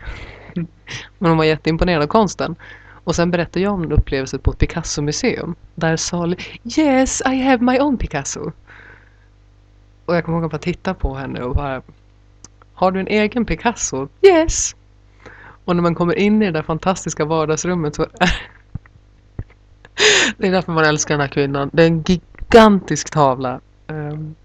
[1.20, 2.56] Men hon var jätteimponerad av konsten.
[3.06, 5.56] Och sen berättade jag om en upplevelse på ett Picasso-museum.
[5.76, 6.36] Där Sally...
[6.78, 8.52] yes I have my own Picasso.
[10.06, 11.82] Och jag kommer ihåg att bara titta på henne och bara,
[12.74, 14.08] har du en egen Picasso?
[14.22, 14.76] Yes!
[15.66, 18.10] Och när man kommer in i det där fantastiska vardagsrummet så är
[20.38, 21.70] det är därför man älskar den här kvinnan.
[21.74, 24.36] Det är en gigantisk tavla Um,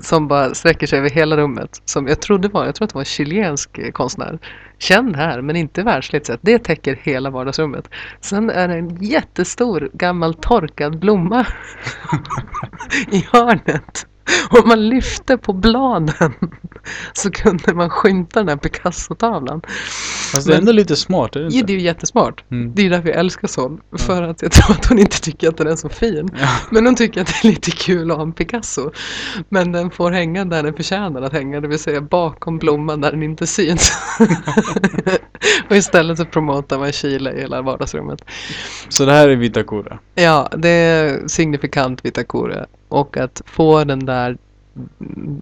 [0.00, 1.82] som bara sträcker sig över hela rummet.
[1.84, 4.38] Som jag trodde var, jag tror att det var en chilensk eh, konstnär.
[4.78, 6.40] Känd här, men inte världsligt sett.
[6.42, 7.88] Det täcker hela vardagsrummet.
[8.20, 11.46] Sen är det en jättestor gammal torkad blomma
[13.10, 14.06] i hörnet.
[14.50, 16.32] Och om man lyfte på bladen
[17.12, 19.62] så kunde man skymta den här Picasso-tavlan.
[20.32, 21.66] Fast det är ändå lite smart, är det Ja, inte?
[21.66, 22.44] det är ju jättesmart.
[22.50, 22.74] Mm.
[22.74, 23.80] Det är ju därför jag älskar Sol.
[23.98, 26.28] För att jag tror att hon inte tycker att den är så fin.
[26.40, 26.48] Ja.
[26.70, 28.90] Men hon tycker att det är lite kul att ha en Picasso.
[29.48, 33.10] Men den får hänga där den förtjänar att hänga, det vill säga bakom blomman där
[33.10, 33.92] den inte syns.
[35.70, 38.24] och istället så promotar man Chile i hela vardagsrummet.
[38.88, 39.98] Så det här är Vitacura.
[40.14, 42.66] Ja, det är signifikant Vitacura.
[42.94, 44.38] Och att få den där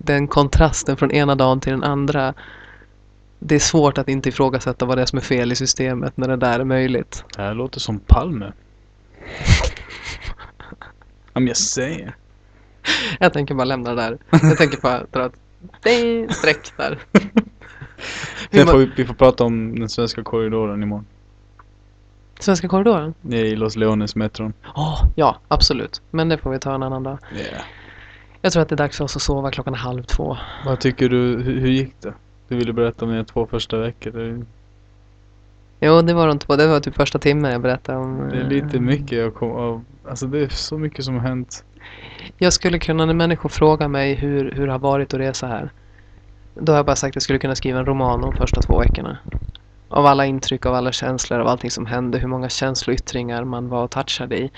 [0.05, 2.35] den kontrasten från ena dagen till den andra.
[3.39, 6.29] Det är svårt att inte ifrågasätta vad det är som är fel i systemet när
[6.29, 7.25] det där är möjligt.
[7.37, 8.53] Det här låter som Palme.
[11.33, 12.17] Om jag säger.
[13.21, 14.19] Jag tänker bara lämna det där.
[14.31, 16.99] Jag tänker bara dra ett streck där.
[18.51, 21.07] Sen får vi, vi får prata om den svenska korridoren imorgon.
[22.43, 23.15] Svenska korridoren?
[23.31, 24.53] I Los Leones metron.
[24.77, 26.03] Åh, ja, absolut.
[26.11, 27.19] Men det får vi ta en annan dag.
[27.35, 27.63] Yeah.
[28.41, 30.37] Jag tror att det är dags för oss att sova klockan halv två.
[30.65, 32.15] Vad tycker du, hur, hur gick det?
[32.49, 34.45] Du ville berätta om dina två första veckor.
[35.81, 36.57] Jo, det var inte på.
[36.57, 38.29] Det var typ första timmen jag berättade om.
[38.29, 39.85] det är eh, lite mycket jag kom av.
[40.09, 41.65] Alltså det är så mycket som har hänt.
[42.39, 45.71] Jag skulle kunna, när människor frågar mig hur, hur det har varit att resa här.
[46.55, 48.79] Då har jag bara sagt att jag skulle kunna skriva en roman de första två
[48.79, 49.19] veckorna.
[49.93, 52.19] Av alla intryck, av alla känslor, av allting som hände.
[52.19, 54.51] Hur många känsloyttringar man var och touchade i.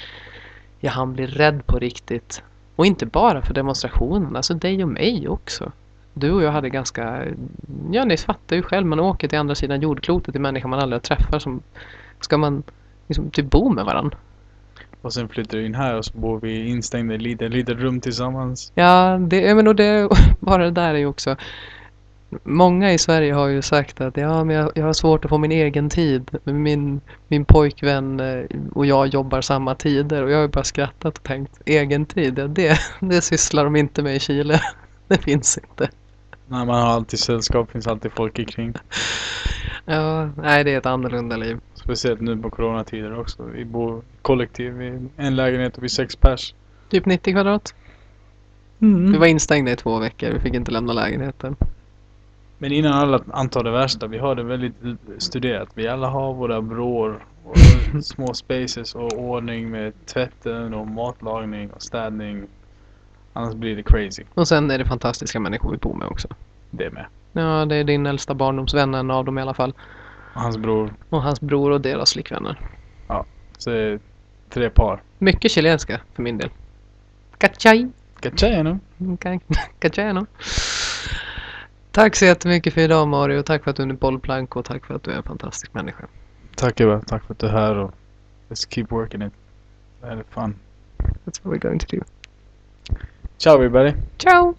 [0.80, 2.42] Jag hann bli rädd på riktigt.
[2.76, 5.72] Och inte bara för demonstrationen, alltså dig och mig också.
[6.14, 7.24] Du och jag hade ganska,
[7.90, 10.96] ja ni fattar ju själv, man åker till andra sidan jordklotet till människor man aldrig
[10.96, 11.62] har träffat som,
[12.20, 12.62] ska man
[13.06, 14.18] liksom typ bo med varandra?
[15.02, 17.78] Och sen flyttar du in här och så bor vi instängda i ett litet, litet
[17.78, 18.72] rum tillsammans.
[18.74, 20.08] Ja, det, men och det,
[20.40, 21.36] bara det där är ju också
[22.42, 25.38] Många i Sverige har ju sagt att ja, men jag, jag har svårt att få
[25.38, 26.30] min egen tid.
[26.44, 31.18] Min, min pojkvän eh, och jag jobbar samma tider och jag har ju bara skrattat
[31.18, 34.60] och tänkt egen tid, ja, det, det sysslar de inte med i Chile.
[35.08, 35.90] Det finns inte.
[36.46, 38.74] När man har alltid sällskap, finns alltid folk ikring.
[39.86, 41.60] Ja, nej, det är ett annorlunda liv.
[41.74, 43.42] Speciellt nu på coronatider också.
[43.42, 46.54] Vi bor kollektiv i en lägenhet och vi är sex pers.
[46.88, 47.74] Typ 90 kvadrat.
[48.78, 51.56] Vi var instängda i två veckor, vi fick inte lämna lägenheten.
[52.64, 54.74] Men innan alla antar det värsta, vi har det väldigt
[55.18, 55.68] studerat.
[55.74, 57.56] Vi alla har våra vrår och
[58.04, 62.46] små spaces och ordning med tvätten och matlagning och städning.
[63.32, 64.22] Annars blir det crazy.
[64.34, 66.28] Och sen är det fantastiska människor vi bor med också.
[66.70, 67.06] Det med.
[67.32, 69.74] Ja, det är din äldsta barndomsvän, en av dem i alla fall.
[70.34, 70.94] Och hans bror.
[71.10, 72.60] Och hans bror och deras flickvänner.
[73.58, 74.00] Så det är
[74.50, 75.02] tre par.
[75.18, 76.50] Mycket chilenska för min del.
[77.38, 77.90] Cachai.
[78.20, 78.78] Cachayano.
[79.78, 80.26] Cachano.
[81.94, 83.42] Tack så jättemycket för idag Mario.
[83.42, 85.74] Tack för att du är en bollplank och tack för att du är en fantastisk
[85.74, 86.06] människa.
[86.56, 87.00] Tack Eva.
[87.06, 87.92] Tack för att du är här och
[88.48, 89.32] let's keep working it.
[90.02, 90.54] Här är fun.
[90.98, 92.02] That's what we're going to do.
[93.38, 93.92] Ciao everybody.
[94.18, 94.54] Ciao!